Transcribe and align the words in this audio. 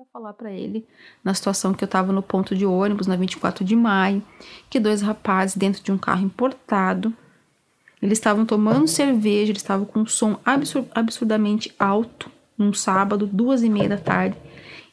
ia 0.00 0.06
falar 0.10 0.32
para 0.32 0.50
ele 0.50 0.86
na 1.22 1.34
situação 1.34 1.74
que 1.74 1.84
eu 1.84 1.86
estava 1.86 2.10
no 2.10 2.22
ponto 2.22 2.56
de 2.56 2.64
ônibus 2.64 3.06
na 3.06 3.16
24 3.16 3.62
de 3.62 3.76
maio, 3.76 4.22
que 4.70 4.80
dois 4.80 5.02
rapazes 5.02 5.58
dentro 5.58 5.82
de 5.82 5.92
um 5.92 5.98
carro 5.98 6.24
importado, 6.24 7.12
eles 8.00 8.16
estavam 8.16 8.46
tomando 8.46 8.88
cerveja, 8.88 9.52
eles 9.52 9.60
estavam 9.60 9.84
com 9.84 10.00
um 10.00 10.06
som 10.06 10.38
absur 10.42 10.86
absurdamente 10.94 11.74
alto 11.78 12.30
num 12.56 12.72
sábado, 12.72 13.26
duas 13.26 13.62
e 13.62 13.68
meia 13.68 13.90
da 13.90 13.98
tarde, 13.98 14.38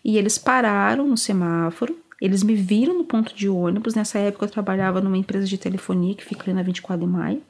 e 0.03 0.17
eles 0.17 0.37
pararam 0.37 1.07
no 1.07 1.17
semáforo. 1.17 1.97
Eles 2.19 2.43
me 2.43 2.55
viram 2.55 2.97
no 2.97 3.05
ponto 3.05 3.33
de 3.33 3.47
ônibus. 3.47 3.93
Nessa 3.93 4.17
época 4.17 4.45
eu 4.45 4.49
trabalhava 4.49 4.99
numa 4.99 5.17
empresa 5.17 5.45
de 5.45 5.57
telefonia 5.57 6.15
que 6.15 6.25
fica 6.25 6.43
ali 6.43 6.53
na 6.53 6.63
24 6.63 7.05
de 7.05 7.11
maio. 7.11 7.41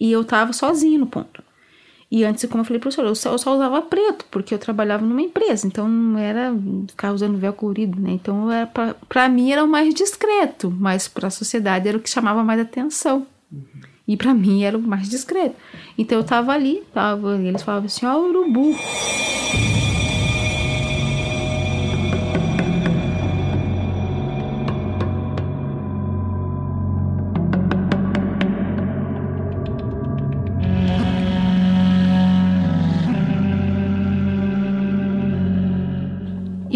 E 0.00 0.10
eu 0.10 0.24
tava 0.24 0.52
sozinha 0.52 0.98
no 0.98 1.06
ponto. 1.06 1.44
E 2.12 2.26
antes, 2.26 2.44
como 2.44 2.60
eu 2.60 2.64
falei 2.66 2.78
pro 2.78 2.92
senhor, 2.92 3.06
eu 3.06 3.14
só, 3.14 3.32
eu 3.32 3.38
só 3.38 3.54
usava 3.54 3.80
preto, 3.80 4.26
porque 4.30 4.52
eu 4.52 4.58
trabalhava 4.58 5.02
numa 5.02 5.22
empresa, 5.22 5.66
então 5.66 5.88
não 5.88 6.18
era 6.18 6.54
ficar 6.86 7.10
usando 7.10 7.38
véu 7.38 7.54
colorido, 7.54 7.98
né? 7.98 8.10
Então 8.10 8.48
pra 9.08 9.30
mim 9.30 9.50
era 9.50 9.64
o 9.64 9.66
mais 9.66 9.94
discreto, 9.94 10.70
mas 10.70 11.08
pra 11.08 11.30
sociedade 11.30 11.88
era 11.88 11.96
o 11.96 12.00
que 12.02 12.10
chamava 12.10 12.44
mais 12.44 12.60
atenção. 12.60 13.26
Uhum. 13.50 13.64
E 14.06 14.14
para 14.14 14.34
mim 14.34 14.62
era 14.62 14.76
o 14.76 14.82
mais 14.82 15.08
discreto. 15.08 15.56
Então 15.96 16.18
eu 16.18 16.24
tava 16.24 16.52
ali, 16.52 16.82
tava, 16.92 17.36
eles 17.36 17.62
falavam 17.62 17.86
assim, 17.86 18.04
ó, 18.04 18.14
oh, 18.14 18.28
urubu. 18.28 18.76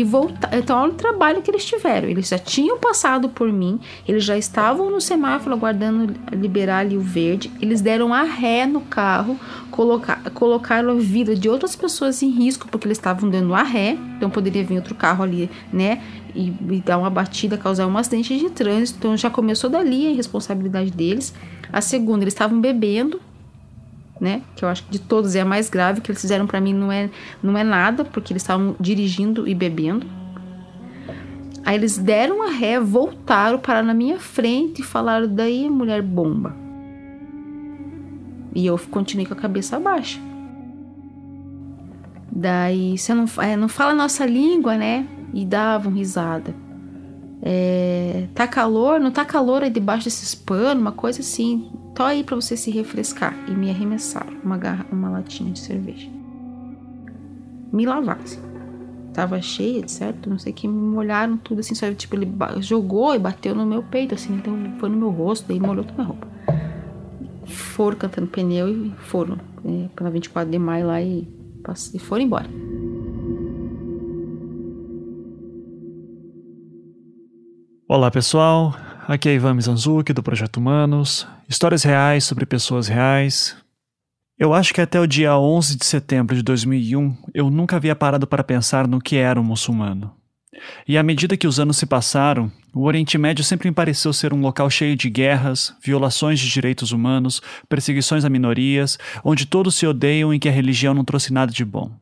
Voltar. 0.06 0.50
Então, 0.52 0.78
olha 0.78 0.92
o 0.92 0.94
trabalho 0.94 1.42
que 1.42 1.50
eles 1.50 1.64
tiveram. 1.64 2.08
Eles 2.08 2.28
já 2.28 2.38
tinham 2.38 2.78
passado 2.78 3.28
por 3.28 3.52
mim, 3.52 3.80
eles 4.06 4.24
já 4.24 4.38
estavam 4.38 4.90
no 4.90 5.00
semáforo 5.00 5.54
aguardando 5.54 6.14
liberar 6.32 6.78
ali 6.78 6.96
o 6.96 7.00
verde. 7.00 7.50
Eles 7.60 7.80
deram 7.80 8.14
a 8.14 8.22
ré 8.22 8.66
no 8.66 8.80
carro, 8.80 9.38
colocar, 9.70 10.22
colocaram 10.30 10.90
a 10.90 10.94
vida 10.94 11.34
de 11.34 11.48
outras 11.48 11.74
pessoas 11.76 12.22
em 12.22 12.30
risco, 12.30 12.68
porque 12.68 12.86
eles 12.86 12.98
estavam 12.98 13.28
dando 13.28 13.54
a 13.54 13.62
ré. 13.62 13.98
Então, 14.16 14.30
poderia 14.30 14.64
vir 14.64 14.76
outro 14.76 14.94
carro 14.94 15.22
ali, 15.24 15.50
né? 15.72 16.02
E, 16.34 16.52
e 16.70 16.82
dar 16.84 16.98
uma 16.98 17.10
batida, 17.10 17.56
causar 17.56 17.86
um 17.86 17.96
acidente 17.96 18.38
de 18.38 18.50
trânsito. 18.50 18.98
Então, 18.98 19.16
já 19.16 19.30
começou 19.30 19.68
dali 19.68 20.06
a 20.06 20.10
irresponsabilidade 20.10 20.90
deles. 20.90 21.34
A 21.72 21.80
segunda, 21.80 22.22
eles 22.22 22.34
estavam 22.34 22.60
bebendo, 22.60 23.20
né? 24.20 24.42
Que 24.54 24.64
eu 24.64 24.68
acho 24.68 24.84
que 24.84 24.90
de 24.90 24.98
todos 24.98 25.34
é 25.34 25.40
a 25.40 25.44
mais 25.44 25.68
grave 25.68 26.00
que 26.00 26.10
eles 26.10 26.20
fizeram 26.20 26.46
para 26.46 26.60
mim 26.60 26.72
não 26.72 26.90
é 26.90 27.10
não 27.42 27.56
é 27.56 27.64
nada, 27.64 28.04
porque 28.04 28.32
eles 28.32 28.42
estavam 28.42 28.74
dirigindo 28.80 29.46
e 29.46 29.54
bebendo. 29.54 30.06
Aí 31.64 31.74
eles 31.74 31.98
deram 31.98 32.42
a 32.42 32.50
ré, 32.50 32.78
voltaram, 32.78 33.58
pararam 33.58 33.88
na 33.88 33.94
minha 33.94 34.18
frente 34.18 34.80
e 34.80 34.84
falaram: 34.84 35.26
"Daí, 35.26 35.68
mulher 35.68 36.02
bomba". 36.02 36.54
E 38.54 38.64
eu 38.66 38.80
continuei 38.90 39.26
com 39.26 39.34
a 39.34 39.36
cabeça 39.36 39.78
baixa. 39.78 40.18
Daí, 42.32 42.96
você 42.96 43.14
não, 43.14 43.24
é, 43.38 43.56
não 43.56 43.68
fala 43.68 43.92
a 43.92 43.94
nossa 43.94 44.24
língua, 44.26 44.76
né? 44.76 45.06
E 45.32 45.44
davam 45.44 45.92
risada. 45.92 46.54
É, 47.42 48.28
tá 48.34 48.46
calor? 48.46 48.98
Não 48.98 49.10
tá 49.10 49.24
calor 49.24 49.62
aí 49.62 49.70
debaixo 49.70 50.04
desses 50.04 50.34
panos? 50.34 50.80
Uma 50.80 50.92
coisa 50.92 51.20
assim. 51.20 51.70
Tô 51.96 52.02
aí 52.02 52.22
para 52.22 52.36
você 52.36 52.58
se 52.58 52.70
refrescar. 52.70 53.34
E 53.48 53.52
me 53.52 53.70
arremessaram 53.70 54.36
uma, 54.44 54.58
garra, 54.58 54.84
uma 54.92 55.08
latinha 55.08 55.50
de 55.50 55.58
cerveja. 55.58 56.06
Me 57.72 57.86
lavaram. 57.86 58.22
Assim. 58.22 58.38
Tava 59.14 59.40
cheia, 59.40 59.88
certo? 59.88 60.28
Não 60.28 60.38
sei 60.38 60.52
que 60.52 60.68
me 60.68 60.74
molharam 60.74 61.38
tudo 61.38 61.60
assim, 61.60 61.74
sabe? 61.74 61.94
Tipo, 61.94 62.16
ele 62.16 62.30
jogou 62.60 63.14
e 63.14 63.18
bateu 63.18 63.54
no 63.54 63.64
meu 63.64 63.82
peito, 63.82 64.14
assim, 64.14 64.34
então 64.34 64.54
foi 64.78 64.90
no 64.90 64.96
meu 64.98 65.08
rosto, 65.08 65.48
daí 65.48 65.58
molhou 65.58 65.86
toda 65.86 66.02
a 66.02 66.04
roupa. 66.04 66.28
Foram 67.46 67.96
cantando 67.96 68.26
pneu 68.26 68.68
e 68.68 68.90
foram 68.98 69.38
é, 69.64 69.88
pela 69.96 70.10
24 70.10 70.50
de 70.50 70.58
maio 70.58 70.88
lá 70.88 71.00
e, 71.00 71.26
e 71.94 71.98
foram 71.98 72.22
embora. 72.24 72.50
Olá 77.88 78.10
pessoal, 78.10 78.74
aqui 79.06 79.28
é 79.28 79.34
Ivan 79.34 79.54
Mizanzuki 79.54 80.12
do 80.12 80.22
Projeto 80.22 80.56
Humanos, 80.56 81.26
histórias 81.48 81.84
reais 81.84 82.24
sobre 82.24 82.44
pessoas 82.44 82.88
reais. 82.88 83.56
Eu 84.38 84.52
acho 84.52 84.74
que 84.74 84.80
até 84.80 85.00
o 85.00 85.06
dia 85.06 85.38
11 85.38 85.76
de 85.76 85.86
setembro 85.86 86.34
de 86.34 86.42
2001 86.42 87.16
eu 87.32 87.48
nunca 87.48 87.76
havia 87.76 87.94
parado 87.94 88.26
para 88.26 88.42
pensar 88.42 88.88
no 88.88 89.00
que 89.00 89.16
era 89.16 89.40
um 89.40 89.44
muçulmano. 89.44 90.12
E 90.88 90.98
à 90.98 91.02
medida 91.02 91.36
que 91.36 91.46
os 91.46 91.60
anos 91.60 91.76
se 91.76 91.86
passaram, 91.86 92.50
o 92.74 92.84
Oriente 92.84 93.16
Médio 93.16 93.44
sempre 93.44 93.68
me 93.68 93.74
pareceu 93.74 94.12
ser 94.12 94.32
um 94.32 94.40
local 94.40 94.68
cheio 94.68 94.96
de 94.96 95.08
guerras, 95.08 95.74
violações 95.82 96.40
de 96.40 96.50
direitos 96.50 96.92
humanos, 96.92 97.40
perseguições 97.68 98.24
a 98.24 98.30
minorias, 98.30 98.98
onde 99.22 99.46
todos 99.46 99.74
se 99.76 99.86
odeiam 99.86 100.34
e 100.34 100.38
que 100.38 100.48
a 100.48 100.52
religião 100.52 100.92
não 100.92 101.04
trouxe 101.04 101.32
nada 101.32 101.52
de 101.52 101.64
bom. 101.64 101.92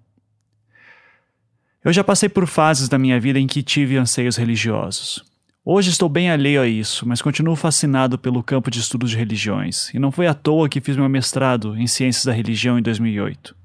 Eu 1.84 1.92
já 1.92 2.02
passei 2.02 2.28
por 2.28 2.46
fases 2.46 2.88
da 2.88 2.98
minha 2.98 3.20
vida 3.20 3.38
em 3.38 3.46
que 3.46 3.62
tive 3.62 3.98
anseios 3.98 4.36
religiosos. 4.36 5.33
Hoje 5.66 5.88
estou 5.88 6.10
bem 6.10 6.30
alheio 6.30 6.60
a 6.60 6.66
isso, 6.66 7.08
mas 7.08 7.22
continuo 7.22 7.56
fascinado 7.56 8.18
pelo 8.18 8.42
campo 8.42 8.70
de 8.70 8.80
estudos 8.80 9.12
de 9.12 9.16
religiões, 9.16 9.88
e 9.94 9.98
não 9.98 10.12
foi 10.12 10.26
à 10.26 10.34
toa 10.34 10.68
que 10.68 10.78
fiz 10.78 10.94
meu 10.94 11.08
mestrado 11.08 11.74
em 11.78 11.86
Ciências 11.86 12.26
da 12.26 12.34
Religião 12.34 12.78
em 12.78 12.82
2008. 12.82 13.56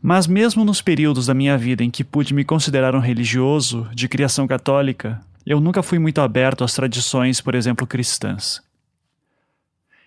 Mas, 0.00 0.28
mesmo 0.28 0.64
nos 0.64 0.80
períodos 0.80 1.26
da 1.26 1.34
minha 1.34 1.58
vida 1.58 1.82
em 1.82 1.90
que 1.90 2.04
pude 2.04 2.32
me 2.32 2.44
considerar 2.44 2.94
um 2.94 3.00
religioso, 3.00 3.88
de 3.92 4.06
criação 4.06 4.46
católica, 4.46 5.20
eu 5.44 5.58
nunca 5.58 5.82
fui 5.82 5.98
muito 5.98 6.20
aberto 6.20 6.62
às 6.62 6.72
tradições, 6.72 7.40
por 7.40 7.56
exemplo, 7.56 7.84
cristãs. 7.84 8.62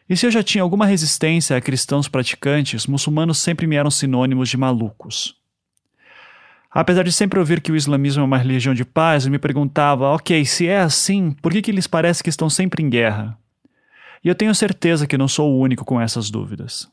E 0.08 0.16
se 0.16 0.26
eu 0.26 0.32
já 0.32 0.42
tinha 0.42 0.62
alguma 0.62 0.86
resistência 0.86 1.58
a 1.58 1.62
cristãos 1.62 2.08
praticantes, 2.08 2.88
muçulmanos 2.88 3.38
sempre 3.38 3.68
me 3.68 3.76
eram 3.76 3.92
sinônimos 3.92 4.48
de 4.48 4.56
malucos. 4.56 5.36
Apesar 6.74 7.04
de 7.04 7.12
sempre 7.12 7.38
ouvir 7.40 7.62
que 7.62 7.72
o 7.72 7.76
islamismo 7.76 8.24
é 8.24 8.26
uma 8.26 8.38
religião 8.38 8.74
de 8.74 8.84
paz, 8.84 9.26
eu 9.26 9.32
me 9.32 9.38
perguntava, 9.38 10.10
ok, 10.10 10.44
se 10.44 10.68
é 10.68 10.80
assim, 10.80 11.32
por 11.40 11.52
que, 11.52 11.62
que 11.62 11.70
eles 11.70 11.86
parecem 11.86 12.24
que 12.24 12.30
estão 12.30 12.50
sempre 12.50 12.82
em 12.82 12.90
guerra? 12.90 13.38
E 14.24 14.28
eu 14.28 14.34
tenho 14.34 14.56
certeza 14.56 15.06
que 15.06 15.18
não 15.18 15.28
sou 15.28 15.52
o 15.52 15.60
único 15.60 15.86
com 15.86 16.02
essas 16.02 16.32
dúvidas. 16.32 16.90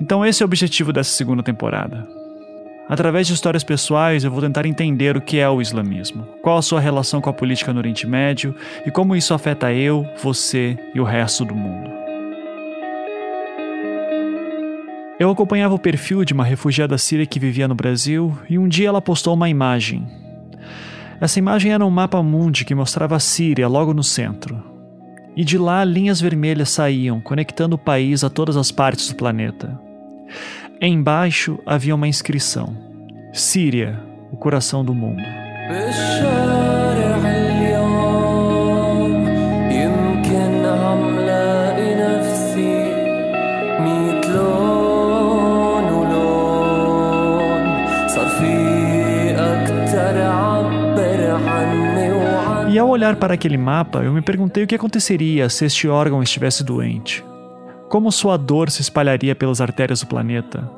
Então, 0.00 0.24
esse 0.24 0.42
é 0.42 0.44
o 0.44 0.48
objetivo 0.48 0.92
dessa 0.92 1.10
segunda 1.10 1.42
temporada. 1.42 2.08
Através 2.88 3.26
de 3.26 3.34
histórias 3.34 3.62
pessoais, 3.62 4.24
eu 4.24 4.30
vou 4.30 4.40
tentar 4.40 4.64
entender 4.64 5.14
o 5.14 5.20
que 5.20 5.38
é 5.38 5.48
o 5.48 5.60
islamismo, 5.60 6.26
qual 6.40 6.56
a 6.56 6.62
sua 6.62 6.80
relação 6.80 7.20
com 7.20 7.28
a 7.28 7.34
política 7.34 7.72
no 7.72 7.80
Oriente 7.80 8.06
Médio 8.06 8.54
e 8.86 8.90
como 8.90 9.14
isso 9.14 9.34
afeta 9.34 9.74
eu, 9.74 10.06
você 10.22 10.78
e 10.94 11.00
o 11.00 11.04
resto 11.04 11.44
do 11.44 11.54
mundo. 11.54 12.07
Eu 15.18 15.30
acompanhava 15.30 15.74
o 15.74 15.78
perfil 15.78 16.24
de 16.24 16.32
uma 16.32 16.44
refugiada 16.44 16.96
síria 16.96 17.26
que 17.26 17.40
vivia 17.40 17.66
no 17.66 17.74
Brasil 17.74 18.38
e 18.48 18.56
um 18.56 18.68
dia 18.68 18.88
ela 18.88 19.02
postou 19.02 19.34
uma 19.34 19.48
imagem. 19.48 20.06
Essa 21.20 21.40
imagem 21.40 21.72
era 21.72 21.84
um 21.84 21.90
mapa 21.90 22.22
mundi 22.22 22.64
que 22.64 22.74
mostrava 22.74 23.16
a 23.16 23.20
Síria 23.20 23.66
logo 23.66 23.92
no 23.92 24.04
centro. 24.04 24.62
E 25.36 25.44
de 25.44 25.58
lá 25.58 25.84
linhas 25.84 26.20
vermelhas 26.20 26.68
saíam, 26.68 27.20
conectando 27.20 27.74
o 27.74 27.78
país 27.78 28.22
a 28.22 28.30
todas 28.30 28.56
as 28.56 28.70
partes 28.70 29.08
do 29.08 29.16
planeta. 29.16 29.80
Embaixo 30.80 31.58
havia 31.66 31.94
uma 31.94 32.06
inscrição: 32.06 32.76
Síria, 33.32 34.00
o 34.30 34.36
coração 34.36 34.84
do 34.84 34.94
mundo. 34.94 35.22
Olhar 52.98 53.14
para 53.14 53.34
aquele 53.34 53.56
mapa, 53.56 54.00
eu 54.00 54.12
me 54.12 54.20
perguntei 54.20 54.64
o 54.64 54.66
que 54.66 54.74
aconteceria 54.74 55.48
se 55.48 55.64
este 55.64 55.86
órgão 55.86 56.20
estivesse 56.20 56.64
doente. 56.64 57.24
Como 57.88 58.10
sua 58.10 58.36
dor 58.36 58.70
se 58.70 58.82
espalharia 58.82 59.36
pelas 59.36 59.60
artérias 59.60 60.00
do 60.00 60.08
planeta? 60.08 60.68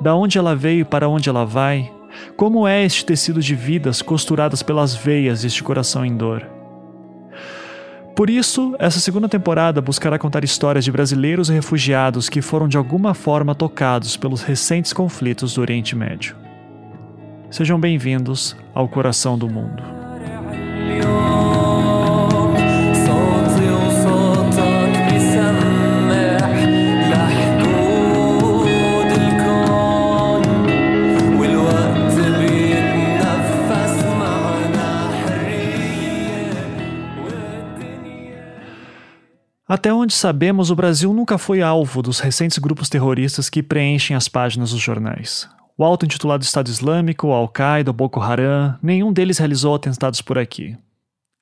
Da 0.00 0.14
onde 0.14 0.38
ela 0.38 0.56
veio 0.56 0.80
e 0.80 0.84
para 0.84 1.06
onde 1.06 1.28
ela 1.28 1.44
vai? 1.44 1.92
Como 2.34 2.66
é 2.66 2.82
este 2.82 3.04
tecido 3.04 3.42
de 3.42 3.54
vidas 3.54 4.00
costuradas 4.00 4.62
pelas 4.62 4.94
veias 4.94 5.42
deste 5.42 5.62
coração 5.62 6.04
em 6.04 6.16
dor? 6.16 6.46
Por 8.16 8.30
isso, 8.30 8.74
essa 8.78 8.98
segunda 8.98 9.28
temporada 9.28 9.82
buscará 9.82 10.18
contar 10.18 10.42
histórias 10.42 10.84
de 10.84 10.90
brasileiros 10.90 11.50
e 11.50 11.52
refugiados 11.52 12.30
que 12.30 12.40
foram 12.40 12.68
de 12.68 12.78
alguma 12.78 13.12
forma 13.12 13.54
tocados 13.54 14.16
pelos 14.16 14.42
recentes 14.42 14.94
conflitos 14.94 15.54
do 15.54 15.60
Oriente 15.60 15.94
Médio. 15.94 16.34
Sejam 17.50 17.78
bem-vindos 17.78 18.56
ao 18.74 18.88
Coração 18.88 19.38
do 19.38 19.48
Mundo. 19.48 20.00
Até 39.70 39.94
onde 39.94 40.12
sabemos, 40.12 40.72
o 40.72 40.74
Brasil 40.74 41.12
nunca 41.12 41.38
foi 41.38 41.62
alvo 41.62 42.02
dos 42.02 42.18
recentes 42.18 42.58
grupos 42.58 42.88
terroristas 42.88 43.48
que 43.48 43.62
preenchem 43.62 44.16
as 44.16 44.26
páginas 44.26 44.72
dos 44.72 44.80
jornais. 44.80 45.48
O 45.78 45.84
auto-intitulado 45.84 46.42
Estado 46.42 46.66
Islâmico, 46.66 47.30
Al-Qaeda, 47.30 47.92
Boko 47.92 48.18
Haram, 48.18 48.76
nenhum 48.82 49.12
deles 49.12 49.38
realizou 49.38 49.72
atentados 49.72 50.20
por 50.20 50.36
aqui. 50.36 50.76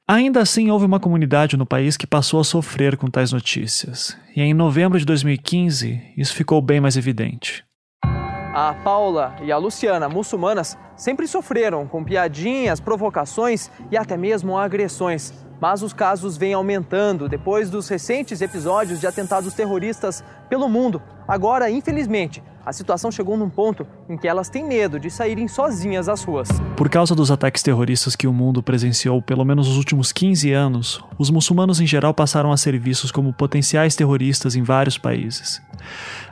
Ainda 0.07 0.43
assim, 0.43 0.71
houve 0.71 0.85
uma 0.85 1.01
comunidade 1.01 1.57
no 1.57 1.65
país 1.65 1.97
que 1.97 2.07
passou 2.07 2.39
a 2.39 2.45
sofrer 2.45 2.99
com 2.99 3.07
tais 3.07 3.33
notícias, 3.33 4.15
e 4.37 4.43
em 4.43 4.53
novembro 4.53 4.99
de 4.99 5.07
2015 5.07 6.13
isso 6.15 6.35
ficou 6.35 6.61
bem 6.61 6.83
mais 6.83 6.99
evidente. 6.99 7.65
A 8.05 8.75
Paula 8.85 9.37
e 9.43 9.51
a 9.51 9.57
Luciana, 9.57 10.07
muçulmanas, 10.07 10.77
sempre 10.95 11.27
sofreram 11.27 11.87
com 11.87 12.05
piadinhas, 12.05 12.79
provocações 12.79 13.71
e 13.91 13.97
até 13.97 14.19
mesmo 14.19 14.59
agressões. 14.59 15.33
Mas 15.61 15.83
os 15.83 15.93
casos 15.93 16.37
vêm 16.37 16.55
aumentando 16.55 17.29
depois 17.29 17.69
dos 17.69 17.89
recentes 17.89 18.41
episódios 18.41 19.01
de 19.01 19.07
atentados 19.07 19.55
terroristas 19.55 20.23
pelo 20.49 20.69
mundo. 20.69 21.03
Agora, 21.27 21.71
infelizmente, 21.71 22.43
a 22.65 22.73
situação 22.73 23.11
chegou 23.11 23.37
num 23.37 23.49
ponto 23.49 23.87
em 24.09 24.17
que 24.17 24.29
elas 24.29 24.49
têm 24.49 24.63
medo 24.63 25.01
de 25.01 25.11
saírem 25.11 25.49
sozinhas 25.49 26.09
às 26.09 26.23
ruas. 26.23 26.49
Por 26.77 26.89
causa 26.91 27.15
dos 27.15 27.31
ataques 27.31 27.63
terroristas 27.63 28.15
que 28.15 28.27
o 28.27 28.33
mundo 28.33 28.63
presenciou 28.63 29.23
pelo 29.23 29.45
menos 29.45 29.69
nos 29.69 29.79
últimos 29.79 30.13
15 30.13 30.53
anos, 30.53 31.03
os 31.19 31.31
muçulmanos 31.31 31.81
em 31.81 31.87
geral 31.87 32.13
passaram 32.13 32.53
a 32.53 32.57
ser 32.57 32.79
vistos 32.79 33.11
como 33.11 33.33
potenciais 33.33 33.97
terroristas 33.97 34.55
em 34.55 34.63
vários 34.63 34.99
países, 34.99 35.63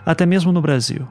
até 0.05 0.27
mesmo 0.27 0.53
no 0.53 0.61
Brasil. 0.61 1.09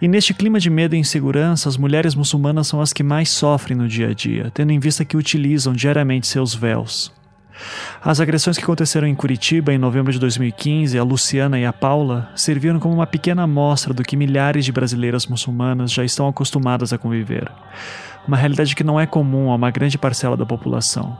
E 0.00 0.08
neste 0.08 0.32
clima 0.34 0.58
de 0.58 0.70
medo 0.70 0.96
e 0.96 0.98
insegurança, 0.98 1.68
as 1.68 1.76
mulheres 1.76 2.14
muçulmanas 2.14 2.66
são 2.66 2.80
as 2.80 2.92
que 2.92 3.02
mais 3.02 3.28
sofrem 3.28 3.76
no 3.76 3.86
dia 3.86 4.08
a 4.08 4.14
dia, 4.14 4.50
tendo 4.52 4.72
em 4.72 4.80
vista 4.80 5.04
que 5.04 5.16
utilizam 5.16 5.72
diariamente 5.72 6.26
seus 6.26 6.54
véus. 6.54 7.12
As 8.02 8.20
agressões 8.20 8.56
que 8.56 8.64
aconteceram 8.64 9.06
em 9.06 9.14
Curitiba 9.14 9.72
em 9.72 9.78
novembro 9.78 10.12
de 10.12 10.18
2015, 10.18 10.98
a 10.98 11.02
Luciana 11.02 11.58
e 11.58 11.64
a 11.64 11.72
Paula, 11.72 12.30
serviram 12.34 12.80
como 12.80 12.94
uma 12.94 13.06
pequena 13.06 13.42
amostra 13.42 13.92
do 13.92 14.02
que 14.02 14.16
milhares 14.16 14.64
de 14.64 14.72
brasileiras 14.72 15.26
muçulmanas 15.26 15.92
já 15.92 16.04
estão 16.04 16.26
acostumadas 16.28 16.92
a 16.92 16.98
conviver. 16.98 17.50
Uma 18.26 18.36
realidade 18.36 18.74
que 18.74 18.84
não 18.84 18.98
é 18.98 19.06
comum 19.06 19.50
a 19.50 19.54
uma 19.54 19.70
grande 19.70 19.98
parcela 19.98 20.36
da 20.36 20.46
população. 20.46 21.16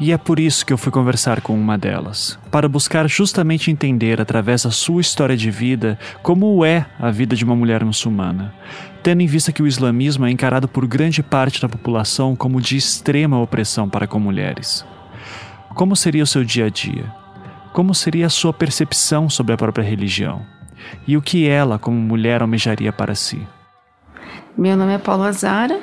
E 0.00 0.10
é 0.10 0.18
por 0.18 0.40
isso 0.40 0.66
que 0.66 0.72
eu 0.72 0.78
fui 0.78 0.90
conversar 0.90 1.40
com 1.40 1.54
uma 1.54 1.78
delas, 1.78 2.38
para 2.50 2.68
buscar 2.68 3.08
justamente 3.08 3.70
entender, 3.70 4.20
através 4.20 4.64
da 4.64 4.70
sua 4.70 5.00
história 5.00 5.36
de 5.36 5.50
vida, 5.50 5.98
como 6.22 6.64
é 6.64 6.86
a 6.98 7.10
vida 7.10 7.36
de 7.36 7.44
uma 7.44 7.54
mulher 7.54 7.84
muçulmana, 7.84 8.52
tendo 9.02 9.20
em 9.20 9.26
vista 9.26 9.52
que 9.52 9.62
o 9.62 9.66
islamismo 9.66 10.26
é 10.26 10.30
encarado 10.30 10.68
por 10.68 10.86
grande 10.86 11.22
parte 11.22 11.60
da 11.60 11.68
população 11.68 12.36
como 12.36 12.60
de 12.60 12.76
extrema 12.76 13.40
opressão 13.40 13.88
para 13.88 14.06
com 14.06 14.18
mulheres. 14.18 14.84
Como 15.74 15.96
seria 15.96 16.22
o 16.22 16.26
seu 16.26 16.44
dia 16.44 16.66
a 16.66 16.68
dia? 16.68 17.12
Como 17.72 17.94
seria 17.94 18.26
a 18.26 18.30
sua 18.30 18.52
percepção 18.52 19.28
sobre 19.28 19.54
a 19.54 19.56
própria 19.56 19.82
religião? 19.82 20.44
E 21.06 21.16
o 21.16 21.22
que 21.22 21.48
ela, 21.48 21.78
como 21.78 21.96
mulher, 21.96 22.42
almejaria 22.42 22.92
para 22.92 23.14
si? 23.14 23.40
Meu 24.56 24.76
nome 24.76 24.92
é 24.92 24.98
Paula 24.98 25.32
Zara, 25.32 25.80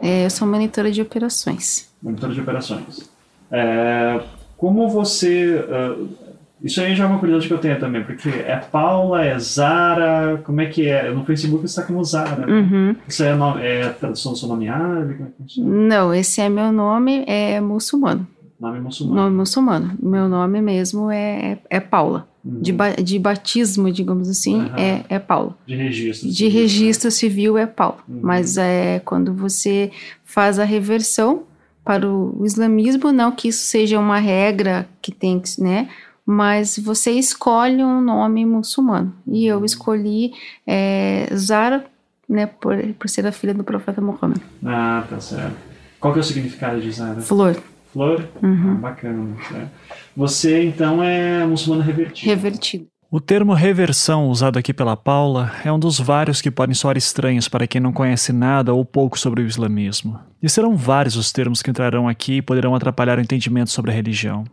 é, 0.00 0.24
eu 0.24 0.30
sou 0.30 0.46
monitora 0.46 0.90
de 0.90 1.02
operações. 1.02 1.90
Monitora 2.02 2.32
de 2.32 2.40
operações. 2.40 3.10
É, 3.50 4.20
como 4.56 4.88
você. 4.88 5.56
Uh, 5.56 6.27
isso 6.62 6.80
aí 6.80 6.94
já 6.94 7.04
é 7.04 7.06
uma 7.06 7.18
curiosidade 7.18 7.48
que 7.48 7.54
eu 7.54 7.58
tenho 7.58 7.78
também, 7.78 8.02
porque 8.02 8.28
é 8.28 8.56
Paula, 8.56 9.24
é 9.24 9.38
Zara, 9.38 10.40
como 10.44 10.60
é 10.60 10.66
que 10.66 10.88
é? 10.88 11.10
No 11.10 11.24
Facebook 11.24 11.62
você 11.62 11.80
está 11.80 11.82
como 11.82 12.02
Zara. 12.04 12.46
Né? 12.46 12.52
Uhum. 12.52 12.96
Isso 13.06 13.22
é, 13.22 13.34
nome, 13.34 13.62
é 13.62 13.88
tradução 13.90 14.32
do 14.32 14.38
seu 14.38 14.48
nome 14.48 14.68
árabe? 14.68 15.14
Como 15.14 15.28
é 15.28 15.30
que 15.30 15.36
funciona? 15.38 15.70
Não, 15.70 16.14
esse 16.14 16.40
é 16.40 16.48
meu 16.48 16.72
nome, 16.72 17.24
é 17.26 17.60
muçulmano. 17.60 18.26
Nome 18.60 18.80
muçulmano. 18.80 19.20
Nome 19.22 19.36
muçulmano. 19.36 19.98
Meu 20.02 20.28
nome 20.28 20.60
mesmo 20.60 21.10
é, 21.10 21.52
é, 21.52 21.58
é 21.70 21.80
Paula. 21.80 22.28
Uhum. 22.44 22.60
De, 22.60 22.72
ba, 22.72 22.90
de 22.90 23.18
batismo, 23.18 23.92
digamos 23.92 24.28
assim, 24.28 24.56
uhum. 24.56 24.76
é, 24.76 25.04
é 25.08 25.18
Paula. 25.18 25.56
De 25.64 25.76
registro. 25.76 26.28
De 26.28 26.48
registro 26.48 27.10
civil 27.10 27.56
é 27.56 27.66
Paula. 27.66 27.98
Uhum. 28.08 28.20
Mas 28.20 28.56
é 28.56 29.00
quando 29.04 29.32
você 29.32 29.92
faz 30.24 30.58
a 30.58 30.64
reversão, 30.64 31.44
para 31.88 32.06
o, 32.06 32.44
islamismo, 32.44 33.10
não 33.10 33.32
que 33.32 33.48
isso 33.48 33.62
seja 33.62 33.98
uma 33.98 34.18
regra 34.18 34.86
que 35.00 35.10
tem 35.10 35.40
que, 35.40 35.58
né? 35.58 35.88
Mas 36.30 36.78
você 36.78 37.12
escolhe 37.12 37.82
um 37.82 38.02
nome 38.02 38.44
muçulmano. 38.44 39.14
E 39.26 39.46
eu 39.46 39.64
escolhi 39.64 40.32
é, 40.66 41.26
Zara, 41.34 41.86
né, 42.28 42.44
por, 42.44 42.76
por 42.98 43.08
ser 43.08 43.26
a 43.26 43.32
filha 43.32 43.54
do 43.54 43.64
profeta 43.64 44.02
Muhammad. 44.02 44.38
Ah, 44.62 45.06
tá 45.08 45.18
certo. 45.18 45.56
Qual 45.98 46.12
que 46.12 46.18
é 46.18 46.20
o 46.20 46.24
significado 46.24 46.82
de 46.82 46.92
Zara? 46.92 47.22
Flor. 47.22 47.56
Flor? 47.90 48.28
Uhum. 48.42 48.72
Ah, 48.72 48.74
bacana. 48.74 49.36
Certo. 49.48 49.70
Você, 50.14 50.64
então, 50.64 51.02
é 51.02 51.46
muçulmana 51.46 51.82
revertida. 51.82 52.30
Revertida. 52.30 52.84
O 53.10 53.20
termo 53.20 53.54
reversão 53.54 54.28
usado 54.28 54.58
aqui 54.58 54.74
pela 54.74 54.98
Paula 54.98 55.50
é 55.64 55.72
um 55.72 55.78
dos 55.78 55.98
vários 55.98 56.42
que 56.42 56.50
podem 56.50 56.74
soar 56.74 56.98
estranhos 56.98 57.48
para 57.48 57.66
quem 57.66 57.80
não 57.80 57.90
conhece 57.90 58.34
nada 58.34 58.74
ou 58.74 58.84
pouco 58.84 59.18
sobre 59.18 59.40
o 59.40 59.46
islamismo. 59.46 60.20
E 60.42 60.48
serão 60.50 60.76
vários 60.76 61.16
os 61.16 61.32
termos 61.32 61.62
que 61.62 61.70
entrarão 61.70 62.06
aqui 62.06 62.34
e 62.34 62.42
poderão 62.42 62.74
atrapalhar 62.74 63.16
o 63.16 63.22
entendimento 63.22 63.70
sobre 63.70 63.90
a 63.90 63.94
religião. 63.94 64.44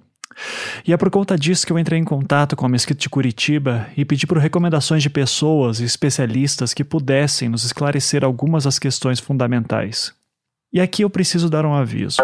E 0.86 0.94
é 0.94 0.98
por 0.98 1.10
conta 1.10 1.38
disso 1.38 1.66
que 1.66 1.72
eu 1.72 1.80
entrei 1.80 2.00
em 2.00 2.04
contato 2.04 2.56
com 2.56 2.66
a 2.66 2.70
Mesquita 2.70 3.00
de 3.00 3.10
Curitiba 3.10 3.88
e 3.96 4.06
pedi 4.06 4.28
por 4.28 4.38
recomendações 4.38 5.02
de 5.02 5.10
pessoas 5.10 5.80
e 5.80 5.86
especialistas 5.86 6.74
que 6.74 6.84
pudessem 6.84 7.50
nos 7.50 7.64
esclarecer 7.64 8.24
algumas 8.24 8.66
das 8.66 8.78
questões 8.78 9.20
fundamentais. 9.20 10.14
E 10.72 10.82
aqui 10.82 11.04
eu 11.04 11.10
preciso 11.10 11.50
dar 11.50 11.66
um 11.66 11.74
aviso. 11.74 12.18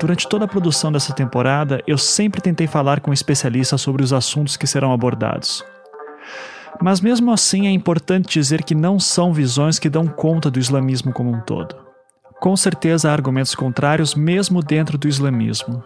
Durante 0.00 0.28
toda 0.28 0.44
a 0.44 0.48
produção 0.48 0.92
dessa 0.92 1.12
temporada, 1.12 1.82
eu 1.86 1.98
sempre 1.98 2.40
tentei 2.40 2.66
falar 2.66 3.00
com 3.00 3.12
especialistas 3.12 3.80
sobre 3.80 4.04
os 4.04 4.12
assuntos 4.12 4.56
que 4.56 4.66
serão 4.66 4.92
abordados. 4.92 5.64
Mas 6.80 7.00
mesmo 7.00 7.32
assim 7.32 7.66
é 7.66 7.70
importante 7.70 8.32
dizer 8.32 8.62
que 8.62 8.74
não 8.74 8.98
são 8.98 9.32
visões 9.32 9.78
que 9.78 9.88
dão 9.88 10.06
conta 10.06 10.50
do 10.50 10.58
islamismo 10.58 11.12
como 11.12 11.30
um 11.30 11.40
todo. 11.40 11.76
Com 12.40 12.56
certeza 12.56 13.10
há 13.10 13.12
argumentos 13.12 13.54
contrários 13.54 14.14
mesmo 14.14 14.62
dentro 14.62 14.98
do 14.98 15.08
islamismo. 15.08 15.82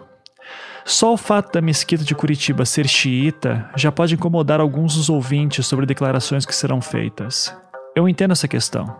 Só 0.84 1.12
o 1.12 1.16
fato 1.16 1.52
da 1.52 1.60
mesquita 1.60 2.02
de 2.02 2.14
Curitiba 2.14 2.64
ser 2.64 2.88
xiita 2.88 3.70
já 3.76 3.92
pode 3.92 4.14
incomodar 4.14 4.60
alguns 4.60 4.96
dos 4.96 5.09
ouvintes 5.09 5.66
sobre 5.66 5.87
declarações 5.87 6.44
que 6.44 6.54
serão 6.54 6.80
feitas. 6.80 7.54
Eu 7.94 8.09
entendo 8.09 8.32
essa 8.32 8.49
questão, 8.49 8.97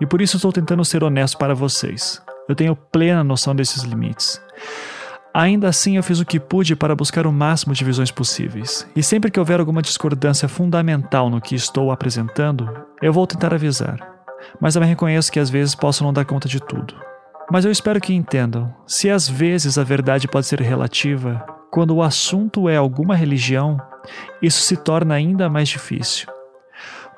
e 0.00 0.06
por 0.06 0.22
isso 0.22 0.36
estou 0.36 0.52
tentando 0.52 0.84
ser 0.84 1.02
honesto 1.02 1.36
para 1.36 1.54
vocês. 1.54 2.22
Eu 2.48 2.54
tenho 2.54 2.76
plena 2.76 3.24
noção 3.24 3.54
desses 3.54 3.82
limites. 3.82 4.40
Ainda 5.36 5.68
assim, 5.68 5.96
eu 5.96 6.02
fiz 6.04 6.20
o 6.20 6.24
que 6.24 6.38
pude 6.38 6.76
para 6.76 6.94
buscar 6.94 7.26
o 7.26 7.32
máximo 7.32 7.74
de 7.74 7.84
visões 7.84 8.12
possíveis. 8.12 8.88
E 8.94 9.02
sempre 9.02 9.32
que 9.32 9.40
houver 9.40 9.58
alguma 9.58 9.82
discordância 9.82 10.46
fundamental 10.46 11.28
no 11.28 11.40
que 11.40 11.56
estou 11.56 11.90
apresentando, 11.90 12.70
eu 13.02 13.12
vou 13.12 13.26
tentar 13.26 13.52
avisar. 13.52 13.98
Mas 14.60 14.74
também 14.74 14.88
reconheço 14.88 15.32
que 15.32 15.40
às 15.40 15.50
vezes 15.50 15.74
posso 15.74 16.04
não 16.04 16.12
dar 16.12 16.24
conta 16.24 16.46
de 16.46 16.60
tudo. 16.60 16.94
Mas 17.50 17.64
eu 17.64 17.72
espero 17.72 18.00
que 18.00 18.14
entendam: 18.14 18.72
se 18.86 19.10
às 19.10 19.28
vezes 19.28 19.76
a 19.76 19.82
verdade 19.82 20.28
pode 20.28 20.46
ser 20.46 20.60
relativa, 20.60 21.44
quando 21.68 21.96
o 21.96 22.02
assunto 22.02 22.68
é 22.68 22.76
alguma 22.76 23.16
religião, 23.16 23.76
isso 24.40 24.60
se 24.60 24.76
torna 24.76 25.14
ainda 25.14 25.50
mais 25.50 25.68
difícil. 25.68 26.28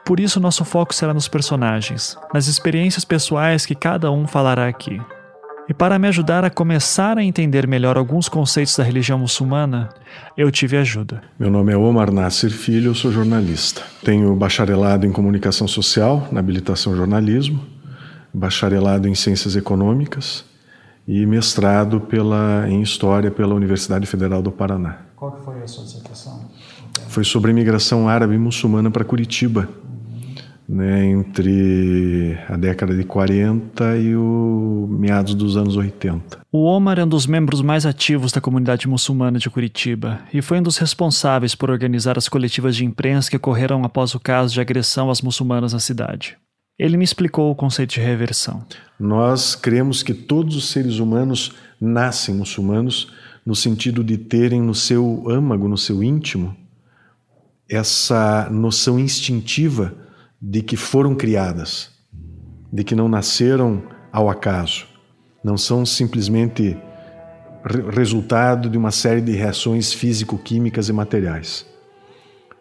Por 0.06 0.20
isso, 0.20 0.40
nosso 0.40 0.64
foco 0.64 0.94
será 0.94 1.12
nos 1.12 1.28
personagens, 1.28 2.16
nas 2.32 2.46
experiências 2.46 3.04
pessoais 3.04 3.66
que 3.66 3.74
cada 3.74 4.10
um 4.10 4.26
falará 4.26 4.66
aqui. 4.66 5.02
E 5.68 5.74
para 5.74 5.98
me 5.98 6.06
ajudar 6.06 6.44
a 6.44 6.50
começar 6.50 7.18
a 7.18 7.24
entender 7.24 7.66
melhor 7.66 7.96
alguns 7.96 8.28
conceitos 8.28 8.76
da 8.76 8.84
religião 8.84 9.18
muçulmana, 9.18 9.88
eu 10.36 10.48
tive 10.48 10.76
ajuda. 10.76 11.22
Meu 11.36 11.50
nome 11.50 11.72
é 11.72 11.76
Omar 11.76 12.12
Nasser 12.12 12.52
Filho, 12.52 12.90
eu 12.90 12.94
sou 12.94 13.10
jornalista. 13.10 13.82
Tenho 14.04 14.36
bacharelado 14.36 15.06
em 15.06 15.10
comunicação 15.10 15.66
social, 15.66 16.28
na 16.30 16.38
habilitação 16.38 16.94
jornalismo, 16.94 17.60
bacharelado 18.32 19.08
em 19.08 19.14
ciências 19.16 19.56
econômicas 19.56 20.44
e 21.06 21.26
mestrado 21.26 22.00
pela, 22.00 22.68
em 22.68 22.80
história 22.80 23.32
pela 23.32 23.54
Universidade 23.54 24.06
Federal 24.06 24.40
do 24.40 24.52
Paraná. 24.52 24.98
Qual 25.16 25.40
foi 25.44 25.62
a 25.62 25.66
sua 25.66 25.82
dissertação? 25.82 26.48
Foi 27.08 27.24
sobre 27.24 27.50
a 27.50 27.52
imigração 27.52 28.08
árabe 28.08 28.38
muçulmana 28.38 28.88
para 28.88 29.04
Curitiba, 29.04 29.68
né, 30.68 31.04
entre 31.06 32.38
a 32.48 32.56
década 32.56 32.96
de 32.96 33.04
40 33.04 33.96
e 33.98 34.16
o 34.16 34.88
meados 34.90 35.34
dos 35.34 35.56
anos 35.56 35.76
80. 35.76 36.38
O 36.50 36.64
Omar 36.64 36.98
é 36.98 37.04
um 37.04 37.08
dos 37.08 37.26
membros 37.26 37.62
mais 37.62 37.86
ativos 37.86 38.32
da 38.32 38.40
comunidade 38.40 38.88
muçulmana 38.88 39.38
de 39.38 39.48
Curitiba 39.48 40.20
e 40.34 40.42
foi 40.42 40.58
um 40.58 40.62
dos 40.62 40.78
responsáveis 40.78 41.54
por 41.54 41.70
organizar 41.70 42.18
as 42.18 42.28
coletivas 42.28 42.74
de 42.74 42.84
imprensa 42.84 43.30
que 43.30 43.36
ocorreram 43.36 43.84
após 43.84 44.14
o 44.14 44.20
caso 44.20 44.54
de 44.54 44.60
agressão 44.60 45.10
às 45.10 45.22
muçulmanas 45.22 45.72
na 45.72 45.78
cidade. 45.78 46.36
Ele 46.78 46.96
me 46.96 47.04
explicou 47.04 47.50
o 47.50 47.54
conceito 47.54 47.94
de 47.94 48.00
reversão. 48.00 48.62
Nós 48.98 49.54
cremos 49.54 50.02
que 50.02 50.12
todos 50.12 50.56
os 50.56 50.68
seres 50.68 50.98
humanos 50.98 51.54
nascem 51.80 52.34
muçulmanos 52.34 53.12
no 53.46 53.54
sentido 53.54 54.02
de 54.02 54.18
terem 54.18 54.60
no 54.60 54.74
seu 54.74 55.24
âmago, 55.28 55.68
no 55.68 55.78
seu 55.78 56.02
íntimo, 56.02 56.54
essa 57.68 58.48
noção 58.50 58.98
instintiva 58.98 60.05
de 60.40 60.62
que 60.62 60.76
foram 60.76 61.14
criadas 61.14 61.96
de 62.72 62.84
que 62.84 62.94
não 62.94 63.08
nasceram 63.08 63.82
ao 64.12 64.28
acaso, 64.28 64.86
não 65.42 65.56
são 65.56 65.86
simplesmente 65.86 66.76
resultado 67.90 68.68
de 68.68 68.78
uma 68.78 68.90
série 68.90 69.20
de 69.20 69.32
reações 69.32 69.92
físico-químicas 69.92 70.88
e 70.88 70.92
materiais. 70.92 71.66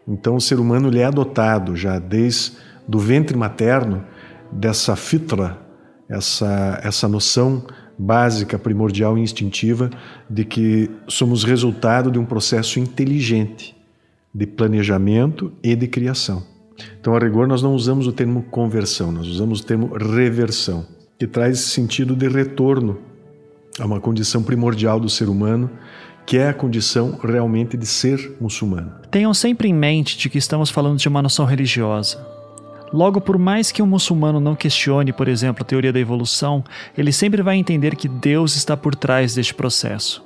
Então 0.08 0.36
o 0.36 0.42
ser 0.42 0.60
humano 0.60 0.88
ele 0.88 1.00
é 1.00 1.06
adotado 1.06 1.76
já 1.76 2.00
desde 2.00 2.54
do 2.88 3.00
ventre 3.00 3.36
materno 3.36 4.04
dessa 4.52 4.96
fitra, 4.96 5.60
essa 6.08 6.80
essa 6.84 7.08
noção 7.08 7.66
básica, 7.98 8.60
primordial 8.60 9.18
e 9.18 9.22
instintiva 9.22 9.90
de 10.30 10.46
que 10.46 10.90
somos 11.08 11.44
resultado 11.44 12.12
de 12.12 12.20
um 12.20 12.26
processo 12.26 12.80
inteligente 12.80 13.76
de 14.34 14.46
planejamento 14.46 15.52
e 15.64 15.76
de 15.76 15.88
criação. 15.88 16.55
Então, 17.00 17.16
a 17.16 17.20
rigor, 17.20 17.48
nós 17.48 17.62
não 17.62 17.74
usamos 17.74 18.08
o 18.08 18.12
termo 18.12 18.44
conversão, 18.44 19.12
nós 19.12 19.28
usamos 19.28 19.62
o 19.62 19.66
termo 19.66 19.96
reversão, 19.96 20.86
que 21.18 21.28
traz 21.28 21.60
sentido 21.60 22.16
de 22.16 22.28
retorno 22.28 23.00
a 23.80 23.86
uma 23.86 24.00
condição 24.00 24.44
primordial 24.44 25.00
do 25.00 25.10
ser 25.10 25.30
humano, 25.30 25.70
que 26.26 26.38
é 26.38 26.50
a 26.50 26.54
condição 26.54 27.20
realmente 27.24 27.78
de 27.78 27.86
ser 27.86 28.36
muçulmano. 28.42 28.92
Tenham 29.12 29.34
sempre 29.34 29.68
em 29.70 29.74
mente 29.74 30.18
de 30.18 30.30
que 30.30 30.38
estamos 30.38 30.70
falando 30.70 30.98
de 30.98 31.08
uma 31.08 31.22
noção 31.22 31.46
religiosa. 31.46 32.26
Logo, 32.92 33.20
por 33.20 33.38
mais 33.38 33.72
que 33.72 33.82
um 33.82 33.86
muçulmano 33.86 34.40
não 34.40 34.56
questione, 34.56 35.12
por 35.12 35.28
exemplo, 35.28 35.64
a 35.64 35.66
teoria 35.66 35.94
da 35.94 36.00
evolução, 36.00 36.64
ele 36.98 37.12
sempre 37.12 37.42
vai 37.42 37.58
entender 37.58 37.96
que 37.96 38.08
Deus 38.08 38.56
está 38.56 38.76
por 38.76 38.96
trás 38.96 39.36
deste 39.36 39.54
processo. 39.54 40.25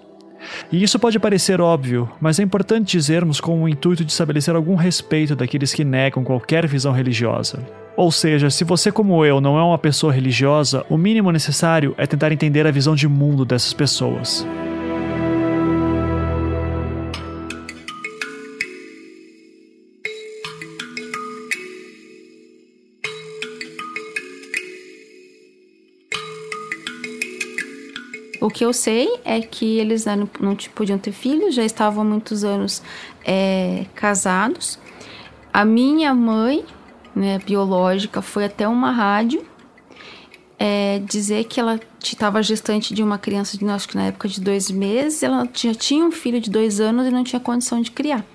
E 0.71 0.81
isso 0.81 0.99
pode 0.99 1.19
parecer 1.19 1.61
óbvio, 1.61 2.09
mas 2.19 2.39
é 2.39 2.43
importante 2.43 2.91
dizermos 2.97 3.39
com 3.41 3.63
o 3.63 3.69
intuito 3.69 4.05
de 4.05 4.11
estabelecer 4.11 4.55
algum 4.55 4.75
respeito 4.75 5.35
daqueles 5.35 5.73
que 5.73 5.83
negam 5.83 6.23
qualquer 6.23 6.67
visão 6.67 6.91
religiosa. 6.91 7.65
Ou 7.95 8.11
seja, 8.11 8.49
se 8.49 8.63
você, 8.63 8.91
como 8.91 9.25
eu, 9.25 9.41
não 9.41 9.57
é 9.57 9.63
uma 9.63 9.77
pessoa 9.77 10.13
religiosa, 10.13 10.85
o 10.89 10.97
mínimo 10.97 11.31
necessário 11.31 11.93
é 11.97 12.07
tentar 12.07 12.31
entender 12.31 12.65
a 12.65 12.71
visão 12.71 12.95
de 12.95 13.07
mundo 13.07 13.43
dessas 13.43 13.73
pessoas. 13.73 14.45
O 28.49 28.51
que 28.51 28.65
eu 28.65 28.73
sei 28.73 29.07
é 29.23 29.39
que 29.41 29.77
eles 29.77 30.05
não, 30.05 30.27
não 30.39 30.55
podiam 30.73 30.97
ter 30.97 31.11
filhos, 31.11 31.53
já 31.53 31.63
estavam 31.63 32.01
há 32.01 32.03
muitos 32.03 32.43
anos 32.43 32.81
é, 33.23 33.85
casados. 33.93 34.79
A 35.53 35.63
minha 35.63 36.15
mãe, 36.15 36.65
né, 37.15 37.37
biológica, 37.37 38.23
foi 38.23 38.45
até 38.45 38.67
uma 38.67 38.89
rádio 38.89 39.45
é, 40.57 40.99
dizer 41.07 41.43
que 41.43 41.59
ela 41.59 41.79
estava 42.03 42.41
gestante 42.41 42.91
de 42.91 43.03
uma 43.03 43.19
criança, 43.19 43.55
de, 43.55 43.63
acho 43.69 43.87
que 43.87 43.95
na 43.95 44.07
época 44.07 44.27
de 44.27 44.41
dois 44.41 44.71
meses, 44.71 45.21
ela 45.21 45.47
já 45.53 45.75
tinha 45.75 46.03
um 46.03 46.11
filho 46.11 46.41
de 46.41 46.49
dois 46.49 46.81
anos 46.81 47.05
e 47.05 47.11
não 47.11 47.23
tinha 47.23 47.39
condição 47.39 47.79
de 47.79 47.91
criar. 47.91 48.25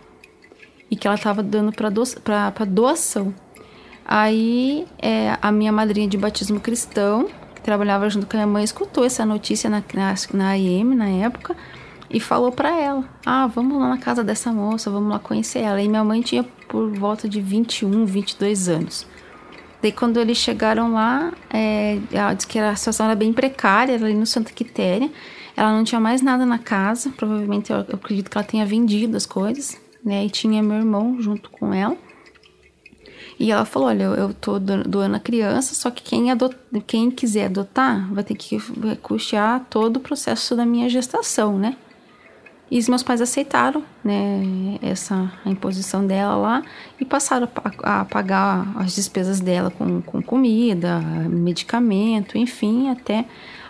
E 0.88 0.94
que 0.94 1.08
ela 1.08 1.16
estava 1.16 1.42
dando 1.42 1.72
para 1.72 1.90
do, 1.90 2.04
doação. 2.68 3.34
Aí 4.04 4.86
é, 4.96 5.36
a 5.42 5.50
minha 5.50 5.72
madrinha 5.72 6.06
de 6.06 6.16
batismo 6.16 6.60
cristão 6.60 7.28
trabalhava 7.64 8.08
junto 8.08 8.26
com 8.26 8.36
a 8.36 8.38
minha 8.38 8.46
mãe, 8.46 8.62
escutou 8.62 9.04
essa 9.04 9.24
notícia 9.26 9.68
na, 9.68 9.82
na, 9.94 10.14
na 10.32 10.50
AM 10.50 10.94
na 10.94 11.08
época 11.08 11.56
e 12.10 12.20
falou 12.20 12.52
para 12.52 12.70
ela: 12.70 13.04
Ah, 13.26 13.46
vamos 13.46 13.78
lá 13.80 13.88
na 13.88 13.98
casa 13.98 14.22
dessa 14.22 14.52
moça, 14.52 14.90
vamos 14.90 15.10
lá 15.10 15.18
conhecer 15.18 15.60
ela. 15.60 15.82
E 15.82 15.88
minha 15.88 16.04
mãe 16.04 16.20
tinha 16.22 16.44
por 16.68 16.90
volta 16.90 17.28
de 17.28 17.40
21, 17.40 18.04
22 18.04 18.68
anos. 18.68 19.06
Daí, 19.82 19.92
quando 19.92 20.18
eles 20.18 20.38
chegaram 20.38 20.92
lá, 20.92 21.32
é, 21.52 21.98
ela 22.12 22.32
disse 22.32 22.46
que 22.46 22.58
a 22.58 22.74
situação 22.76 23.06
era 23.06 23.14
bem 23.14 23.32
precária, 23.32 23.94
ali 23.94 24.14
no 24.14 24.24
Santa 24.24 24.52
Quitéria. 24.52 25.10
Ela 25.56 25.72
não 25.72 25.84
tinha 25.84 26.00
mais 26.00 26.22
nada 26.22 26.46
na 26.46 26.58
casa, 26.58 27.10
provavelmente 27.16 27.70
eu, 27.70 27.78
eu 27.88 27.94
acredito 27.94 28.30
que 28.30 28.36
ela 28.36 28.46
tenha 28.46 28.64
vendido 28.64 29.16
as 29.16 29.26
coisas, 29.26 29.78
né? 30.04 30.24
E 30.24 30.30
tinha 30.30 30.62
meu 30.62 30.78
irmão 30.78 31.20
junto 31.20 31.50
com 31.50 31.72
ela. 31.72 31.96
E 33.38 33.50
ela 33.50 33.64
falou: 33.64 33.88
Olha, 33.88 34.04
eu, 34.04 34.32
tô 34.32 34.58
doando 34.58 35.16
a 35.16 35.20
criança, 35.20 35.74
só 35.74 35.90
que 35.90 36.02
quem, 36.02 36.30
adot, 36.30 36.56
quem 36.86 37.10
quiser 37.10 37.46
adotar 37.46 38.12
vai 38.12 38.22
ter 38.22 38.34
que 38.34 38.58
custear 39.02 39.64
todo 39.68 39.96
o 39.96 40.00
processo 40.00 40.54
da 40.54 40.64
minha 40.64 40.88
gestação, 40.88 41.58
né? 41.58 41.76
E 42.70 42.78
os 42.78 42.88
meus 42.88 43.02
pais 43.02 43.20
aceitaram, 43.20 43.84
né, 44.02 44.78
essa 44.80 45.30
a 45.44 45.50
imposição 45.50 46.06
dela 46.06 46.34
lá 46.34 46.62
e 46.98 47.04
passaram 47.04 47.46
a, 47.82 48.00
a 48.00 48.04
pagar 48.04 48.66
as 48.76 48.94
despesas 48.94 49.38
dela 49.38 49.70
com, 49.70 50.00
com 50.00 50.22
comida, 50.22 50.98
medicamento, 51.28 52.38
enfim, 52.38 52.88
até 52.88 53.26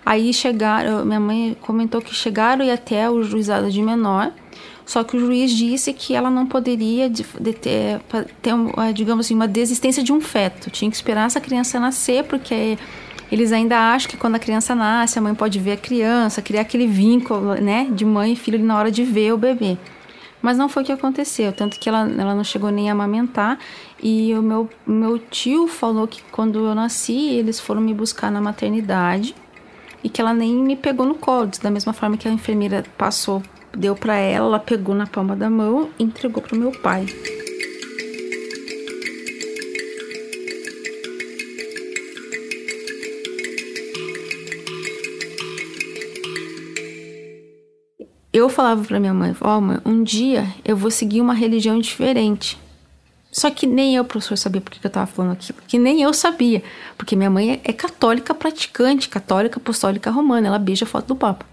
aí 0.06 0.33
chegaram. 0.33 1.04
Minha 1.04 1.21
mãe 1.21 1.56
comentou 1.61 2.00
que 2.00 2.14
chegaram 2.14 2.64
e 2.64 2.71
até 2.71 3.11
o 3.11 3.23
juizado 3.25 3.71
de 3.71 3.83
menor 3.83 4.33
só 4.86 5.02
que 5.02 5.16
o 5.16 5.20
juiz 5.20 5.50
disse 5.50 5.92
que 5.92 6.14
ela 6.14 6.30
não 6.30 6.46
poderia 6.46 7.08
de, 7.08 7.24
de 7.40 7.52
ter, 7.52 8.00
ter, 8.42 8.52
digamos 8.92 9.26
assim, 9.26 9.34
uma 9.34 9.48
desistência 9.48 10.02
de 10.02 10.12
um 10.12 10.20
feto. 10.20 10.70
Tinha 10.70 10.90
que 10.90 10.96
esperar 10.96 11.26
essa 11.26 11.40
criança 11.40 11.80
nascer, 11.80 12.24
porque 12.24 12.76
eles 13.32 13.50
ainda 13.50 13.78
acham 13.92 14.10
que 14.10 14.16
quando 14.16 14.34
a 14.34 14.38
criança 14.38 14.74
nasce, 14.74 15.18
a 15.18 15.22
mãe 15.22 15.34
pode 15.34 15.58
ver 15.58 15.72
a 15.72 15.76
criança, 15.76 16.42
criar 16.42 16.60
aquele 16.60 16.86
vínculo, 16.86 17.54
né, 17.54 17.88
de 17.90 18.04
mãe 18.04 18.34
e 18.34 18.36
filho 18.36 18.62
na 18.62 18.76
hora 18.76 18.90
de 18.90 19.02
ver 19.04 19.32
o 19.32 19.38
bebê. 19.38 19.78
Mas 20.42 20.58
não 20.58 20.68
foi 20.68 20.82
o 20.82 20.86
que 20.86 20.92
aconteceu, 20.92 21.50
tanto 21.54 21.80
que 21.80 21.88
ela, 21.88 22.00
ela 22.00 22.34
não 22.34 22.44
chegou 22.44 22.70
nem 22.70 22.90
a 22.90 22.92
amamentar. 22.92 23.58
E 24.02 24.34
o 24.34 24.42
meu, 24.42 24.68
meu 24.86 25.18
tio 25.18 25.66
falou 25.66 26.06
que 26.06 26.20
quando 26.30 26.58
eu 26.58 26.74
nasci, 26.74 27.30
eles 27.30 27.58
foram 27.58 27.80
me 27.80 27.94
buscar 27.94 28.30
na 28.30 28.42
maternidade 28.42 29.34
e 30.02 30.10
que 30.10 30.20
ela 30.20 30.34
nem 30.34 30.54
me 30.54 30.76
pegou 30.76 31.06
no 31.06 31.14
colo, 31.14 31.50
da 31.62 31.70
mesma 31.70 31.94
forma 31.94 32.18
que 32.18 32.28
a 32.28 32.30
enfermeira 32.30 32.84
passou 32.98 33.42
deu 33.76 33.94
para 33.94 34.16
ela, 34.16 34.46
ela 34.46 34.58
pegou 34.58 34.94
na 34.94 35.06
palma 35.06 35.36
da 35.36 35.50
mão 35.50 35.90
e 35.98 36.04
entregou 36.04 36.42
para 36.42 36.58
meu 36.58 36.72
pai. 36.72 37.06
Eu 48.32 48.48
falava 48.48 48.82
para 48.82 48.98
minha 48.98 49.14
mãe, 49.14 49.34
ó, 49.40 49.58
oh, 49.58 49.60
mãe, 49.60 49.78
um 49.86 50.02
dia 50.02 50.44
eu 50.64 50.76
vou 50.76 50.90
seguir 50.90 51.20
uma 51.20 51.34
religião 51.34 51.78
diferente. 51.78 52.58
Só 53.34 53.50
que 53.50 53.66
nem 53.66 53.96
eu, 53.96 54.04
professor, 54.04 54.38
sabia 54.38 54.60
por 54.60 54.72
que 54.72 54.86
eu 54.86 54.88
estava 54.88 55.08
falando 55.08 55.32
aquilo. 55.32 55.58
Que 55.66 55.76
nem 55.76 56.00
eu 56.00 56.14
sabia. 56.14 56.62
Porque 56.96 57.16
minha 57.16 57.28
mãe 57.28 57.60
é 57.64 57.72
católica 57.72 58.32
praticante, 58.32 59.08
católica 59.08 59.58
apostólica 59.58 60.08
romana. 60.08 60.46
Ela 60.46 60.58
beija 60.58 60.84
a 60.84 60.88
foto 60.88 61.08
do 61.08 61.16
Papa. 61.16 61.44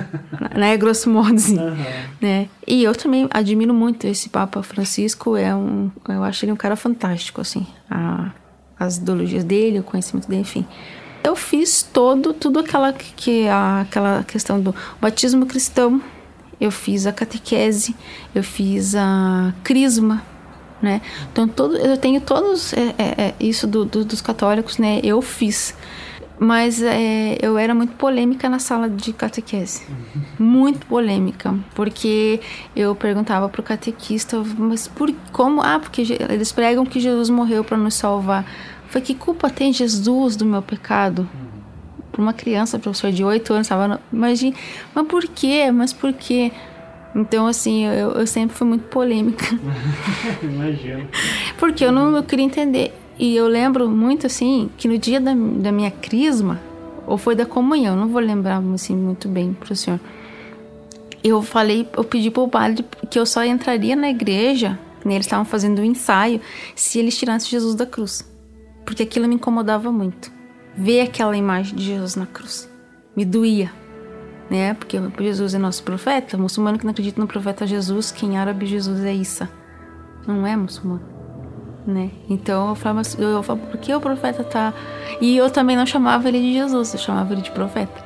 né? 0.56 0.74
Grosso 0.78 1.10
modo, 1.10 1.34
assim. 1.34 1.58
Uhum. 1.58 1.76
Né? 2.22 2.48
E 2.66 2.82
eu 2.82 2.94
também 2.94 3.28
admiro 3.30 3.74
muito 3.74 4.06
esse 4.06 4.30
Papa 4.30 4.62
Francisco. 4.62 5.36
É 5.36 5.54
um, 5.54 5.90
eu 6.08 6.24
acho 6.24 6.42
ele 6.42 6.52
um 6.52 6.56
cara 6.56 6.74
fantástico, 6.74 7.42
assim. 7.42 7.66
A, 7.90 8.30
as 8.78 8.96
ideologias 8.96 9.44
dele, 9.44 9.80
o 9.80 9.82
conhecimento 9.82 10.26
dele, 10.26 10.40
enfim. 10.40 10.66
Eu 11.22 11.36
fiz 11.36 11.82
todo, 11.82 12.32
tudo 12.32 12.60
aquela, 12.60 12.94
que, 12.94 13.46
a, 13.46 13.82
aquela 13.82 14.24
questão 14.24 14.58
do 14.58 14.74
batismo 14.98 15.44
cristão. 15.44 16.00
Eu 16.58 16.70
fiz 16.70 17.06
a 17.06 17.12
catequese, 17.12 17.94
eu 18.34 18.42
fiz 18.42 18.94
a 18.94 19.52
crisma, 19.62 20.22
né? 20.80 21.00
Então 21.32 21.48
todo, 21.48 21.76
eu 21.76 21.96
tenho 21.96 22.20
todos 22.20 22.72
é, 22.72 22.94
é, 22.98 23.04
é, 23.18 23.34
isso 23.40 23.66
do, 23.66 23.84
do, 23.84 24.04
dos 24.04 24.20
católicos, 24.20 24.78
né? 24.78 25.00
Eu 25.02 25.22
fiz, 25.22 25.74
mas 26.38 26.82
é, 26.82 27.38
eu 27.40 27.56
era 27.56 27.74
muito 27.74 27.94
polêmica 27.94 28.48
na 28.48 28.58
sala 28.58 28.88
de 28.88 29.12
catequese, 29.12 29.86
muito 30.38 30.86
polêmica, 30.86 31.54
porque 31.74 32.40
eu 32.74 32.94
perguntava 32.94 33.48
pro 33.48 33.62
catequista, 33.62 34.42
mas 34.58 34.86
por 34.86 35.12
como? 35.32 35.62
Ah, 35.62 35.78
porque 35.78 36.02
eles 36.28 36.52
pregam 36.52 36.84
que 36.84 37.00
Jesus 37.00 37.30
morreu 37.30 37.64
para 37.64 37.76
nos 37.76 37.94
salvar. 37.94 38.44
Foi 38.88 39.00
que 39.00 39.14
culpa 39.14 39.50
tem 39.50 39.72
Jesus 39.72 40.36
do 40.36 40.44
meu 40.44 40.62
pecado? 40.62 41.28
Para 42.12 42.22
uma 42.22 42.32
criança, 42.32 42.78
professor 42.78 43.10
de 43.10 43.24
8 43.24 43.52
anos, 43.52 43.66
estava, 43.66 44.00
imagina, 44.12 44.56
mas 44.94 45.06
por 45.06 45.26
quê? 45.26 45.70
Mas 45.70 45.92
por 45.92 46.12
quê? 46.12 46.52
Então, 47.14 47.46
assim, 47.46 47.84
eu, 47.86 48.12
eu 48.12 48.26
sempre 48.26 48.56
fui 48.56 48.66
muito 48.66 48.84
polêmica. 48.88 49.58
Imagino. 50.42 51.08
Porque 51.58 51.84
eu 51.84 51.92
não 51.92 52.14
eu 52.16 52.22
queria 52.22 52.44
entender. 52.44 52.92
E 53.18 53.34
eu 53.34 53.48
lembro 53.48 53.88
muito, 53.88 54.26
assim, 54.26 54.68
que 54.76 54.86
no 54.86 54.98
dia 54.98 55.18
da, 55.18 55.32
da 55.34 55.72
minha 55.72 55.90
crisma, 55.90 56.60
ou 57.06 57.16
foi 57.16 57.34
da 57.34 57.46
comunhão, 57.46 57.96
não 57.96 58.08
vou 58.08 58.20
lembrar, 58.20 58.62
assim, 58.74 58.94
muito 58.94 59.28
bem 59.28 59.54
pro 59.54 59.74
senhor. 59.74 59.98
Eu 61.24 61.42
falei, 61.42 61.88
eu 61.96 62.04
pedi 62.04 62.30
pro 62.30 62.46
padre 62.48 62.84
que 63.10 63.18
eu 63.18 63.24
só 63.24 63.42
entraria 63.44 63.96
na 63.96 64.10
igreja, 64.10 64.78
né, 65.04 65.14
eles 65.14 65.26
estavam 65.26 65.44
fazendo 65.44 65.80
um 65.80 65.84
ensaio, 65.84 66.40
se 66.74 66.98
eles 66.98 67.16
tirassem 67.16 67.48
Jesus 67.48 67.74
da 67.74 67.86
cruz. 67.86 68.30
Porque 68.84 69.02
aquilo 69.02 69.26
me 69.26 69.34
incomodava 69.36 69.90
muito. 69.90 70.30
Ver 70.76 71.00
aquela 71.00 71.36
imagem 71.36 71.74
de 71.74 71.84
Jesus 71.84 72.14
na 72.16 72.26
cruz. 72.26 72.68
Me 73.16 73.24
doía 73.24 73.72
né? 74.50 74.74
Porque 74.74 75.00
Jesus 75.20 75.54
é 75.54 75.58
nosso 75.58 75.82
profeta. 75.82 76.36
Muçulmano 76.38 76.78
que 76.78 76.84
não 76.84 76.92
acredita 76.92 77.20
no 77.20 77.26
profeta 77.26 77.66
Jesus, 77.66 78.10
que 78.10 78.24
em 78.26 78.36
árabe 78.38 78.66
Jesus 78.66 79.04
é 79.04 79.12
Isa. 79.14 79.48
Não 80.26 80.46
é 80.46 80.56
muçulmano. 80.56 81.02
né? 81.86 82.10
Então 82.28 82.70
eu 82.70 82.74
falava, 82.74 83.02
eu 83.18 83.42
falava, 83.42 83.66
por 83.66 83.78
que 83.78 83.94
o 83.94 84.00
profeta 84.00 84.42
tá. 84.42 84.74
E 85.20 85.36
eu 85.36 85.50
também 85.50 85.76
não 85.76 85.86
chamava 85.86 86.28
ele 86.28 86.40
de 86.40 86.52
Jesus, 86.54 86.92
eu 86.94 86.98
chamava 87.00 87.32
ele 87.32 87.42
de 87.42 87.50
profeta. 87.50 88.04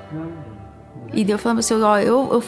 E 1.13 1.25
daí 1.25 1.33
eu 1.33 1.39
falava 1.39 1.61
assim, 1.61 1.75
ó, 1.81 1.99
eu, 1.99 2.29
eu, 2.33 2.41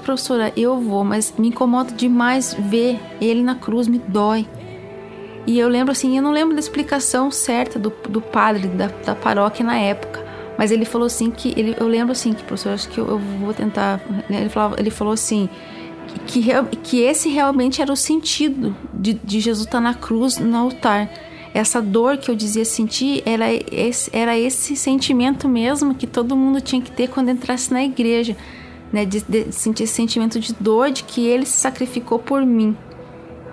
professora, 0.00 0.52
eu 0.56 0.78
vou, 0.80 1.04
mas 1.04 1.32
me 1.38 1.48
incomoda 1.48 1.92
demais 1.92 2.54
ver 2.58 2.98
ele 3.20 3.42
na 3.42 3.54
cruz, 3.54 3.86
me 3.86 3.98
dói. 3.98 4.48
E 5.46 5.58
eu 5.58 5.68
lembro 5.68 5.92
assim, 5.92 6.16
eu 6.16 6.22
não 6.22 6.32
lembro 6.32 6.54
da 6.54 6.60
explicação 6.60 7.30
certa 7.30 7.78
do, 7.78 7.90
do 8.08 8.20
padre 8.20 8.68
da, 8.68 8.88
da 8.88 9.14
paróquia 9.14 9.64
na 9.64 9.78
época, 9.78 10.24
mas 10.58 10.70
ele 10.70 10.84
falou 10.84 11.06
assim 11.06 11.30
que 11.30 11.54
ele, 11.56 11.74
eu 11.78 11.88
lembro 11.88 12.12
assim 12.12 12.32
que 12.32 12.42
professor, 12.42 12.72
acho 12.72 12.88
que 12.88 12.98
eu, 12.98 13.08
eu 13.08 13.18
vou 13.18 13.54
tentar. 13.54 14.00
Ele 14.28 14.48
falava, 14.48 14.76
ele 14.78 14.90
falou 14.90 15.12
assim 15.12 15.48
que, 16.26 16.42
que 16.82 17.00
esse 17.00 17.28
realmente 17.28 17.80
era 17.80 17.92
o 17.92 17.96
sentido 17.96 18.76
de, 18.92 19.14
de 19.14 19.40
Jesus 19.40 19.66
estar 19.66 19.80
na 19.80 19.94
cruz, 19.94 20.38
no 20.38 20.56
altar. 20.56 21.10
Essa 21.52 21.82
dor 21.82 22.16
que 22.16 22.30
eu 22.30 22.34
dizia 22.34 22.64
sentir 22.64 23.22
era 23.26 23.46
esse, 23.52 24.08
era 24.12 24.38
esse 24.38 24.76
sentimento 24.76 25.48
mesmo 25.48 25.94
que 25.94 26.06
todo 26.06 26.36
mundo 26.36 26.60
tinha 26.60 26.80
que 26.80 26.92
ter 26.92 27.08
quando 27.08 27.28
entrasse 27.28 27.72
na 27.72 27.82
igreja, 27.82 28.36
né? 28.92 29.04
De, 29.04 29.20
de 29.20 29.50
sentir 29.50 29.84
esse 29.84 29.94
sentimento 29.94 30.38
de 30.38 30.52
dor 30.54 30.90
de 30.90 31.02
que 31.02 31.26
ele 31.26 31.44
se 31.44 31.58
sacrificou 31.58 32.18
por 32.18 32.46
mim. 32.46 32.76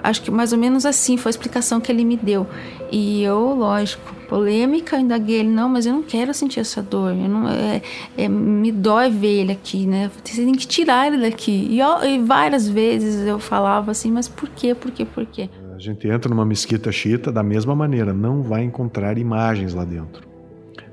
Acho 0.04 0.22
que 0.22 0.30
mais 0.30 0.54
ou 0.54 0.60
menos 0.60 0.86
assim 0.86 1.18
foi 1.18 1.30
a 1.30 1.32
explicação 1.32 1.82
que 1.82 1.92
ele 1.92 2.06
me 2.06 2.16
deu. 2.16 2.46
E 2.92 3.24
eu, 3.24 3.56
lógico, 3.56 4.14
polêmica, 4.28 5.00
indaguei 5.00 5.40
ele, 5.40 5.50
não, 5.50 5.70
mas 5.70 5.86
eu 5.86 5.94
não 5.94 6.04
quero 6.04 6.34
sentir 6.34 6.60
essa 6.60 6.82
dor, 6.82 7.12
eu 7.12 7.30
não, 7.30 7.50
é, 7.50 7.82
é, 8.18 8.28
me 8.28 8.72
dói 8.72 9.10
ver 9.10 9.42
ele 9.42 9.52
aqui, 9.52 9.86
né? 9.86 10.12
Você 10.24 10.44
tem 10.44 10.54
que 10.54 10.68
tirar 10.68 11.08
ele 11.08 11.30
daqui. 11.30 11.68
E, 11.70 11.80
e, 11.80 12.20
várias 12.20 12.68
vezes 12.68 13.26
eu 13.28 13.40
falava 13.40 13.92
assim, 13.92 14.12
mas 14.12 14.28
por 14.28 14.50
quê, 14.50 14.76
por 14.76 14.92
quê, 14.92 15.06
por 15.06 15.26
quê? 15.26 15.50
A 15.76 15.80
gente 15.80 16.08
entra 16.08 16.30
numa 16.30 16.46
mesquita 16.46 16.92
xiita 16.92 17.32
da 17.32 17.44
mesma 17.44 17.76
maneira, 17.76 18.14
não 18.14 18.42
vai 18.42 18.64
encontrar 18.64 19.18
imagens 19.18 19.74
lá 19.74 19.86
dentro. 19.86 20.28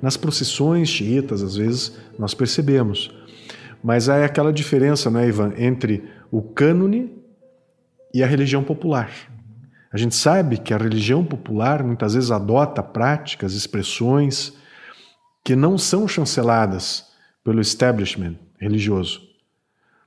Nas 0.00 0.16
procissões 0.16 0.88
xiitas, 0.88 1.42
às 1.42 1.56
vezes, 1.56 1.98
nós 2.18 2.34
percebemos. 2.34 3.10
Mas 3.82 4.08
é 4.08 4.24
aquela 4.24 4.52
diferença, 4.52 5.10
né, 5.10 5.28
Ivan, 5.28 5.52
entre 5.56 6.04
o 6.30 6.42
cânone 6.42 7.10
e 8.12 8.22
a 8.22 8.26
religião 8.26 8.62
popular. 8.62 9.10
A 9.94 9.96
gente 9.96 10.16
sabe 10.16 10.58
que 10.58 10.74
a 10.74 10.76
religião 10.76 11.24
popular 11.24 11.84
muitas 11.84 12.14
vezes 12.14 12.32
adota 12.32 12.82
práticas, 12.82 13.54
expressões 13.54 14.52
que 15.44 15.54
não 15.54 15.78
são 15.78 16.08
chanceladas 16.08 17.12
pelo 17.44 17.60
establishment 17.60 18.34
religioso, 18.58 19.22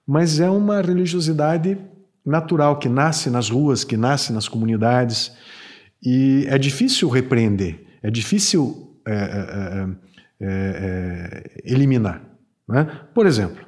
mas 0.05 0.41
é 0.41 0.49
uma 0.49 0.81
religiosidade 0.81 1.77
natural 2.25 2.79
que 2.79 2.89
nasce 2.89 3.29
nas 3.29 3.49
ruas, 3.49 3.85
que 3.85 3.95
nasce 3.95 4.33
nas 4.33 4.49
comunidades 4.49 5.31
e 6.03 6.45
é 6.49 6.57
difícil 6.57 7.07
repreender, 7.07 7.85
é 8.03 8.11
difícil 8.11 8.93
é, 9.05 9.13
é, 9.13 9.87
é, 10.41 11.61
eliminar. 11.63 12.21
Né? 12.67 12.83
Por 13.13 13.25
exemplo, 13.25 13.65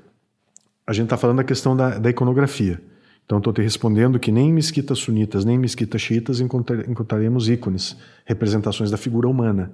a 0.85 0.91
gente 0.91 1.05
está 1.05 1.15
falando 1.15 1.37
da 1.37 1.45
questão 1.45 1.77
da, 1.77 1.97
da 1.97 2.09
iconografia. 2.09 2.88
Então, 3.29 3.37
estou 3.37 3.53
te 3.53 3.61
respondendo 3.61 4.17
que 4.17 4.31
nem 4.31 4.49
em 4.49 4.53
mesquitas 4.53 4.97
sunitas, 4.97 5.45
nem 5.45 5.55
em 5.55 5.59
mesquitas 5.59 6.01
xiitas 6.01 6.39
encontraremos 6.39 7.47
ícones, 7.47 7.95
representações 8.25 8.89
da 8.89 8.97
figura 8.97 9.27
humana. 9.27 9.71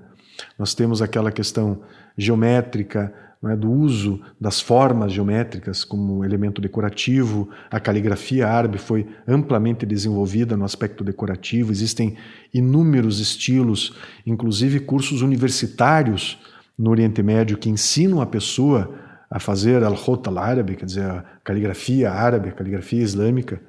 Nós 0.59 0.75
temos 0.75 1.01
aquela 1.01 1.31
questão 1.31 1.79
geométrica, 2.17 3.13
é, 3.45 3.55
do 3.55 3.71
uso 3.71 4.19
das 4.41 4.59
formas 4.59 5.13
geométricas 5.13 5.85
como 5.85 6.25
elemento 6.25 6.59
decorativo. 6.59 7.47
A 7.71 7.79
caligrafia 7.79 8.45
árabe 8.45 8.77
foi 8.77 9.07
amplamente 9.25 9.85
desenvolvida 9.85 10.57
no 10.57 10.65
aspecto 10.65 11.01
decorativo. 11.01 11.71
Existem 11.71 12.17
inúmeros 12.53 13.21
estilos, 13.21 13.95
inclusive 14.25 14.81
cursos 14.81 15.21
universitários 15.21 16.37
no 16.77 16.89
Oriente 16.89 17.23
Médio 17.23 17.57
que 17.57 17.69
ensinam 17.69 18.19
a 18.19 18.25
pessoa 18.25 19.04
a 19.29 19.39
fazer 19.39 19.83
al-khot 19.83 20.27
al-árabe, 20.27 20.75
quer 20.75 20.85
dizer, 20.85 21.09
a 21.09 21.23
caligrafia 21.43 22.11
árabe, 22.11 22.49
a 22.49 22.51
caligrafia 22.51 23.01
islâmica. 23.01 23.61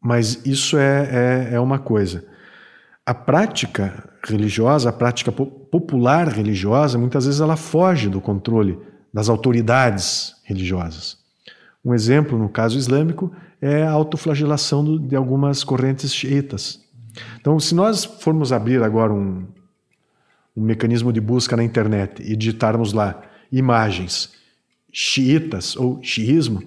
Mas 0.00 0.46
isso 0.46 0.76
é, 0.78 1.48
é, 1.50 1.54
é 1.54 1.60
uma 1.60 1.78
coisa. 1.78 2.24
A 3.04 3.14
prática 3.14 4.08
religiosa, 4.22 4.90
a 4.90 4.92
prática 4.92 5.32
popular 5.32 6.28
religiosa, 6.28 6.98
muitas 6.98 7.24
vezes 7.24 7.40
ela 7.40 7.56
foge 7.56 8.08
do 8.08 8.20
controle 8.20 8.78
das 9.12 9.28
autoridades 9.28 10.36
religiosas. 10.44 11.18
Um 11.84 11.94
exemplo, 11.94 12.38
no 12.38 12.48
caso 12.48 12.76
islâmico, 12.78 13.32
é 13.60 13.82
a 13.82 13.90
autoflagelação 13.90 14.98
de 14.98 15.16
algumas 15.16 15.64
correntes 15.64 16.14
xiitas. 16.14 16.80
Então, 17.40 17.58
se 17.58 17.74
nós 17.74 18.04
formos 18.04 18.52
abrir 18.52 18.82
agora 18.82 19.12
um, 19.12 19.46
um 20.56 20.62
mecanismo 20.62 21.12
de 21.12 21.20
busca 21.20 21.56
na 21.56 21.64
internet 21.64 22.22
e 22.22 22.36
digitarmos 22.36 22.92
lá 22.92 23.20
imagens 23.50 24.32
xiitas 24.92 25.76
ou 25.76 26.02
xiismo, 26.02 26.62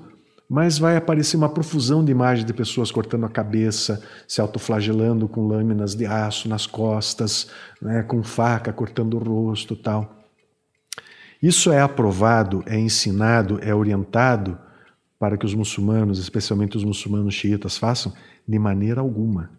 mas 0.49 0.77
vai 0.77 0.97
aparecer 0.97 1.37
uma 1.37 1.47
profusão 1.47 2.03
de 2.03 2.11
imagens 2.11 2.45
de 2.45 2.53
pessoas 2.53 2.91
cortando 2.91 3.25
a 3.25 3.29
cabeça, 3.29 4.03
se 4.27 4.41
autoflagelando 4.41 5.27
com 5.27 5.47
lâminas 5.47 5.95
de 5.95 6.05
aço 6.05 6.49
nas 6.49 6.67
costas, 6.67 7.47
né, 7.81 8.03
com 8.03 8.21
faca 8.21 8.73
cortando 8.73 9.13
o 9.13 9.19
rosto 9.19 9.75
tal. 9.75 10.21
Isso 11.41 11.71
é 11.71 11.79
aprovado, 11.81 12.63
é 12.67 12.77
ensinado, 12.77 13.59
é 13.63 13.73
orientado 13.73 14.59
para 15.17 15.37
que 15.37 15.45
os 15.45 15.55
muçulmanos, 15.55 16.19
especialmente 16.19 16.75
os 16.75 16.83
muçulmanos 16.83 17.33
xiitas, 17.33 17.77
façam? 17.77 18.13
De 18.47 18.59
maneira 18.59 19.01
alguma. 19.01 19.51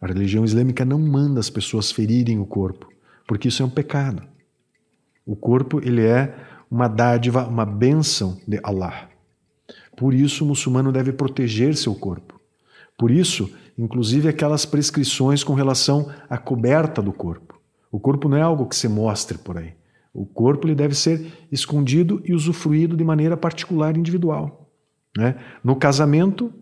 A 0.00 0.06
religião 0.06 0.44
islâmica 0.44 0.84
não 0.84 0.98
manda 0.98 1.40
as 1.40 1.48
pessoas 1.48 1.90
ferirem 1.90 2.38
o 2.38 2.44
corpo, 2.44 2.92
porque 3.26 3.48
isso 3.48 3.62
é 3.62 3.66
um 3.66 3.70
pecado. 3.70 4.22
O 5.26 5.34
corpo 5.34 5.80
ele 5.82 6.04
é 6.04 6.34
uma 6.70 6.88
dádiva, 6.88 7.46
uma 7.46 7.64
bênção 7.64 8.40
de 8.46 8.58
Allah. 8.62 9.08
Por 9.96 10.12
isso 10.12 10.44
o 10.44 10.48
muçulmano 10.48 10.92
deve 10.92 11.12
proteger 11.12 11.76
seu 11.76 11.94
corpo. 11.94 12.40
Por 12.98 13.10
isso, 13.10 13.52
inclusive 13.78 14.28
aquelas 14.28 14.66
prescrições 14.66 15.42
com 15.42 15.54
relação 15.54 16.10
à 16.28 16.36
coberta 16.36 17.00
do 17.00 17.12
corpo. 17.12 17.60
O 17.90 18.00
corpo 18.00 18.28
não 18.28 18.36
é 18.36 18.42
algo 18.42 18.66
que 18.66 18.76
se 18.76 18.88
mostre 18.88 19.38
por 19.38 19.56
aí. 19.56 19.74
O 20.12 20.26
corpo 20.26 20.66
ele 20.66 20.74
deve 20.74 20.94
ser 20.94 21.46
escondido 21.50 22.22
e 22.24 22.32
usufruído 22.32 22.96
de 22.96 23.04
maneira 23.04 23.36
particular 23.36 23.96
e 23.96 23.98
individual. 23.98 24.70
Né? 25.16 25.36
No 25.62 25.76
casamento, 25.76 26.52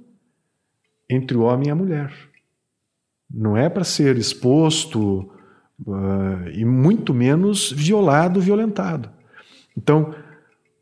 entre 1.08 1.36
o 1.36 1.42
homem 1.42 1.68
e 1.68 1.70
a 1.70 1.74
mulher. 1.74 2.12
Não 3.30 3.56
é 3.56 3.68
para 3.68 3.84
ser 3.84 4.16
exposto, 4.16 5.30
uh, 5.86 6.48
e 6.52 6.64
muito 6.64 7.12
menos 7.12 7.72
violado, 7.72 8.40
violentado. 8.40 9.10
Então, 9.76 10.14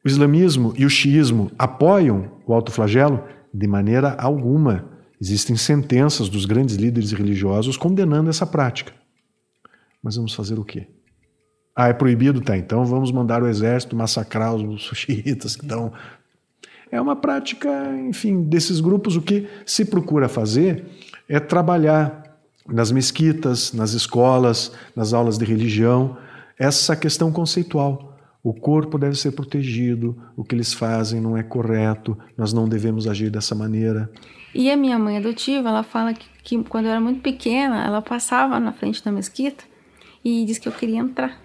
o 0.04 0.08
islamismo 0.08 0.72
e 0.76 0.84
o 0.84 0.90
xiismo 0.90 1.50
apoiam 1.58 2.30
o 2.46 2.52
autoflagelo? 2.52 3.22
De 3.52 3.66
maneira 3.66 4.14
alguma. 4.14 4.88
Existem 5.20 5.56
sentenças 5.56 6.28
dos 6.28 6.46
grandes 6.46 6.76
líderes 6.76 7.12
religiosos 7.12 7.76
condenando 7.76 8.30
essa 8.30 8.46
prática. 8.46 8.92
Mas 10.02 10.16
vamos 10.16 10.34
fazer 10.34 10.58
o 10.58 10.64
quê? 10.64 10.86
Ah, 11.76 11.88
é 11.88 11.92
proibido? 11.92 12.40
Tá, 12.40 12.56
então 12.56 12.84
vamos 12.84 13.12
mandar 13.12 13.42
o 13.42 13.48
exército 13.48 13.94
massacrar 13.94 14.54
os 14.54 14.90
xiitas 14.94 15.56
que 15.56 15.62
estão. 15.62 15.92
É 16.90 17.00
uma 17.00 17.14
prática, 17.14 17.68
enfim, 18.08 18.42
desses 18.42 18.80
grupos. 18.80 19.16
O 19.16 19.22
que 19.22 19.46
se 19.64 19.84
procura 19.84 20.28
fazer 20.28 20.84
é 21.28 21.38
trabalhar 21.38 22.29
nas 22.70 22.90
mesquitas, 22.92 23.72
nas 23.72 23.92
escolas, 23.92 24.72
nas 24.94 25.12
aulas 25.12 25.36
de 25.36 25.44
religião, 25.44 26.16
essa 26.58 26.94
questão 26.94 27.32
conceitual. 27.32 28.18
O 28.42 28.54
corpo 28.54 28.98
deve 28.98 29.16
ser 29.16 29.32
protegido, 29.32 30.16
o 30.36 30.42
que 30.42 30.54
eles 30.54 30.72
fazem 30.72 31.20
não 31.20 31.36
é 31.36 31.42
correto, 31.42 32.16
nós 32.36 32.52
não 32.52 32.68
devemos 32.68 33.06
agir 33.06 33.30
dessa 33.30 33.54
maneira. 33.54 34.10
E 34.54 34.70
a 34.70 34.76
minha 34.76 34.98
mãe 34.98 35.18
adotiva, 35.18 35.68
ela 35.68 35.82
fala 35.82 36.14
que, 36.14 36.26
que 36.42 36.62
quando 36.64 36.86
eu 36.86 36.92
era 36.92 37.00
muito 37.00 37.20
pequena, 37.20 37.84
ela 37.84 38.00
passava 38.00 38.58
na 38.58 38.72
frente 38.72 39.04
da 39.04 39.12
mesquita 39.12 39.64
e 40.24 40.44
disse 40.44 40.60
que 40.60 40.68
eu 40.68 40.72
queria 40.72 41.00
entrar. 41.00 41.38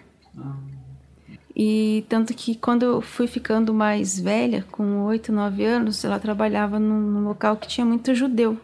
E 1.55 2.05
tanto 2.09 2.33
que 2.33 2.55
quando 2.55 2.83
eu 2.83 3.01
fui 3.01 3.27
ficando 3.27 3.73
mais 3.73 4.19
velha, 4.19 4.65
com 4.71 5.03
oito, 5.03 5.31
nove 5.31 5.63
anos, 5.63 6.03
ela 6.03 6.19
trabalhava 6.19 6.79
num, 6.79 6.99
num 6.99 7.23
local 7.25 7.55
que 7.55 7.67
tinha 7.67 7.85
muito 7.85 8.13
judeu. 8.13 8.57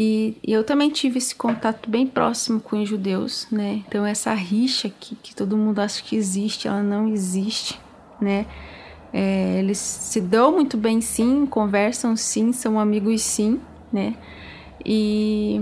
E, 0.00 0.36
eu 0.46 0.62
também 0.62 0.90
tive 0.90 1.18
esse 1.18 1.34
contato 1.34 1.90
bem 1.90 2.06
próximo 2.06 2.60
com 2.60 2.80
os 2.80 2.88
judeus, 2.88 3.48
né? 3.50 3.82
Então 3.88 4.06
essa 4.06 4.32
rixa 4.32 4.88
que, 4.88 5.16
que 5.16 5.34
todo 5.34 5.56
mundo 5.56 5.80
acha 5.80 6.00
que 6.04 6.14
existe, 6.14 6.68
ela 6.68 6.84
não 6.84 7.08
existe, 7.08 7.80
né? 8.20 8.46
É, 9.12 9.58
eles 9.58 9.78
se 9.78 10.20
dão 10.20 10.52
muito 10.52 10.76
bem 10.76 11.00
sim, 11.00 11.44
conversam 11.46 12.14
sim, 12.14 12.52
são 12.52 12.78
amigos 12.78 13.22
sim, 13.22 13.60
né? 13.92 14.14
E, 14.86 15.60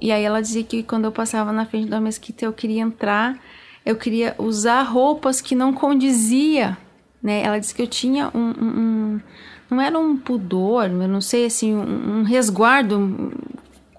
e 0.00 0.10
aí 0.10 0.24
ela 0.24 0.40
dizia 0.40 0.64
que 0.64 0.82
quando 0.82 1.04
eu 1.04 1.12
passava 1.12 1.52
na 1.52 1.66
frente 1.66 1.90
da 1.90 2.00
mesquita 2.00 2.46
eu 2.46 2.54
queria 2.54 2.80
entrar, 2.80 3.38
eu 3.84 3.94
queria 3.94 4.34
usar 4.38 4.84
roupas 4.84 5.42
que 5.42 5.54
não 5.54 5.74
condizia, 5.74 6.78
né? 7.22 7.42
Ela 7.42 7.58
disse 7.58 7.74
que 7.74 7.82
eu 7.82 7.86
tinha 7.86 8.30
um, 8.34 8.54
um, 8.58 8.78
um 8.78 9.20
não 9.68 9.82
era 9.82 9.98
um 9.98 10.16
pudor, 10.16 10.84
eu 10.86 11.08
não 11.08 11.20
sei 11.20 11.44
assim, 11.44 11.74
um, 11.74 12.20
um 12.20 12.22
resguardo 12.22 13.34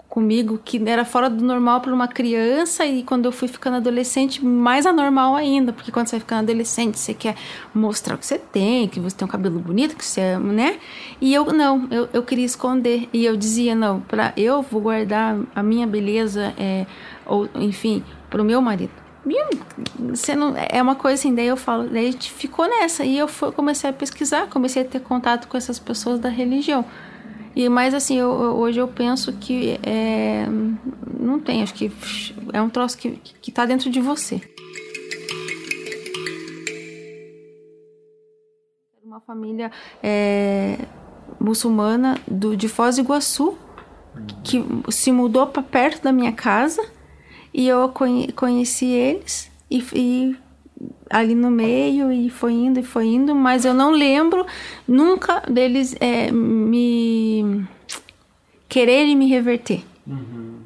comigo 0.08 0.58
que 0.64 0.82
era 0.88 1.04
fora 1.04 1.28
do 1.28 1.44
normal 1.44 1.80
para 1.80 1.92
uma 1.92 2.08
criança 2.08 2.86
e 2.86 3.02
quando 3.02 3.26
eu 3.26 3.32
fui 3.32 3.46
ficando 3.46 3.76
adolescente 3.76 4.42
mais 4.44 4.86
anormal 4.86 5.36
ainda 5.36 5.72
porque 5.72 5.92
quando 5.92 6.06
você 6.06 6.16
vai 6.16 6.20
ficando 6.20 6.38
adolescente 6.40 6.98
você 6.98 7.12
quer 7.12 7.36
mostrar 7.74 8.14
o 8.14 8.18
que 8.18 8.26
você 8.26 8.38
tem 8.38 8.88
que 8.88 8.98
você 8.98 9.14
tem 9.14 9.26
um 9.26 9.30
cabelo 9.30 9.60
bonito 9.60 9.94
que 9.94 10.04
você 10.04 10.20
é, 10.20 10.38
né 10.38 10.78
e 11.20 11.34
eu 11.34 11.44
não 11.52 11.86
eu, 11.90 12.08
eu 12.12 12.22
queria 12.22 12.46
esconder 12.46 13.08
e 13.12 13.24
eu 13.24 13.36
dizia 13.36 13.74
não 13.74 14.00
para 14.00 14.32
eu 14.34 14.62
vou 14.62 14.80
guardar 14.80 15.38
a 15.54 15.62
minha 15.62 15.86
beleza 15.86 16.54
é, 16.58 16.86
ou 17.26 17.48
enfim 17.54 18.02
para 18.30 18.40
o 18.40 18.44
meu 18.44 18.62
marido 18.62 19.08
você 19.98 20.34
não, 20.34 20.54
é 20.56 20.80
uma 20.80 20.94
coisa 20.94 21.20
assim, 21.20 21.34
daí 21.34 21.46
eu 21.46 21.56
falo, 21.56 21.88
daí 21.88 22.08
a 22.08 22.10
gente 22.10 22.32
ficou 22.32 22.66
nessa. 22.66 23.04
E 23.04 23.18
eu 23.18 23.28
fui, 23.28 23.52
comecei 23.52 23.90
a 23.90 23.92
pesquisar, 23.92 24.46
comecei 24.48 24.82
a 24.82 24.84
ter 24.84 25.00
contato 25.00 25.48
com 25.48 25.56
essas 25.56 25.78
pessoas 25.78 26.18
da 26.18 26.28
religião. 26.28 26.84
E 27.58 27.68
mais 27.68 27.92
assim, 27.92 28.16
eu, 28.16 28.28
hoje 28.28 28.78
eu 28.78 28.86
penso 28.86 29.32
que 29.32 29.80
é, 29.82 30.46
não 31.18 31.40
tem, 31.40 31.60
acho 31.60 31.74
que 31.74 31.90
é 32.52 32.62
um 32.62 32.70
troço 32.70 32.96
que, 32.96 33.10
que 33.10 33.50
tá 33.50 33.66
dentro 33.66 33.90
de 33.90 34.00
você. 34.00 34.40
Uma 39.02 39.20
família 39.20 39.72
é, 40.00 40.78
muçulmana 41.40 42.16
do, 42.28 42.56
de 42.56 42.68
Foz 42.68 42.94
do 42.94 43.00
Iguaçu 43.00 43.58
que 44.44 44.64
se 44.88 45.10
mudou 45.10 45.48
para 45.48 45.60
perto 45.60 46.04
da 46.04 46.12
minha 46.12 46.30
casa 46.30 46.88
e 47.52 47.66
eu 47.66 47.92
conheci 48.36 48.86
eles 48.86 49.50
e, 49.68 49.84
e 49.96 50.36
ali 51.10 51.34
no 51.34 51.50
meio 51.50 52.12
e 52.12 52.28
foi 52.30 52.52
indo 52.52 52.80
e 52.80 52.82
foi 52.82 53.06
indo, 53.06 53.34
mas 53.34 53.64
eu 53.64 53.74
não 53.74 53.90
lembro 53.90 54.46
nunca 54.86 55.42
deles 55.48 55.94
é, 56.00 56.30
me 56.30 57.66
quererem 58.68 59.16
me 59.16 59.28
reverter. 59.28 59.82
Uhum. 60.06 60.58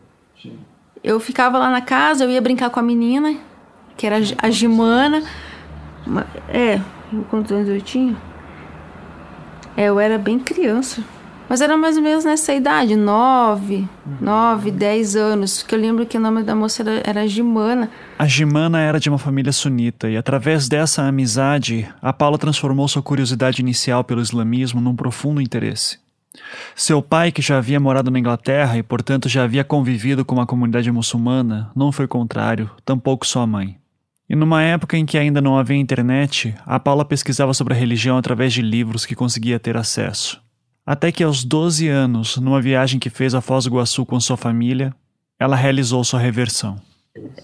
Eu 1.02 1.18
ficava 1.18 1.58
lá 1.58 1.70
na 1.70 1.80
casa, 1.80 2.24
eu 2.24 2.30
ia 2.30 2.40
brincar 2.40 2.70
com 2.70 2.78
a 2.78 2.82
menina, 2.82 3.36
que 3.96 4.06
era 4.06 4.18
a 4.38 4.50
Gimana. 4.50 5.22
É, 6.48 6.80
quantos 7.28 7.50
anos 7.50 7.68
eu 7.68 7.80
tinha? 7.80 8.16
É, 9.76 9.84
eu 9.86 9.98
era 9.98 10.18
bem 10.18 10.38
criança. 10.38 11.02
Mas 11.52 11.60
era 11.60 11.76
mais 11.76 11.98
ou 11.98 12.02
menos 12.02 12.24
nessa 12.24 12.54
idade, 12.54 12.96
nove, 12.96 13.86
nove, 14.18 14.70
dez 14.70 15.14
anos. 15.14 15.62
Que 15.62 15.74
eu 15.74 15.78
lembro 15.78 16.06
que 16.06 16.16
o 16.16 16.20
nome 16.20 16.42
da 16.42 16.54
moça 16.54 16.80
era, 16.80 17.02
era 17.04 17.28
Gimana. 17.28 17.90
A 18.18 18.26
Gimana 18.26 18.80
era 18.80 18.98
de 18.98 19.10
uma 19.10 19.18
família 19.18 19.52
sunita 19.52 20.08
e 20.08 20.16
através 20.16 20.66
dessa 20.66 21.02
amizade, 21.02 21.86
a 22.00 22.10
Paula 22.10 22.38
transformou 22.38 22.88
sua 22.88 23.02
curiosidade 23.02 23.60
inicial 23.60 24.02
pelo 24.02 24.22
islamismo 24.22 24.80
num 24.80 24.96
profundo 24.96 25.42
interesse. 25.42 25.98
Seu 26.74 27.02
pai, 27.02 27.30
que 27.30 27.42
já 27.42 27.58
havia 27.58 27.78
morado 27.78 28.10
na 28.10 28.18
Inglaterra 28.18 28.78
e, 28.78 28.82
portanto, 28.82 29.28
já 29.28 29.44
havia 29.44 29.62
convivido 29.62 30.24
com 30.24 30.36
uma 30.36 30.46
comunidade 30.46 30.90
muçulmana, 30.90 31.70
não 31.76 31.92
foi 31.92 32.08
contrário, 32.08 32.70
tampouco 32.82 33.26
sua 33.26 33.46
mãe. 33.46 33.76
E 34.26 34.34
numa 34.34 34.62
época 34.62 34.96
em 34.96 35.04
que 35.04 35.18
ainda 35.18 35.42
não 35.42 35.58
havia 35.58 35.76
internet, 35.76 36.54
a 36.64 36.80
Paula 36.80 37.04
pesquisava 37.04 37.52
sobre 37.52 37.74
a 37.74 37.76
religião 37.76 38.16
através 38.16 38.54
de 38.54 38.62
livros 38.62 39.04
que 39.04 39.14
conseguia 39.14 39.60
ter 39.60 39.76
acesso. 39.76 40.40
Até 40.84 41.12
que 41.12 41.22
aos 41.22 41.44
12 41.44 41.88
anos, 41.88 42.36
numa 42.36 42.60
viagem 42.60 42.98
que 42.98 43.08
fez 43.08 43.34
a 43.34 43.40
Foz 43.40 43.64
do 43.64 43.70
Iguaçu 43.70 44.04
com 44.04 44.18
sua 44.18 44.36
família, 44.36 44.94
ela 45.38 45.54
realizou 45.54 46.02
sua 46.02 46.18
reversão. 46.18 46.76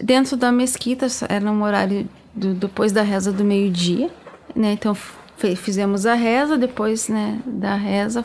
Dentro 0.02 0.36
da 0.36 0.50
mesquita, 0.50 1.06
era 1.28 1.50
um 1.50 1.62
horário 1.62 2.08
do, 2.34 2.54
depois 2.54 2.90
da 2.90 3.02
reza 3.02 3.32
do 3.32 3.44
meio-dia, 3.44 4.10
né? 4.56 4.72
Então 4.72 4.96
fizemos 5.56 6.04
a 6.04 6.14
reza, 6.14 6.58
depois 6.58 7.08
né, 7.08 7.40
da 7.46 7.76
reza 7.76 8.24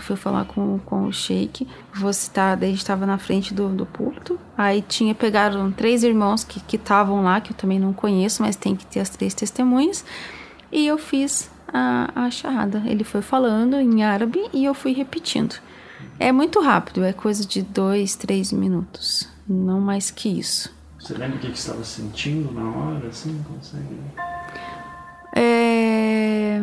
fui 0.00 0.16
falar 0.16 0.44
com, 0.44 0.78
com 0.80 1.06
o 1.06 1.12
sheik, 1.12 1.66
vou 1.94 2.12
citar, 2.12 2.56
daí 2.56 2.68
a 2.68 2.72
gente 2.72 2.82
estava 2.82 3.06
na 3.06 3.16
frente 3.16 3.54
do, 3.54 3.68
do 3.70 3.86
púlpito, 3.86 4.38
aí 4.56 4.82
tinha, 4.82 5.14
pegaram 5.14 5.72
três 5.72 6.04
irmãos 6.04 6.44
que 6.44 6.76
estavam 6.76 7.22
lá, 7.22 7.40
que 7.40 7.52
eu 7.52 7.56
também 7.56 7.80
não 7.80 7.92
conheço, 7.94 8.42
mas 8.42 8.54
tem 8.54 8.76
que 8.76 8.84
ter 8.84 9.00
as 9.00 9.08
três 9.08 9.32
testemunhas, 9.32 10.04
e 10.70 10.86
eu 10.86 10.98
fiz 10.98 11.50
a, 11.72 12.24
a 12.26 12.30
charada. 12.30 12.82
Ele 12.86 13.04
foi 13.04 13.22
falando 13.22 13.76
em 13.76 14.02
árabe 14.02 14.40
e 14.52 14.64
eu 14.64 14.74
fui 14.74 14.92
repetindo. 14.92 15.56
É 16.18 16.30
muito 16.30 16.60
rápido, 16.60 17.04
é 17.04 17.12
coisa 17.12 17.46
de 17.46 17.62
dois, 17.62 18.14
três 18.14 18.52
minutos, 18.52 19.28
não 19.48 19.80
mais 19.80 20.10
que 20.10 20.28
isso. 20.28 20.72
Você 20.98 21.14
lembra 21.14 21.36
o 21.36 21.40
que, 21.40 21.46
você 21.48 21.52
estava 21.52 21.82
sentindo 21.82 22.52
na 22.52 22.70
hora, 22.70 23.08
assim? 23.08 23.42
Consegue? 23.42 23.98
É... 25.34 26.60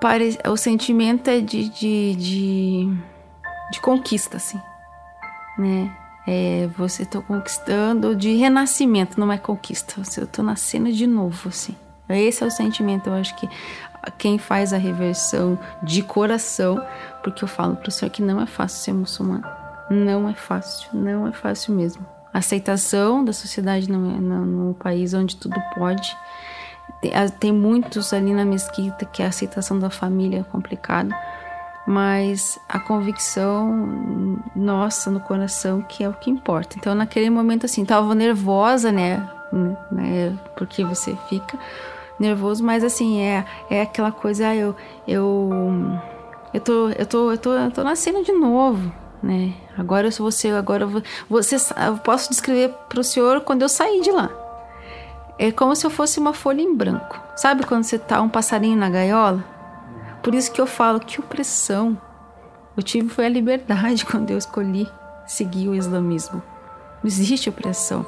Pare... 0.00 0.38
O 0.48 0.56
sentimento 0.56 1.28
é 1.28 1.40
de, 1.40 1.68
de, 1.68 2.16
de, 2.16 2.96
de 3.70 3.80
conquista, 3.80 4.38
assim, 4.38 4.60
né? 5.56 5.96
É, 6.26 6.68
você 6.76 7.02
está 7.02 7.20
conquistando 7.20 8.14
de 8.14 8.34
renascimento, 8.34 9.18
não 9.18 9.32
é 9.32 9.38
conquista. 9.38 10.00
Eu 10.16 10.24
estou 10.24 10.44
nascendo 10.44 10.92
de 10.92 11.06
novo, 11.06 11.48
assim. 11.48 11.76
Esse 12.18 12.42
é 12.42 12.46
o 12.46 12.50
sentimento, 12.50 13.08
eu 13.08 13.14
acho 13.14 13.34
que 13.36 13.48
quem 14.18 14.38
faz 14.38 14.72
a 14.72 14.78
reversão 14.78 15.58
de 15.82 16.02
coração, 16.02 16.82
porque 17.22 17.44
eu 17.44 17.48
falo 17.48 17.76
para 17.76 17.88
o 17.88 17.92
senhor 17.92 18.10
que 18.10 18.22
não 18.22 18.40
é 18.40 18.46
fácil 18.46 18.78
ser 18.78 18.92
muçulmano. 18.92 19.44
Não 19.90 20.28
é 20.28 20.34
fácil, 20.34 20.88
não 20.92 21.26
é 21.26 21.32
fácil 21.32 21.74
mesmo. 21.74 22.06
A 22.32 22.38
aceitação 22.38 23.24
da 23.24 23.32
sociedade 23.32 23.90
no, 23.90 23.98
no, 23.98 24.74
país 24.74 25.12
onde 25.12 25.36
tudo 25.36 25.56
pode. 25.74 26.16
Tem, 27.00 27.12
tem, 27.38 27.52
muitos 27.52 28.12
ali 28.12 28.32
na 28.32 28.44
mesquita 28.44 29.04
que 29.04 29.22
a 29.22 29.26
aceitação 29.26 29.78
da 29.78 29.90
família 29.90 30.40
é 30.40 30.42
complicado, 30.44 31.12
mas 31.86 32.58
a 32.68 32.78
convicção 32.78 34.38
nossa 34.54 35.10
no 35.10 35.18
coração 35.18 35.82
que 35.82 36.04
é 36.04 36.08
o 36.08 36.14
que 36.14 36.30
importa. 36.30 36.76
Então 36.78 36.94
naquele 36.94 37.28
momento 37.28 37.66
assim, 37.66 37.84
tava 37.84 38.14
nervosa, 38.14 38.92
né? 38.92 39.28
né? 39.90 40.38
Porque 40.56 40.84
você 40.84 41.16
fica 41.28 41.58
nervoso, 42.20 42.62
mas 42.62 42.84
assim, 42.84 43.20
é, 43.20 43.44
é 43.70 43.82
aquela 43.82 44.12
coisa, 44.12 44.48
ah, 44.48 44.54
eu, 44.54 44.76
eu, 45.08 45.50
eu, 46.52 46.60
tô, 46.60 46.88
eu, 46.90 47.06
tô, 47.06 47.30
eu, 47.32 47.38
tô, 47.38 47.52
eu 47.54 47.70
tô 47.70 47.82
nascendo 47.82 48.22
de 48.22 48.32
novo, 48.32 48.92
né? 49.22 49.54
Agora 49.76 50.08
eu 50.08 50.12
sou 50.12 50.30
você, 50.30 50.50
agora 50.50 50.84
eu 50.84 51.02
você, 51.28 51.56
eu 51.86 51.96
posso 51.98 52.28
descrever 52.28 52.74
para 52.88 53.00
o 53.00 53.04
senhor 53.04 53.40
quando 53.40 53.62
eu 53.62 53.68
sair 53.68 54.02
de 54.02 54.10
lá. 54.10 54.30
É 55.38 55.50
como 55.50 55.74
se 55.74 55.86
eu 55.86 55.90
fosse 55.90 56.20
uma 56.20 56.34
folha 56.34 56.60
em 56.60 56.76
branco. 56.76 57.18
Sabe 57.34 57.64
quando 57.64 57.84
você 57.84 57.98
tá 57.98 58.20
um 58.20 58.28
passarinho 58.28 58.76
na 58.76 58.90
gaiola? 58.90 59.42
Por 60.22 60.34
isso 60.34 60.52
que 60.52 60.60
eu 60.60 60.66
falo 60.66 61.00
que 61.00 61.18
opressão. 61.18 61.98
Eu 62.76 62.82
tive 62.82 63.08
foi 63.08 63.24
a 63.24 63.30
liberdade 63.30 64.04
quando 64.06 64.30
eu 64.30 64.36
escolhi 64.36 64.86
seguir 65.26 65.68
o 65.68 65.74
islamismo. 65.74 66.42
Não 67.02 67.08
existe 67.08 67.48
opressão. 67.48 68.04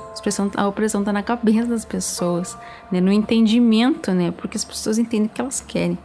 A 0.57 0.69
opressão, 0.69 1.01
está 1.01 1.13
na 1.13 1.23
cabeça 1.23 1.67
das 1.67 1.85
pessoas, 1.85 2.57
né? 2.91 3.01
no 3.01 3.11
entendimento, 3.11 4.13
né? 4.13 4.31
Porque 4.31 4.57
as 4.57 4.65
pessoas 4.65 4.99
entendem 4.99 5.27
o 5.27 5.29
que 5.31 5.41
elas 5.41 5.61
querem. 5.61 5.99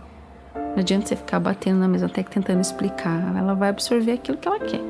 Não 0.55 0.79
adianta 0.79 1.07
você 1.07 1.15
ficar 1.15 1.39
batendo 1.39 1.79
na 1.79 1.87
mesma 1.87 2.07
tecla 2.07 2.33
tentando 2.33 2.61
explicar. 2.61 3.35
Ela 3.35 3.53
vai 3.53 3.69
absorver 3.69 4.13
aquilo 4.13 4.37
que 4.37 4.47
ela 4.47 4.59
quer. 4.59 4.81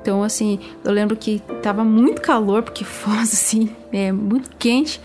Então, 0.00 0.22
assim, 0.22 0.58
eu 0.82 0.92
lembro 0.92 1.16
que 1.16 1.42
tava 1.62 1.84
muito 1.84 2.22
calor, 2.22 2.62
porque 2.62 2.84
Foz, 2.86 3.32
assim, 3.32 3.74
é 3.92 4.10
muito 4.10 4.50
quente. 4.56 5.00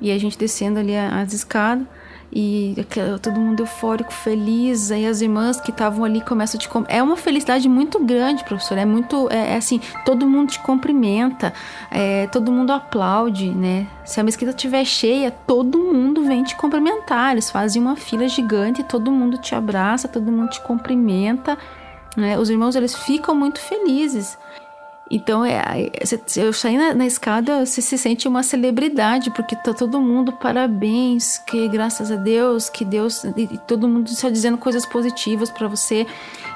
E 0.00 0.12
a 0.12 0.18
gente 0.18 0.38
descendo 0.38 0.78
ali 0.78 0.96
as 0.96 1.32
escadas 1.32 1.86
e 2.30 2.76
todo 3.22 3.40
mundo 3.40 3.60
eufórico, 3.60 4.12
feliz. 4.12 4.90
Aí 4.90 5.06
as 5.06 5.20
irmãs 5.20 5.60
que 5.60 5.70
estavam 5.70 6.04
ali 6.04 6.20
começam 6.20 6.58
a 6.58 6.60
te. 6.60 6.68
É 6.88 7.02
uma 7.02 7.16
felicidade 7.16 7.68
muito 7.68 7.98
grande, 8.04 8.44
professor. 8.44 8.76
É 8.76 8.84
muito. 8.84 9.28
É, 9.30 9.54
é 9.54 9.56
assim, 9.56 9.80
todo 10.04 10.26
mundo 10.26 10.50
te 10.50 10.60
cumprimenta, 10.60 11.52
é, 11.90 12.26
todo 12.26 12.52
mundo 12.52 12.70
aplaude, 12.72 13.50
né? 13.50 13.86
Se 14.04 14.20
a 14.20 14.22
mesquita 14.22 14.50
estiver 14.50 14.84
cheia, 14.84 15.30
todo 15.30 15.78
mundo 15.78 16.22
vem 16.24 16.42
te 16.42 16.54
cumprimentar. 16.56 17.32
Eles 17.32 17.50
fazem 17.50 17.80
uma 17.80 17.96
fila 17.96 18.28
gigante, 18.28 18.82
todo 18.82 19.10
mundo 19.10 19.38
te 19.38 19.54
abraça, 19.54 20.06
todo 20.06 20.30
mundo 20.30 20.50
te 20.50 20.60
cumprimenta. 20.60 21.56
Né? 22.16 22.38
Os 22.38 22.50
irmãos 22.50 22.74
eles 22.74 22.94
ficam 22.94 23.34
muito 23.34 23.60
felizes. 23.60 24.36
Então, 25.10 25.42
é, 25.44 25.90
eu 26.36 26.52
saí 26.52 26.76
na, 26.76 26.94
na, 26.94 27.06
escada, 27.06 27.64
você 27.64 27.80
se 27.80 27.96
sente 27.96 28.28
uma 28.28 28.42
celebridade, 28.42 29.30
porque 29.30 29.56
tá 29.56 29.72
todo 29.72 30.00
mundo, 30.00 30.32
parabéns, 30.32 31.38
que 31.38 31.66
graças 31.68 32.10
a 32.10 32.16
Deus, 32.16 32.68
que 32.68 32.84
Deus, 32.84 33.24
e, 33.24 33.48
e 33.50 33.58
todo 33.58 33.88
mundo 33.88 34.08
está 34.08 34.28
dizendo 34.28 34.58
coisas 34.58 34.84
positivas 34.84 35.50
para 35.50 35.66
você. 35.66 36.06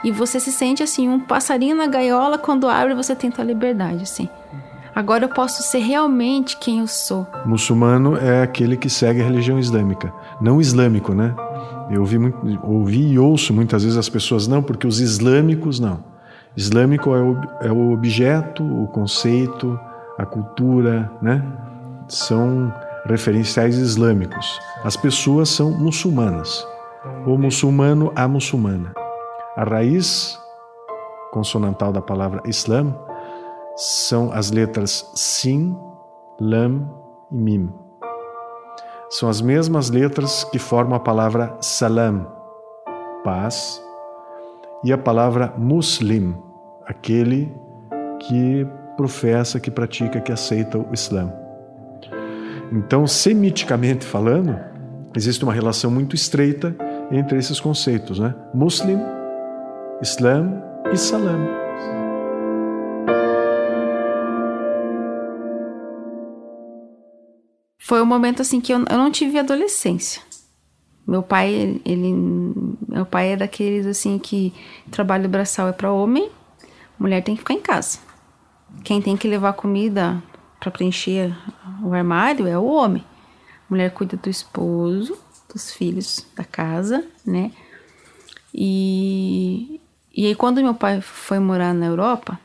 E 0.05 0.11
você 0.11 0.39
se 0.39 0.53
sente 0.53 0.83
assim, 0.83 1.09
um 1.09 1.19
passarinho 1.19 1.75
na 1.75 1.87
gaiola, 1.87 2.37
quando 2.37 2.69
abre, 2.69 2.95
você 2.95 3.15
tem 3.15 3.33
a 3.37 3.43
liberdade, 3.43 4.03
assim. 4.03 4.29
Agora 4.95 5.25
eu 5.25 5.29
posso 5.31 5.63
ser 5.63 5.79
realmente 5.79 6.59
quem 6.59 6.81
eu 6.81 6.87
sou. 6.87 7.27
Muçulmano 7.47 8.19
é 8.19 8.43
aquele 8.43 8.77
que 8.77 8.91
segue 8.91 9.23
a 9.23 9.25
religião 9.25 9.59
islâmica, 9.59 10.13
não 10.39 10.61
islâmico, 10.61 11.15
né? 11.15 11.35
Eu 11.91 12.01
ouvi, 12.01 12.19
muito, 12.19 12.39
ouvi 12.63 13.13
e 13.13 13.19
ouço 13.19 13.55
muitas 13.55 13.83
vezes 13.83 13.97
as 13.97 14.11
pessoas, 14.11 14.47
não, 14.47 14.63
porque 14.63 14.87
os 14.87 15.01
islâmicos 15.01 15.81
não. 15.81 16.12
Islâmico 16.57 17.15
é 17.15 17.21
o, 17.21 17.41
é 17.63 17.73
o 17.73 17.93
objeto, 17.93 18.63
o 18.63 18.87
conceito, 18.89 19.79
a 20.19 20.27
cultura, 20.27 21.11
né? 21.21 21.43
São 22.09 22.73
referenciais 23.07 23.77
islâmicos. 23.77 24.61
As 24.85 24.97
pessoas 24.97 25.49
são 25.49 25.71
muçulmanas. 25.71 26.67
O 27.27 27.39
muçulmano, 27.39 28.13
a 28.15 28.29
muçulmana. 28.29 28.93
A 29.57 29.65
raiz 29.65 30.39
consonantal 31.33 31.93
da 31.93 32.03
palavra 32.03 32.43
Islam 32.47 32.95
são 33.77 34.31
as 34.33 34.51
letras 34.51 35.11
Sin, 35.15 35.77
Lam 36.39 36.89
e 37.31 37.35
Mim. 37.35 37.73
São 39.09 39.29
as 39.29 39.41
mesmas 39.41 39.91
letras 39.91 40.45
que 40.45 40.59
formam 40.59 40.97
a 40.97 41.01
palavra 41.01 41.57
Salam, 41.61 42.27
paz, 43.25 43.82
e 44.85 44.93
a 44.93 44.99
palavra 44.99 45.55
Muslim, 45.57 46.35
aquele 46.87 47.53
que 48.21 48.67
professa, 48.97 49.61
que 49.61 49.71
pratica, 49.71 50.21
que 50.21 50.33
aceita 50.33 50.79
o 50.79 50.89
Islã. 50.93 51.33
Então, 52.73 53.07
semiticamente 53.07 54.05
falando, 54.05 54.59
existe 55.15 55.45
uma 55.45 55.53
relação 55.53 55.91
muito 55.91 56.17
estreita 56.17 56.75
entre 57.11 57.39
esses 57.39 57.61
conceitos, 57.61 58.19
né? 58.19 58.35
Muslim, 58.55 58.99
Islã 60.01 60.51
e 60.93 60.97
Salam. 60.97 61.47
Foi 67.79 68.01
um 68.01 68.07
momento 68.07 68.41
assim 68.41 68.61
que 68.61 68.73
eu, 68.73 68.79
eu 68.79 68.97
não 68.97 69.11
tive 69.11 69.39
adolescência. 69.39 70.23
Meu 71.07 71.23
pai, 71.23 71.81
ele, 71.85 72.13
meu 72.89 73.05
pai 73.05 73.33
é 73.33 73.37
daqueles 73.37 73.87
assim 73.87 74.19
que 74.19 74.53
trabalho 74.91 75.29
braçal 75.29 75.69
é 75.69 75.73
para 75.73 75.93
homem, 75.93 76.31
mulher 76.99 77.23
tem 77.23 77.35
que 77.35 77.41
ficar 77.41 77.55
em 77.55 77.61
casa. 77.61 77.99
Quem 78.85 79.03
tem 79.03 79.17
que 79.17 79.29
levar 79.29 79.53
comida 79.55 80.23
para 80.61 80.71
preencher 80.71 81.37
o 81.83 81.93
armário 81.93 82.47
é 82.47 82.57
o 82.57 82.65
homem. 82.65 83.05
Mulher 83.69 83.91
cuida 83.91 84.17
do 84.17 84.31
esposo, 84.31 85.19
dos 85.53 85.73
filhos, 85.73 86.25
da 86.37 86.45
casa, 86.45 87.05
né? 87.27 87.51
E, 88.55 89.81
e 90.15 90.27
aí 90.27 90.35
quando 90.35 90.63
meu 90.63 90.75
pai 90.75 91.01
foi 91.01 91.39
morar 91.39 91.75
na 91.75 91.87
Europa, 91.87 92.39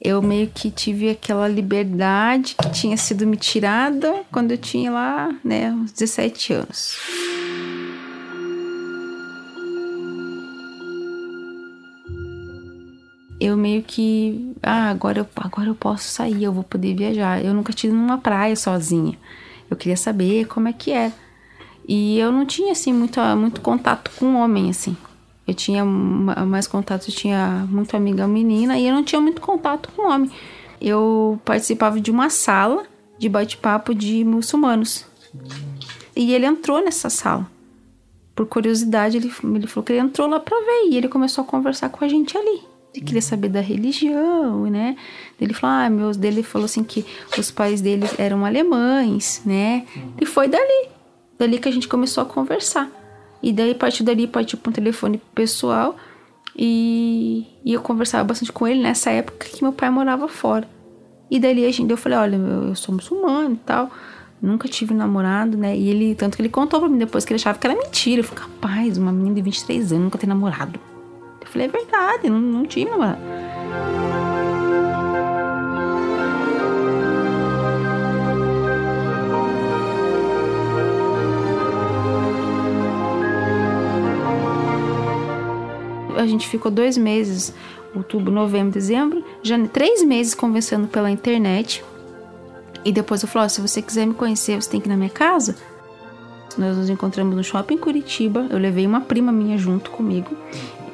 eu 0.00 0.20
meio 0.20 0.48
que 0.48 0.70
tive 0.70 1.08
aquela 1.08 1.48
liberdade 1.48 2.56
que 2.60 2.70
tinha 2.70 2.96
sido 2.96 3.26
me 3.26 3.36
tirada 3.36 4.22
quando 4.30 4.50
eu 4.50 4.58
tinha 4.58 4.90
lá, 4.90 5.34
né, 5.42 5.72
uns 5.72 5.92
17 5.92 6.52
anos. 6.52 6.98
Eu 13.44 13.56
meio 13.56 13.82
que, 13.82 14.54
ah, 14.62 14.90
agora 14.90 15.20
eu, 15.20 15.26
agora 15.36 15.68
eu 15.68 15.74
posso 15.74 16.08
sair, 16.08 16.44
eu 16.44 16.52
vou 16.52 16.64
poder 16.64 16.94
viajar. 16.94 17.44
Eu 17.44 17.52
nunca 17.54 17.72
tive 17.72 17.92
numa 17.92 18.18
praia 18.18 18.56
sozinha. 18.56 19.18
Eu 19.70 19.76
queria 19.76 19.96
saber 19.96 20.46
como 20.46 20.68
é 20.68 20.72
que 20.72 20.92
é. 20.92 21.12
E 21.86 22.18
eu 22.18 22.32
não 22.32 22.46
tinha, 22.46 22.72
assim, 22.72 22.92
muito, 22.92 23.20
muito 23.36 23.60
contato 23.60 24.10
com 24.18 24.36
homem, 24.36 24.70
assim. 24.70 24.96
Eu 25.46 25.52
tinha 25.52 25.84
mais 25.84 26.66
contato, 26.66 27.08
eu 27.08 27.14
tinha 27.14 27.66
muito 27.68 27.94
amiga 27.94 28.26
menina 28.26 28.78
e 28.78 28.88
eu 28.88 28.94
não 28.94 29.04
tinha 29.04 29.20
muito 29.20 29.42
contato 29.42 29.90
com 29.94 30.08
homem. 30.10 30.30
Eu 30.80 31.38
participava 31.44 32.00
de 32.00 32.10
uma 32.10 32.30
sala 32.30 32.84
de 33.18 33.28
bate-papo 33.28 33.94
de 33.94 34.24
muçulmanos. 34.24 35.04
E 36.16 36.32
ele 36.32 36.46
entrou 36.46 36.82
nessa 36.82 37.10
sala. 37.10 37.46
Por 38.34 38.46
curiosidade, 38.46 39.16
ele, 39.16 39.32
ele 39.54 39.66
falou 39.66 39.84
que 39.84 39.92
ele 39.92 40.00
entrou 40.00 40.28
lá 40.28 40.40
pra 40.40 40.56
ver. 40.56 40.90
E 40.90 40.96
ele 40.96 41.08
começou 41.08 41.44
a 41.44 41.46
conversar 41.46 41.90
com 41.90 42.04
a 42.04 42.08
gente 42.08 42.36
ali. 42.36 42.73
Ele 42.94 43.04
queria 43.04 43.22
saber 43.22 43.48
da 43.48 43.60
religião, 43.60 44.70
né? 44.70 44.96
Ele 45.40 45.52
falou, 45.52 45.76
ah, 45.76 45.90
meus 45.90 46.16
dele 46.16 46.44
falou 46.44 46.66
assim 46.66 46.84
que 46.84 47.04
os 47.36 47.50
pais 47.50 47.80
dele 47.80 48.08
eram 48.16 48.44
alemães, 48.44 49.42
né? 49.44 49.84
E 50.20 50.24
foi 50.24 50.46
dali, 50.46 50.88
dali 51.36 51.58
que 51.58 51.68
a 51.68 51.72
gente 51.72 51.88
começou 51.88 52.22
a 52.22 52.26
conversar. 52.26 52.88
E 53.42 53.52
daí 53.52 53.74
partiu 53.74 54.04
dali, 54.04 54.28
partiu 54.28 54.58
para 54.58 54.70
um 54.70 54.72
telefone 54.72 55.20
pessoal 55.34 55.96
e, 56.56 57.44
e 57.64 57.72
eu 57.72 57.80
conversava 57.82 58.22
bastante 58.22 58.52
com 58.52 58.66
ele 58.66 58.80
nessa 58.80 59.10
época 59.10 59.48
que 59.48 59.60
meu 59.60 59.72
pai 59.72 59.90
morava 59.90 60.28
fora. 60.28 60.68
E 61.28 61.40
dali 61.40 61.66
a 61.66 61.72
gente, 61.72 61.90
eu 61.90 61.96
falei, 61.96 62.16
olha, 62.16 62.36
eu, 62.36 62.76
sou 62.76 62.94
muçulmano 62.94 63.54
e 63.54 63.58
tal, 63.66 63.90
nunca 64.40 64.68
tive 64.68 64.94
namorado, 64.94 65.58
né? 65.58 65.76
E 65.76 65.88
ele, 65.88 66.14
tanto 66.14 66.36
que 66.36 66.42
ele 66.42 66.48
contou 66.48 66.78
pra 66.78 66.88
mim 66.88 66.98
depois 66.98 67.24
que 67.24 67.32
ele 67.32 67.40
achava 67.40 67.58
que 67.58 67.66
era 67.66 67.74
mentira. 67.76 68.20
Eu 68.20 68.24
falei, 68.24 68.44
capaz, 68.44 68.96
uma 68.98 69.10
menina 69.10 69.34
de 69.34 69.42
23 69.42 69.90
anos 69.90 70.04
nunca 70.04 70.16
tem 70.16 70.28
namorado. 70.28 70.78
Falei, 71.54 71.68
é 71.68 71.70
verdade, 71.70 72.28
não, 72.28 72.40
não 72.40 72.66
tinha 72.66 72.90
namorado. 72.90 73.20
A 86.16 86.26
gente 86.26 86.48
ficou 86.48 86.72
dois 86.72 86.98
meses, 86.98 87.54
outubro, 87.94 88.32
novembro, 88.32 88.72
dezembro, 88.72 89.24
já 89.40 89.56
três 89.68 90.02
meses 90.02 90.34
conversando 90.34 90.88
pela 90.88 91.08
internet. 91.08 91.84
E 92.84 92.90
depois 92.90 93.22
eu 93.22 93.28
falei: 93.28 93.46
oh, 93.46 93.48
se 93.48 93.60
você 93.60 93.80
quiser 93.80 94.08
me 94.08 94.14
conhecer, 94.14 94.60
você 94.60 94.70
tem 94.70 94.80
que 94.80 94.88
ir 94.88 94.90
na 94.90 94.96
minha 94.96 95.08
casa. 95.08 95.54
Nós 96.58 96.76
nos 96.76 96.90
encontramos 96.90 97.36
no 97.36 97.44
shopping 97.44 97.78
Curitiba. 97.78 98.48
Eu 98.50 98.58
levei 98.58 98.84
uma 98.84 99.02
prima 99.02 99.30
minha 99.30 99.56
junto 99.56 99.92
comigo. 99.92 100.36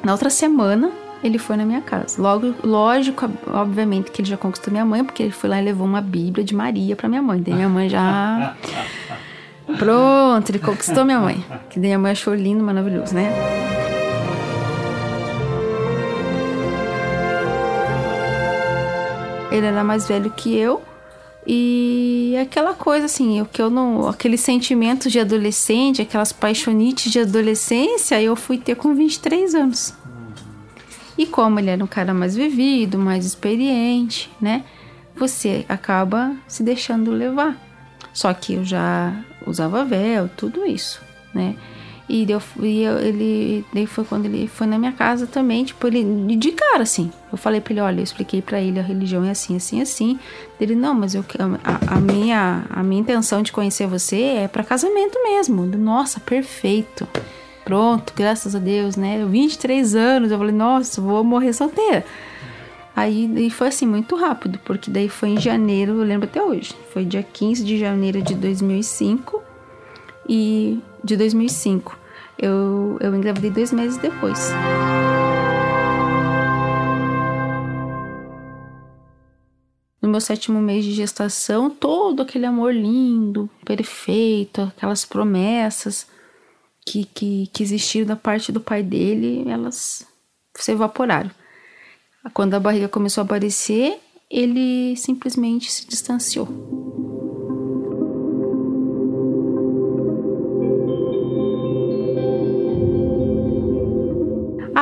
Na 0.03 0.11
outra 0.13 0.29
semana, 0.29 0.91
ele 1.23 1.37
foi 1.37 1.55
na 1.55 1.65
minha 1.65 1.81
casa. 1.81 2.21
Logo, 2.21 2.53
lógico, 2.63 3.29
obviamente 3.47 4.11
que 4.11 4.21
ele 4.21 4.29
já 4.29 4.37
conquistou 4.37 4.71
minha 4.71 4.85
mãe, 4.85 5.03
porque 5.03 5.23
ele 5.23 5.31
foi 5.31 5.49
lá 5.49 5.61
e 5.61 5.65
levou 5.65 5.85
uma 5.85 6.01
Bíblia 6.01 6.43
de 6.43 6.55
Maria 6.55 6.95
para 6.95 7.07
minha 7.07 7.21
mãe. 7.21 7.41
Daí 7.41 7.53
minha 7.53 7.69
mãe 7.69 7.87
já 7.87 8.55
Pronto, 9.77 10.49
ele 10.49 10.59
conquistou 10.59 11.05
minha 11.05 11.19
mãe. 11.19 11.43
Que 11.69 11.79
daí 11.79 11.89
minha 11.89 11.99
mãe 11.99 12.11
achou 12.11 12.33
lindo, 12.33 12.63
maravilhoso, 12.63 13.13
né? 13.13 13.31
Ele 19.51 19.65
era 19.65 19.83
mais 19.83 20.07
velho 20.07 20.31
que 20.31 20.57
eu. 20.57 20.81
E 21.45 22.35
aquela 22.39 22.73
coisa 22.73 23.05
assim, 23.05 23.41
o 23.41 23.45
que 23.45 23.61
eu 23.61 23.69
não. 23.69 24.07
Aquele 24.07 24.37
sentimento 24.37 25.09
de 25.09 25.19
adolescente, 25.19 26.01
aquelas 26.01 26.31
paixonites 26.31 27.11
de 27.11 27.19
adolescência, 27.19 28.21
eu 28.21 28.35
fui 28.35 28.57
ter 28.57 28.75
com 28.75 28.93
23 28.93 29.55
anos. 29.55 29.93
E 31.17 31.25
como 31.25 31.59
ele 31.59 31.69
era 31.69 31.83
um 31.83 31.87
cara 31.87 32.13
mais 32.13 32.35
vivido, 32.35 32.97
mais 32.97 33.25
experiente, 33.25 34.31
né? 34.39 34.63
Você 35.15 35.65
acaba 35.67 36.35
se 36.47 36.63
deixando 36.63 37.11
levar. 37.11 37.57
Só 38.13 38.33
que 38.33 38.53
eu 38.53 38.63
já 38.63 39.13
usava 39.45 39.83
véu, 39.83 40.29
tudo 40.35 40.65
isso, 40.65 41.01
né? 41.33 41.55
E, 42.13 42.25
deu, 42.25 42.41
e 42.59 42.83
eu, 42.83 42.97
ele, 42.97 43.65
daí 43.73 43.87
foi 43.87 44.03
quando 44.03 44.25
ele 44.25 44.45
foi 44.45 44.67
na 44.67 44.77
minha 44.77 44.91
casa 44.91 45.25
também, 45.25 45.63
tipo, 45.63 45.87
ele 45.87 46.35
de 46.35 46.51
cara 46.51 46.83
assim. 46.83 47.09
Eu 47.31 47.37
falei 47.37 47.61
pra 47.61 47.71
ele, 47.71 47.79
olha, 47.79 47.99
eu 48.01 48.03
expliquei 48.03 48.41
para 48.41 48.59
ele 48.59 48.77
a 48.81 48.83
religião 48.83 49.23
é 49.23 49.29
assim, 49.29 49.55
assim, 49.55 49.81
assim. 49.81 50.19
Ele, 50.59 50.75
não, 50.75 50.93
mas 50.93 51.15
eu, 51.15 51.23
a, 51.63 51.95
a, 51.95 52.01
minha, 52.01 52.65
a 52.69 52.83
minha 52.83 52.99
intenção 52.99 53.41
de 53.41 53.53
conhecer 53.53 53.87
você 53.87 54.23
é 54.23 54.47
para 54.49 54.61
casamento 54.61 55.17
mesmo. 55.23 55.65
Nossa, 55.65 56.19
perfeito. 56.19 57.07
Pronto, 57.63 58.11
graças 58.13 58.57
a 58.57 58.59
Deus, 58.59 58.97
né? 58.97 59.25
23 59.25 59.95
anos, 59.95 60.31
eu 60.31 60.37
falei, 60.37 60.53
nossa, 60.53 60.99
vou 60.99 61.23
morrer 61.23 61.53
solteira. 61.53 62.03
Aí 62.93 63.49
foi 63.51 63.69
assim, 63.69 63.87
muito 63.87 64.17
rápido, 64.17 64.59
porque 64.65 64.91
daí 64.91 65.07
foi 65.07 65.29
em 65.29 65.39
janeiro, 65.39 65.93
eu 65.93 66.03
lembro 66.03 66.27
até 66.27 66.43
hoje. 66.43 66.75
Foi 66.91 67.05
dia 67.05 67.23
15 67.23 67.63
de 67.63 67.79
janeiro 67.79 68.21
de 68.21 68.35
2005 68.35 69.41
e 70.27 70.77
de 71.01 71.15
2005. 71.15 72.00
Eu, 72.41 72.97
eu 72.99 73.15
engravidei 73.15 73.51
dois 73.51 73.71
meses 73.71 73.97
depois. 73.97 74.49
No 80.01 80.09
meu 80.09 80.19
sétimo 80.19 80.59
mês 80.59 80.83
de 80.83 80.91
gestação, 80.93 81.69
todo 81.69 82.23
aquele 82.23 82.47
amor 82.47 82.73
lindo, 82.73 83.47
perfeito, 83.63 84.63
aquelas 84.63 85.05
promessas 85.05 86.07
que, 86.83 87.05
que, 87.05 87.47
que 87.53 87.61
existiram 87.61 88.07
da 88.07 88.15
parte 88.15 88.51
do 88.51 88.59
pai 88.59 88.81
dele, 88.81 89.47
elas 89.47 90.03
se 90.55 90.71
evaporaram. 90.71 91.29
Quando 92.33 92.55
a 92.55 92.59
barriga 92.59 92.87
começou 92.87 93.21
a 93.21 93.25
aparecer, 93.25 93.99
ele 94.29 94.95
simplesmente 94.95 95.71
se 95.71 95.87
distanciou. 95.87 97.00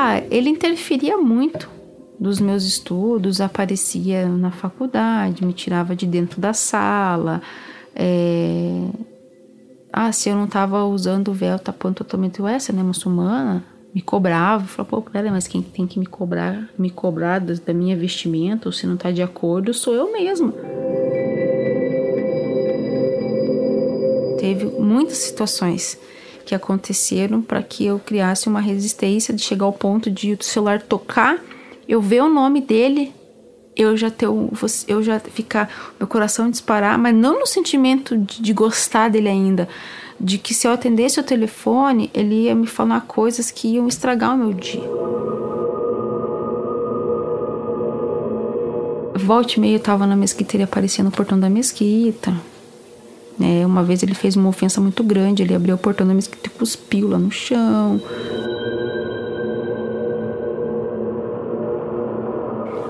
Ah, 0.02 0.24
ele 0.32 0.50
interferia 0.50 1.18
muito 1.18 1.70
nos 2.18 2.40
meus 2.40 2.64
estudos, 2.64 3.42
aparecia 3.42 4.30
na 4.30 4.50
faculdade, 4.50 5.44
me 5.44 5.52
tirava 5.52 5.94
de 5.94 6.06
dentro 6.06 6.40
da 6.40 6.54
sala. 6.54 7.42
É... 7.94 8.88
Ah, 9.92 10.10
se 10.14 10.30
eu 10.30 10.38
não 10.38 10.46
estava 10.46 10.86
usando 10.86 11.28
o 11.28 11.34
véu 11.34 11.60
tapando 11.60 11.96
totalmente 11.96 12.42
essa, 12.44 12.72
né, 12.72 12.82
muçulmana, 12.82 13.62
me 13.94 14.02
cobrava, 14.02 14.64
falava, 14.64 14.90
pô, 14.90 15.02
pera, 15.02 15.30
mas 15.32 15.48
quem 15.50 15.62
tem 15.62 15.86
que 15.86 16.00
me 16.00 16.06
cobrar, 16.06 16.70
me 16.78 16.90
cobrar 16.90 17.40
da, 17.40 17.56
da 17.56 17.74
minha 17.74 17.98
vestimenta, 17.98 18.70
ou 18.70 18.72
se 18.72 18.88
não 18.88 18.94
está 18.94 19.12
de 19.12 19.22
acordo, 19.22 19.74
sou 19.74 19.94
eu 19.94 20.14
mesma. 20.14 20.54
Teve 24.40 24.64
muitas 24.80 25.18
situações 25.18 26.00
que 26.46 26.56
aconteceram 26.56 27.42
para 27.42 27.62
que 27.62 27.86
eu 27.86 28.00
criasse 28.00 28.48
uma 28.48 28.60
resistência 28.60 29.34
de 29.34 29.42
chegar 29.42 29.66
ao 29.66 29.74
ponto 29.74 30.10
de 30.10 30.34
o 30.34 30.44
celular 30.44 30.82
tocar 30.82 31.40
eu 31.90 32.00
ver 32.00 32.22
o 32.22 32.30
nome 32.30 32.62
dele, 32.62 33.12
eu 33.76 33.98
já 33.98 34.12
ter 34.12 34.28
eu 34.88 35.02
já 35.02 35.20
ficar 35.20 35.94
meu 35.98 36.08
coração 36.08 36.48
disparar, 36.48 37.00
mas 37.00 37.16
não 37.16 37.40
no 37.40 37.48
sentimento 37.48 38.16
de, 38.16 38.44
de 38.44 38.54
gostar 38.54 39.10
dele 39.10 39.28
ainda, 39.28 39.68
de 40.20 40.38
que 40.38 40.54
se 40.54 40.68
eu 40.68 40.72
atendesse 40.72 41.20
o 41.20 41.24
telefone, 41.24 42.12
ele 42.14 42.44
ia 42.44 42.54
me 42.54 42.68
falar 42.68 43.02
coisas 43.02 43.50
que 43.50 43.70
iam 43.70 43.88
estragar 43.88 44.36
o 44.36 44.38
meu 44.38 44.54
dia. 44.54 44.84
Volte 49.16 49.56
e 49.56 49.60
meio 49.60 49.76
eu 49.78 49.80
tava 49.80 50.06
na 50.06 50.16
ele 50.56 50.64
aparecia 50.64 51.04
no 51.04 51.10
portão 51.10 51.40
da 51.40 51.50
mesquita. 51.50 52.34
É, 53.42 53.66
uma 53.66 53.84
vez 53.84 54.04
ele 54.04 54.14
fez 54.14 54.36
uma 54.36 54.50
ofensa 54.50 54.82
muito 54.82 55.04
grande, 55.04 55.44
ele 55.44 55.56
abriu 55.56 55.76
o 55.76 55.78
portão 55.78 56.06
da 56.06 56.14
mesquita 56.14 56.48
e 56.48 56.50
cuspiu 56.50 57.08
lá 57.10 57.18
no 57.18 57.32
chão. 57.32 58.02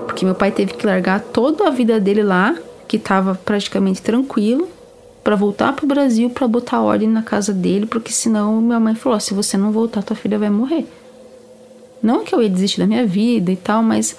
Porque 0.06 0.24
meu 0.24 0.34
pai 0.34 0.50
teve 0.50 0.74
que 0.74 0.84
largar 0.84 1.20
toda 1.20 1.68
a 1.68 1.70
vida 1.70 2.00
dele 2.00 2.22
lá, 2.22 2.56
que 2.88 2.96
estava 2.96 3.34
praticamente 3.34 4.02
tranquilo, 4.02 4.68
para 5.22 5.36
voltar 5.36 5.72
pro 5.74 5.86
Brasil 5.86 6.30
para 6.30 6.48
botar 6.48 6.80
ordem 6.80 7.08
na 7.08 7.22
casa 7.22 7.52
dele, 7.52 7.86
porque 7.86 8.12
senão 8.12 8.60
minha 8.60 8.80
mãe 8.80 8.94
falou: 8.94 9.20
se 9.20 9.32
você 9.32 9.56
não 9.56 9.70
voltar, 9.70 10.02
tua 10.02 10.16
filha 10.16 10.38
vai 10.38 10.50
morrer. 10.50 10.86
Não 12.02 12.24
que 12.24 12.34
eu 12.34 12.42
ia 12.42 12.48
desistir 12.48 12.80
da 12.80 12.86
minha 12.86 13.06
vida 13.06 13.52
e 13.52 13.56
tal, 13.56 13.82
mas 13.82 14.16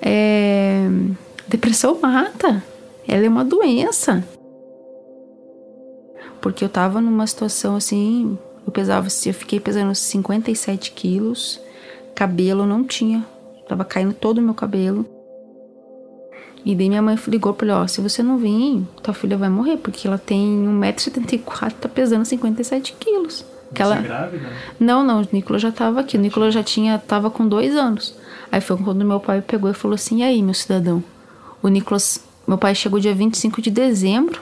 é, 0.00 0.88
depressão 1.48 1.98
mata. 2.00 2.62
Ela 3.08 3.24
é 3.24 3.28
uma 3.28 3.44
doença. 3.44 4.22
Porque 6.40 6.64
eu 6.64 6.68
tava 6.68 7.00
numa 7.00 7.26
situação 7.26 7.76
assim, 7.76 8.38
eu 8.66 8.72
pesava, 8.72 9.08
eu 9.26 9.34
fiquei 9.34 9.60
pesando 9.60 9.94
57 9.94 10.92
quilos, 10.92 11.60
cabelo 12.14 12.66
não 12.66 12.84
tinha, 12.84 13.26
tava 13.68 13.84
caindo 13.84 14.14
todo 14.14 14.38
o 14.38 14.42
meu 14.42 14.54
cabelo. 14.54 15.06
E 16.64 16.74
daí 16.74 16.88
minha 16.88 17.00
mãe 17.00 17.18
ligou 17.26 17.54
pra 17.54 17.66
ele, 17.66 17.74
ó, 17.74 17.86
se 17.86 18.00
você 18.00 18.22
não 18.22 18.36
vir, 18.36 18.86
tua 19.02 19.14
filha 19.14 19.36
vai 19.36 19.48
morrer, 19.48 19.78
porque 19.78 20.06
ela 20.06 20.18
tem 20.18 20.62
1,74m, 20.66 21.72
tá 21.72 21.88
pesando 21.88 22.24
57 22.24 22.94
quilos. 22.98 23.44
Que 23.74 23.82
ela... 23.82 23.96
grávida? 23.96 24.48
Não, 24.78 25.02
não, 25.02 25.22
o 25.22 25.28
Nicolas 25.32 25.62
já 25.62 25.70
tava 25.70 26.00
aqui. 26.00 26.16
O 26.16 26.20
Nicolas 26.20 26.52
já 26.52 26.62
tinha, 26.62 26.98
tava 26.98 27.30
com 27.30 27.46
dois 27.46 27.76
anos. 27.76 28.14
Aí 28.50 28.60
foi 28.60 28.76
quando 28.76 29.04
meu 29.04 29.20
pai 29.20 29.40
pegou 29.40 29.70
e 29.70 29.74
falou 29.74 29.94
assim, 29.94 30.18
e 30.18 30.22
aí, 30.22 30.42
meu 30.42 30.54
cidadão? 30.54 31.02
O 31.62 31.68
Nicolas, 31.68 32.22
meu 32.46 32.58
pai 32.58 32.74
chegou 32.74 32.98
dia 32.98 33.14
25 33.14 33.62
de 33.62 33.70
dezembro, 33.70 34.40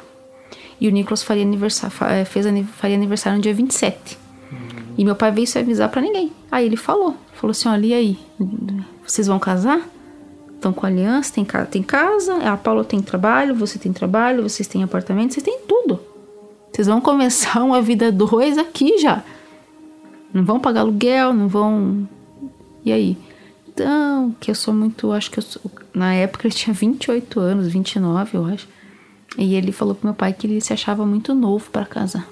e 0.80 0.88
o 0.88 0.90
Nicolas 0.90 1.22
faria 1.22 1.42
aniversário, 1.42 1.94
eh, 2.10 2.24
fez, 2.24 2.46
faria 2.76 2.96
aniversário 2.96 3.36
no 3.36 3.42
dia 3.42 3.54
27. 3.54 4.18
Uhum. 4.50 4.58
E 4.96 5.04
meu 5.04 5.16
pai 5.16 5.30
veio 5.32 5.46
se 5.46 5.58
avisar 5.58 5.88
para 5.88 6.00
ninguém. 6.00 6.32
Aí 6.50 6.66
ele 6.66 6.76
falou, 6.76 7.16
falou 7.34 7.50
assim, 7.50 7.68
olha, 7.68 7.86
e 7.86 7.94
aí? 7.94 8.18
Vocês 9.04 9.26
vão 9.26 9.38
casar? 9.38 9.80
Estão 10.54 10.72
com 10.72 10.86
aliança, 10.86 11.32
tem, 11.32 11.46
tem 11.70 11.82
casa, 11.82 12.36
a 12.38 12.56
Paula 12.56 12.84
tem 12.84 13.00
trabalho, 13.00 13.54
você 13.54 13.78
tem 13.78 13.92
trabalho, 13.92 14.42
vocês 14.42 14.66
têm 14.66 14.82
apartamento, 14.82 15.34
vocês 15.34 15.44
têm 15.44 15.60
tudo. 15.68 16.00
Vocês 16.72 16.86
vão 16.86 17.00
começar 17.00 17.62
uma 17.62 17.80
vida 17.80 18.10
dois 18.10 18.58
aqui 18.58 18.98
já. 18.98 19.22
Não 20.32 20.44
vão 20.44 20.60
pagar 20.60 20.80
aluguel, 20.80 21.32
não 21.32 21.48
vão. 21.48 22.08
E 22.84 22.92
aí? 22.92 23.16
Então, 23.68 24.34
que 24.40 24.50
eu 24.50 24.54
sou 24.54 24.74
muito. 24.74 25.12
Acho 25.12 25.30
que 25.30 25.38
eu 25.38 25.42
sou, 25.42 25.62
Na 25.94 26.12
época 26.14 26.46
ele 26.46 26.54
tinha 26.54 26.74
28 26.74 27.40
anos, 27.40 27.68
29, 27.68 28.36
eu 28.36 28.44
acho. 28.44 28.68
E 29.38 29.54
ele 29.54 29.72
falou 29.72 29.94
pro 29.94 30.08
meu 30.08 30.14
pai 30.14 30.32
que 30.32 30.46
ele 30.46 30.60
se 30.60 30.72
achava 30.72 31.06
muito 31.06 31.34
novo 31.34 31.70
para 31.70 31.86
casar. 31.86 32.28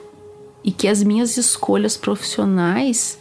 E 0.62 0.70
que 0.70 0.88
as 0.88 1.02
minhas 1.02 1.36
escolhas 1.36 1.96
profissionais 1.96 3.18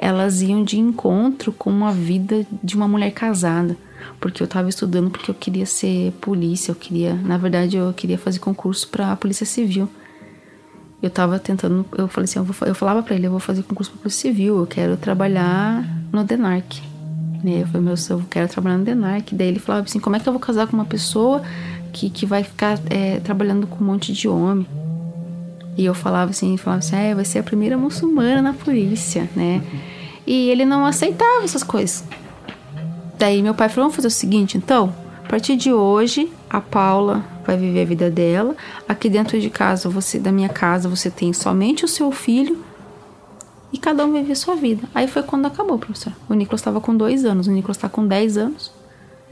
elas 0.00 0.40
iam 0.40 0.62
de 0.62 0.78
encontro 0.78 1.52
com 1.52 1.68
uma 1.68 1.92
vida 1.92 2.46
de 2.62 2.76
uma 2.76 2.86
mulher 2.86 3.10
casada 3.10 3.76
porque 4.20 4.42
eu 4.42 4.46
estava 4.46 4.68
estudando 4.68 5.10
porque 5.10 5.30
eu 5.30 5.34
queria 5.34 5.66
ser 5.66 6.12
polícia, 6.20 6.70
eu 6.70 6.74
queria, 6.74 7.14
na 7.14 7.36
verdade, 7.36 7.76
eu 7.76 7.92
queria 7.92 8.18
fazer 8.18 8.38
concurso 8.38 8.88
para 8.88 9.12
a 9.12 9.16
Polícia 9.16 9.46
Civil. 9.46 9.88
Eu 11.00 11.08
estava 11.08 11.38
tentando, 11.38 11.86
eu 11.96 12.08
falei 12.08 12.24
assim, 12.24 12.40
eu, 12.40 12.44
vou, 12.44 12.68
eu 12.68 12.74
falava 12.74 13.02
para 13.02 13.14
ele, 13.14 13.26
eu 13.26 13.30
vou 13.30 13.38
fazer 13.38 13.62
concurso 13.62 13.92
para 13.92 14.02
Polícia 14.02 14.28
Civil, 14.28 14.58
eu 14.58 14.66
quero 14.66 14.96
trabalhar 14.96 15.84
no 16.12 16.24
DENARC. 16.24 16.80
Né? 17.44 17.62
Eu 17.62 17.66
falei, 17.68 17.82
meu, 17.82 17.94
eu 18.10 18.24
quero 18.28 18.48
trabalhar 18.48 18.78
no 18.78 18.84
DENARC. 18.84 19.32
Daí 19.32 19.46
ele 19.46 19.60
falava 19.60 19.84
assim, 19.84 20.00
como 20.00 20.16
é 20.16 20.20
que 20.20 20.28
eu 20.28 20.32
vou 20.32 20.40
casar 20.40 20.66
com 20.66 20.76
uma 20.76 20.84
pessoa 20.84 21.42
que, 21.88 22.10
que 22.10 22.26
vai 22.26 22.42
ficar 22.42 22.78
é, 22.90 23.20
trabalhando 23.20 23.66
com 23.66 23.82
um 23.82 23.86
monte 23.86 24.12
de 24.12 24.28
homem? 24.28 24.66
E 25.76 25.84
eu 25.84 25.94
falava 25.94 26.30
assim, 26.30 26.56
falava 26.56 26.80
assim, 26.80 26.96
é, 26.96 27.14
vai 27.14 27.24
ser 27.24 27.38
a 27.38 27.42
primeira 27.42 27.78
muçulmana 27.78 28.42
na 28.42 28.52
polícia, 28.52 29.28
né? 29.36 29.62
E 30.26 30.50
ele 30.50 30.64
não 30.64 30.84
aceitava 30.84 31.44
essas 31.44 31.62
coisas. 31.62 32.04
Daí 33.18 33.42
meu 33.42 33.54
pai 33.54 33.68
falou: 33.68 33.84
vamos 33.84 33.96
fazer 33.96 34.08
o 34.08 34.10
seguinte, 34.10 34.56
então, 34.56 34.94
a 35.24 35.28
partir 35.28 35.56
de 35.56 35.72
hoje, 35.72 36.30
a 36.48 36.60
Paula 36.60 37.24
vai 37.44 37.56
viver 37.56 37.82
a 37.82 37.84
vida 37.84 38.10
dela. 38.10 38.56
Aqui 38.88 39.08
dentro 39.08 39.40
de 39.40 39.50
casa, 39.50 39.88
você, 39.88 40.18
da 40.18 40.30
minha 40.32 40.48
casa, 40.48 40.88
você 40.88 41.10
tem 41.10 41.32
somente 41.32 41.84
o 41.84 41.88
seu 41.88 42.10
filho 42.12 42.58
e 43.72 43.78
cada 43.78 44.04
um 44.04 44.12
vive 44.12 44.32
a 44.32 44.36
sua 44.36 44.54
vida. 44.54 44.88
Aí 44.94 45.06
foi 45.08 45.22
quando 45.22 45.46
acabou, 45.46 45.78
professor. 45.78 46.12
O 46.28 46.34
Nicolas 46.34 46.60
estava 46.60 46.80
com 46.80 46.96
dois 46.96 47.24
anos, 47.24 47.46
o 47.46 47.50
Nicolas 47.50 47.76
está 47.76 47.88
com 47.88 48.06
dez 48.06 48.36
anos. 48.36 48.72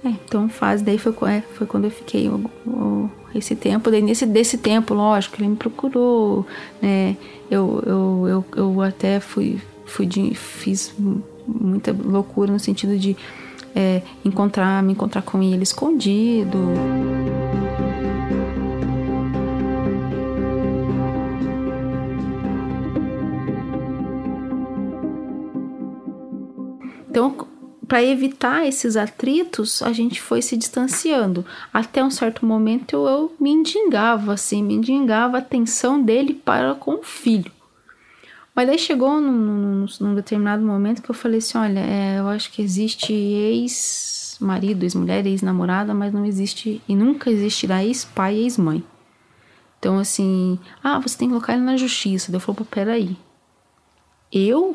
É, 0.05 0.09
então 0.09 0.49
faz, 0.49 0.83
daí 0.83 0.99
foi, 0.99 1.13
é, 1.29 1.41
foi 1.55 1.67
quando 1.67 1.85
eu 1.85 1.91
fiquei 1.91 2.29
o, 2.29 2.51
o, 2.67 3.11
esse 3.35 3.57
tempo. 3.57 3.91
Daí 3.91 4.03
nesse 4.03 4.27
desse 4.27 4.59
tempo, 4.59 4.95
lógico, 4.95 5.37
ele 5.41 5.49
me 5.49 5.57
procurou, 5.57 6.47
né? 6.81 7.17
Eu, 7.51 7.83
eu, 7.87 8.27
eu, 8.29 8.45
eu 8.57 8.83
até 8.83 9.21
fui, 9.21 9.61
fui 9.85 10.07
de, 10.07 10.35
fiz 10.35 10.95
muita 11.47 11.93
loucura 11.93 12.53
no 12.53 12.59
sentido 12.59 12.99
de 12.99 13.17
é, 13.75 14.03
encontrar, 14.25 14.83
me 14.83 14.93
encontrar 14.93 15.23
com 15.23 15.43
ele 15.43 15.63
escondido. 15.63 16.59
Então, 27.09 27.35
para 27.87 28.03
evitar 28.03 28.67
esses 28.67 28.97
atritos, 28.97 29.83
a 29.83 29.93
gente 29.93 30.21
foi 30.21 30.43
se 30.43 30.57
distanciando. 30.57 31.45
Até 31.73 32.03
um 32.03 32.11
certo 32.11 32.45
momento 32.45 32.95
eu, 32.95 33.07
eu 33.07 33.37
me 33.41 33.51
indigava, 33.51 34.33
assim, 34.33 34.63
me 34.63 34.75
indigava 34.75 35.37
a 35.37 35.41
atenção 35.41 36.03
dele 36.03 36.35
para 36.35 36.75
com 36.75 36.97
o 36.97 37.03
filho. 37.03 37.51
Mas 38.55 38.67
daí 38.67 38.79
chegou 38.79 39.21
num, 39.21 39.33
num, 39.33 39.87
num 40.01 40.15
determinado 40.15 40.65
momento 40.65 41.03
que 41.03 41.11
eu 41.11 41.15
falei 41.15 41.39
assim: 41.39 41.59
olha, 41.59 41.81
é, 41.81 42.19
eu 42.19 42.29
acho 42.29 42.51
que 42.51 42.63
existe 42.63 43.13
ex-marido, 43.13 44.83
ex-mulher, 44.83 45.27
ex-namorada, 45.27 45.93
mas 45.93 46.13
não 46.13 46.25
existe 46.25 46.81
e 46.89 46.97
nunca 46.97 47.31
existirá 47.31 47.85
ex-pai 47.85 48.37
e 48.37 48.43
ex-mãe. 48.45 48.83
Então, 49.79 49.99
assim, 49.99 50.59
ah, 50.83 50.99
você 50.99 51.19
tem 51.19 51.29
que 51.29 51.35
colocar 51.35 51.53
ele 51.53 51.63
na 51.63 51.77
justiça. 51.77 52.33
Daí 52.33 52.41
eu 52.41 52.41
falei: 52.41 52.67
peraí, 52.71 53.17
eu 54.33 54.75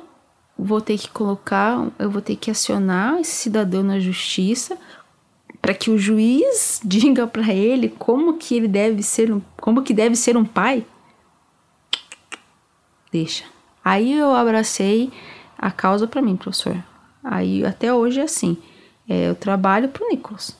vou 0.63 0.79
ter 0.79 0.97
que 0.97 1.09
colocar, 1.09 1.87
eu 1.97 2.09
vou 2.09 2.21
ter 2.21 2.35
que 2.35 2.51
acionar 2.51 3.19
esse 3.19 3.31
cidadão 3.31 3.81
na 3.81 3.99
justiça 3.99 4.77
para 5.59 5.73
que 5.73 5.89
o 5.89 5.97
juiz 5.97 6.79
diga 6.85 7.25
para 7.25 7.51
ele 7.51 7.89
como 7.89 8.37
que 8.37 8.55
ele 8.55 8.67
deve 8.67 9.01
ser, 9.01 9.35
como 9.59 9.81
que 9.81 9.93
deve 9.93 10.15
ser 10.15 10.37
um 10.37 10.45
pai. 10.45 10.85
Deixa. 13.11 13.43
Aí 13.83 14.13
eu 14.13 14.33
abracei 14.33 15.11
a 15.57 15.71
causa 15.71 16.07
para 16.07 16.21
mim, 16.21 16.37
professor. 16.37 16.81
Aí 17.23 17.65
até 17.65 17.93
hoje 17.93 18.19
é 18.19 18.23
assim. 18.23 18.57
É, 19.09 19.29
eu 19.29 19.35
trabalho 19.35 19.89
pro 19.89 20.07
Nicolas. 20.07 20.55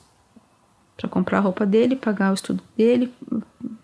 Para 0.98 1.08
comprar 1.10 1.38
a 1.38 1.42
roupa 1.42 1.66
dele, 1.66 1.96
pagar 1.96 2.32
o 2.32 2.34
estudo 2.34 2.64
dele, 2.76 3.14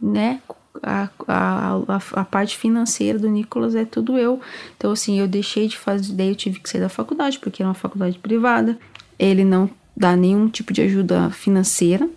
né? 0.02 0.42
A, 0.82 1.10
a, 1.28 1.76
a, 1.88 2.22
a, 2.22 2.26
parte 2.26 2.58
financeira 2.58 3.18
do 3.18 3.30
Nicolas 3.30 3.76
é 3.76 3.86
tudo 3.86 4.18
eu. 4.18 4.40
Então, 4.76 4.92
assim, 4.92 5.20
eu 5.20 5.28
deixei 5.28 5.68
de 5.68 5.78
fazer, 5.78 6.14
daí 6.14 6.30
eu 6.30 6.36
tive 6.36 6.60
que 6.60 6.70
sair 6.70 6.82
da 6.82 6.90
faculdade, 6.90 7.40
porque 7.40 7.62
era 7.62 7.70
uma 7.70 7.76
faculdade 7.76 8.20
privada. 8.20 8.78
Ele 9.18 9.44
não 9.44 9.70
dá 9.96 10.16
nenhum 10.16 10.48
tipo 10.48 10.72
de 10.72 10.82
ajuda 10.82 11.30
financeira, 11.32 12.08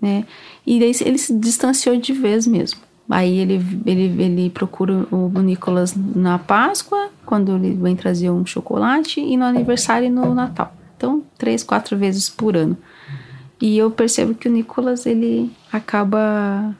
né? 0.00 0.26
E 0.66 0.78
daí 0.78 0.92
ele 1.04 1.18
se 1.18 1.34
distanciou 1.34 1.96
de 1.96 2.12
vez 2.12 2.46
mesmo. 2.46 2.80
Aí 3.10 3.38
ele, 3.38 3.54
ele, 3.86 4.22
ele 4.22 4.50
procura 4.50 5.06
o 5.10 5.28
Nicolas 5.40 5.94
na 5.96 6.38
Páscoa, 6.38 7.08
quando 7.24 7.56
ele 7.56 7.74
vem 7.74 7.96
trazer 7.96 8.30
um 8.30 8.44
chocolate, 8.44 9.18
e 9.20 9.36
no 9.36 9.44
aniversário 9.44 10.06
e 10.06 10.10
no 10.10 10.34
Natal. 10.34 10.74
Então, 10.96 11.22
três, 11.38 11.62
quatro 11.62 11.96
vezes 11.96 12.28
por 12.28 12.54
ano. 12.56 12.76
E 13.60 13.78
eu 13.78 13.90
percebo 13.90 14.34
que 14.34 14.48
o 14.48 14.52
Nicolas, 14.52 15.06
ele 15.06 15.50
acaba 15.72 16.74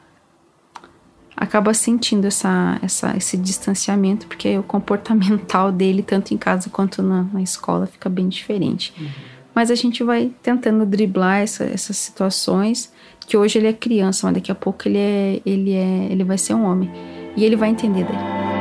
acaba 1.39 1.73
sentindo 1.73 2.27
essa, 2.27 2.77
essa, 2.83 3.15
esse 3.15 3.37
distanciamento, 3.37 4.27
porque 4.27 4.57
o 4.57 4.63
comportamental 4.63 5.71
dele, 5.71 6.03
tanto 6.03 6.33
em 6.33 6.37
casa 6.37 6.69
quanto 6.69 7.01
na, 7.01 7.23
na 7.23 7.41
escola, 7.41 7.87
fica 7.87 8.09
bem 8.09 8.27
diferente. 8.27 8.93
Uhum. 8.99 9.07
Mas 9.55 9.71
a 9.71 9.75
gente 9.75 10.03
vai 10.03 10.31
tentando 10.43 10.85
driblar 10.85 11.39
essa, 11.39 11.63
essas 11.63 11.95
situações 11.95 12.91
que 13.25 13.37
hoje 13.37 13.57
ele 13.57 13.67
é 13.67 13.73
criança, 13.73 14.27
mas 14.27 14.35
daqui 14.35 14.51
a 14.51 14.55
pouco 14.55 14.85
ele 14.85 14.97
é, 14.97 15.41
ele 15.45 15.73
é, 15.73 16.07
ele 16.11 16.25
vai 16.25 16.37
ser 16.37 16.55
um 16.55 16.65
homem 16.65 16.91
e 17.37 17.45
ele 17.45 17.55
vai 17.55 17.69
entender 17.69 18.03
daí. 18.03 18.58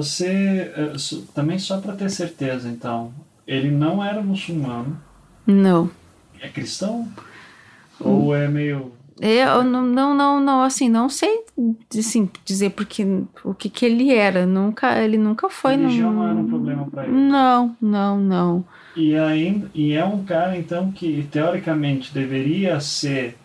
Você, 0.00 0.72
eh, 0.74 0.92
também 1.34 1.58
só 1.58 1.78
para 1.78 1.94
ter 1.94 2.10
certeza, 2.10 2.68
então, 2.68 3.12
ele 3.46 3.70
não 3.70 4.02
era 4.02 4.22
muçulmano? 4.22 4.98
Não. 5.46 5.90
É 6.40 6.48
cristão? 6.48 7.06
Hum. 8.00 8.26
Ou 8.28 8.34
é 8.34 8.48
meio 8.48 8.92
eu 9.20 9.62
não, 9.62 9.82
não, 9.82 10.14
não, 10.14 10.40
não, 10.40 10.62
assim, 10.62 10.88
não 10.88 11.10
sei 11.10 11.44
assim, 11.98 12.26
dizer 12.42 12.70
porque 12.70 13.04
o 13.44 13.52
que, 13.52 13.68
que 13.68 13.84
ele 13.84 14.10
era. 14.14 14.46
Nunca, 14.46 14.98
ele 14.98 15.18
nunca 15.18 15.50
foi. 15.50 15.76
Religião 15.76 16.10
não, 16.10 16.22
não 16.22 16.30
era 16.30 16.40
um 16.40 16.48
problema 16.48 16.86
para 16.86 17.04
ele. 17.04 17.12
Não, 17.12 17.76
não, 17.82 18.18
não. 18.18 18.64
E 18.96 19.14
ainda, 19.14 19.70
e 19.74 19.92
é 19.92 20.02
um 20.02 20.24
cara 20.24 20.56
então 20.56 20.90
que 20.90 21.28
teoricamente 21.30 22.14
deveria 22.14 22.80
ser 22.80 23.36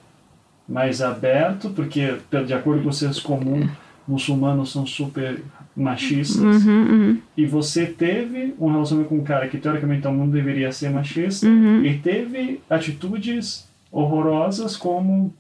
mais 0.68 1.02
aberto, 1.02 1.70
porque 1.72 2.18
de 2.46 2.54
acordo 2.54 2.84
com 2.84 2.90
o 2.90 2.94
senso 2.94 3.22
comum, 3.22 3.68
muçulmanos 4.08 4.72
são 4.72 4.86
super 4.86 5.44
machistas. 5.76 6.66
Uhum, 6.66 6.90
uhum. 6.90 7.18
E 7.36 7.46
você 7.46 7.86
teve 7.86 8.56
um 8.60 8.72
relacionamento 8.72 9.10
com 9.10 9.18
um 9.18 9.24
cara 9.24 9.48
que 9.48 9.58
teoricamente 9.58 10.00
então 10.00 10.14
não 10.14 10.30
deveria 10.30 10.72
ser 10.72 10.90
machista 10.90 11.46
uhum. 11.46 11.84
e 11.84 11.98
teve 11.98 12.62
atitudes 12.70 13.68
horrorosas 13.92 14.78
como 14.78 15.34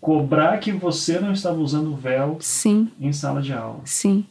cobrar 0.00 0.58
que 0.58 0.72
você 0.72 1.20
não 1.20 1.32
estava 1.32 1.58
usando 1.58 1.94
véu 1.94 2.36
Sim. 2.40 2.88
em 3.00 3.12
sala 3.12 3.40
de 3.40 3.52
aula. 3.52 3.80
Sim. 3.84 4.26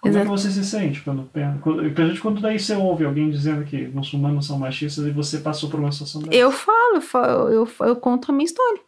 Como 0.00 0.12
Exato. 0.12 0.26
é 0.26 0.28
que 0.28 0.38
você 0.38 0.50
se 0.50 0.64
sente 0.64 1.00
quando 1.00 1.30
quando, 1.62 2.20
quando 2.20 2.40
daí 2.40 2.58
você 2.58 2.74
ouve 2.74 3.06
alguém 3.06 3.30
dizendo 3.30 3.64
que 3.64 3.88
muçulmanos 3.88 4.46
são 4.46 4.58
machistas 4.58 5.06
e 5.06 5.10
você 5.10 5.38
passou 5.38 5.70
por 5.70 5.80
uma 5.80 5.90
situação 5.90 6.20
dessa? 6.20 6.34
Eu 6.34 6.50
falo, 6.50 6.96
eu, 6.96 7.00
falo, 7.00 7.48
eu, 7.48 7.68
eu 7.80 7.96
conto 7.96 8.30
a 8.30 8.34
minha 8.34 8.44
história. 8.44 8.80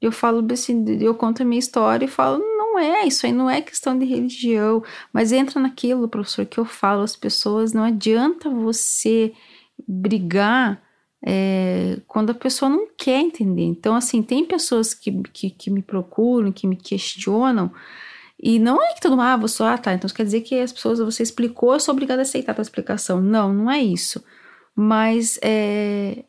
Eu 0.00 0.12
falo 0.12 0.46
assim, 0.52 0.84
eu 1.00 1.14
conto 1.14 1.42
a 1.42 1.44
minha 1.44 1.58
história 1.58 2.04
e 2.04 2.08
falo, 2.08 2.38
não 2.76 2.78
é, 2.78 3.06
isso 3.06 3.26
aí 3.26 3.32
não 3.32 3.48
é 3.48 3.60
questão 3.60 3.98
de 3.98 4.04
religião, 4.04 4.82
mas 5.12 5.32
entra 5.32 5.60
naquilo, 5.60 6.08
professor, 6.08 6.44
que 6.44 6.58
eu 6.58 6.64
falo 6.64 7.02
às 7.02 7.16
pessoas, 7.16 7.72
não 7.72 7.82
adianta 7.82 8.50
você 8.50 9.32
brigar 9.86 10.82
é, 11.24 11.98
quando 12.06 12.30
a 12.30 12.34
pessoa 12.34 12.68
não 12.68 12.86
quer 12.96 13.20
entender. 13.20 13.62
Então, 13.62 13.94
assim, 13.94 14.22
tem 14.22 14.44
pessoas 14.44 14.92
que, 14.92 15.10
que, 15.32 15.50
que, 15.50 15.70
me 15.70 15.82
procuram, 15.82 16.52
que 16.52 16.66
me 16.66 16.76
questionam, 16.76 17.72
e 18.38 18.58
não 18.58 18.82
é 18.82 18.92
que 18.92 19.00
todo 19.00 19.12
mundo, 19.12 19.22
ah, 19.22 19.36
você, 19.36 19.62
ah, 19.62 19.78
tá, 19.78 19.94
então 19.94 20.10
quer 20.10 20.24
dizer 20.24 20.42
que 20.42 20.60
as 20.60 20.72
pessoas, 20.72 20.98
você 20.98 21.22
explicou, 21.22 21.72
eu 21.72 21.80
sou 21.80 21.92
obrigada 21.94 22.20
a 22.20 22.24
aceitar 22.24 22.54
a 22.58 22.62
explicação. 22.62 23.20
Não, 23.22 23.52
não 23.52 23.70
é 23.70 23.82
isso. 23.82 24.22
Mas, 24.74 25.38
é, 25.42 26.24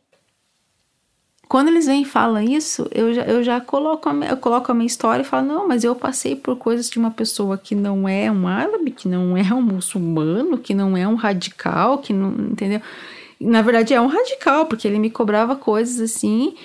quando 1.48 1.70
eles 1.70 1.86
vêm 1.86 2.02
e 2.02 2.06
falam 2.06 2.44
isso, 2.44 2.88
eu 2.92 3.14
já, 3.14 3.22
eu 3.24 3.44
já 3.44 3.62
coloco, 3.62 4.10
a 4.10 4.14
minha, 4.14 4.32
eu 4.32 4.38
coloco 4.38 4.72
a 4.72 4.76
minha 4.76 4.88
história 4.88 5.22
e 5.22 5.26
falo, 5.26 5.48
não, 5.48 5.68
mas 5.68 5.84
eu 5.84 5.96
passei 5.96 6.36
por 6.36 6.58
coisas 6.58 6.90
de 6.90 7.00
uma 7.00 7.12
pessoa 7.12 7.58
que 7.58 7.74
não 7.74 8.08
é 8.08 8.32
um 8.32 8.48
árabe, 8.48 8.92
que 8.92 9.08
não 9.08 9.38
é 9.38 9.54
um 9.54 9.62
muçulmano, 9.62 10.58
que 10.58 10.74
não 10.74 10.98
é 10.98 11.08
um 11.08 11.16
radical, 11.16 12.00
que 12.00 12.12
não, 12.14 12.32
entendeu? 12.52 12.82
na 13.40 13.62
verdade 13.62 13.94
é 13.94 14.02
um 14.02 14.08
radical, 14.08 14.66
porque 14.66 14.88
ele 14.88 15.00
me 15.00 15.10
cobrava 15.10 15.56
coisas 15.56 16.00
assim 16.00 16.56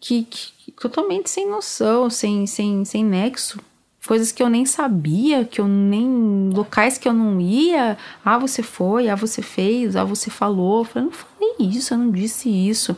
que, 0.00 0.24
que 0.24 0.72
totalmente 0.72 1.30
sem 1.30 1.48
noção, 1.48 2.08
sem, 2.08 2.46
sem, 2.46 2.84
sem 2.84 3.04
nexo. 3.04 3.58
Coisas 4.06 4.32
que 4.32 4.42
eu 4.42 4.48
nem 4.48 4.66
sabia, 4.66 5.44
que 5.44 5.60
eu 5.60 5.68
nem. 5.68 6.50
locais 6.52 6.98
que 6.98 7.06
eu 7.06 7.12
não 7.12 7.40
ia. 7.40 7.96
Ah, 8.24 8.36
você 8.36 8.60
foi, 8.60 9.08
ah, 9.08 9.14
você 9.14 9.42
fez, 9.42 9.94
ah, 9.94 10.02
você 10.02 10.28
falou. 10.28 10.80
Eu 10.80 10.84
falei, 10.84 11.08
não 11.08 11.12
falei 11.12 11.54
isso, 11.70 11.94
eu 11.94 11.98
não 11.98 12.10
disse 12.10 12.48
isso. 12.48 12.96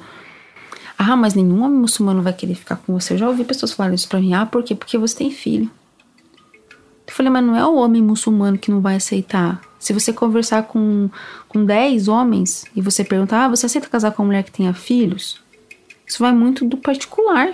Ah, 0.97 1.17
mas 1.17 1.35
nenhum 1.35 1.63
homem 1.63 1.79
muçulmano 1.79 2.23
vai 2.23 2.33
querer 2.33 2.55
ficar 2.55 2.77
com 2.77 2.99
você. 2.99 3.15
Eu 3.15 3.19
já 3.19 3.29
ouvi 3.29 3.45
pessoas 3.45 3.73
falarem 3.73 3.95
isso 3.95 4.09
pra 4.09 4.21
mim. 4.21 4.33
Ah, 4.33 4.47
por 4.47 4.63
quê? 4.63 4.75
Porque 4.75 4.97
você 4.97 5.17
tem 5.17 5.31
filho. 5.31 5.71
Eu 7.07 7.13
falei, 7.13 7.31
mas 7.31 7.45
não 7.45 7.57
é 7.57 7.67
o 7.67 7.75
homem 7.75 8.01
muçulmano 8.01 8.57
que 8.57 8.71
não 8.71 8.81
vai 8.81 8.97
aceitar. 8.97 9.61
Se 9.79 9.93
você 9.93 10.13
conversar 10.13 10.63
com, 10.63 11.11
com 11.49 11.65
10 11.65 12.09
homens 12.09 12.65
e 12.75 12.81
você 12.81 13.05
perguntar, 13.05 13.45
ah, 13.45 13.49
você 13.49 13.67
aceita 13.67 13.89
casar 13.89 14.13
com 14.13 14.23
uma 14.23 14.29
mulher 14.29 14.43
que 14.43 14.53
tenha 14.53 14.73
filhos? 14.73 15.41
Isso 16.07 16.19
vai 16.19 16.33
muito 16.33 16.65
do 16.65 16.77
particular. 16.77 17.53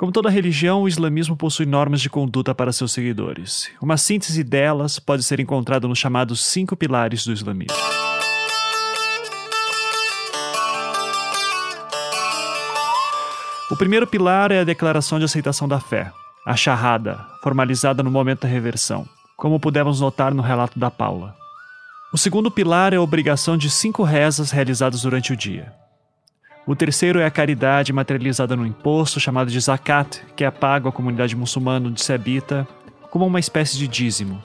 Como 0.00 0.10
toda 0.10 0.30
religião, 0.30 0.80
o 0.80 0.88
islamismo 0.88 1.36
possui 1.36 1.66
normas 1.66 2.00
de 2.00 2.08
conduta 2.08 2.54
para 2.54 2.72
seus 2.72 2.90
seguidores. 2.90 3.70
Uma 3.82 3.98
síntese 3.98 4.42
delas 4.42 4.98
pode 4.98 5.22
ser 5.22 5.40
encontrada 5.40 5.86
nos 5.86 5.98
chamados 5.98 6.42
cinco 6.42 6.74
pilares 6.74 7.26
do 7.26 7.34
islamismo. 7.34 7.76
O 13.70 13.76
primeiro 13.76 14.06
pilar 14.06 14.50
é 14.50 14.60
a 14.60 14.64
declaração 14.64 15.18
de 15.18 15.26
aceitação 15.26 15.68
da 15.68 15.78
fé, 15.78 16.10
a 16.46 16.56
charrada, 16.56 17.20
formalizada 17.42 18.02
no 18.02 18.10
momento 18.10 18.44
da 18.44 18.48
reversão, 18.48 19.06
como 19.36 19.60
pudemos 19.60 20.00
notar 20.00 20.32
no 20.32 20.42
relato 20.42 20.78
da 20.78 20.90
Paula. 20.90 21.36
O 22.10 22.16
segundo 22.16 22.50
pilar 22.50 22.94
é 22.94 22.96
a 22.96 23.02
obrigação 23.02 23.54
de 23.54 23.68
cinco 23.68 24.02
rezas 24.02 24.50
realizadas 24.50 25.02
durante 25.02 25.34
o 25.34 25.36
dia. 25.36 25.74
O 26.70 26.76
terceiro 26.76 27.18
é 27.18 27.26
a 27.26 27.30
caridade 27.32 27.92
materializada 27.92 28.54
no 28.54 28.64
imposto 28.64 29.18
chamado 29.18 29.50
de 29.50 29.58
zakat, 29.58 30.22
que 30.36 30.44
é 30.44 30.50
pago 30.52 30.88
à 30.88 30.92
comunidade 30.92 31.34
muçulmana 31.34 31.90
de 31.90 32.00
Sebita 32.00 32.64
como 33.10 33.26
uma 33.26 33.40
espécie 33.40 33.76
de 33.76 33.88
dízimo. 33.88 34.40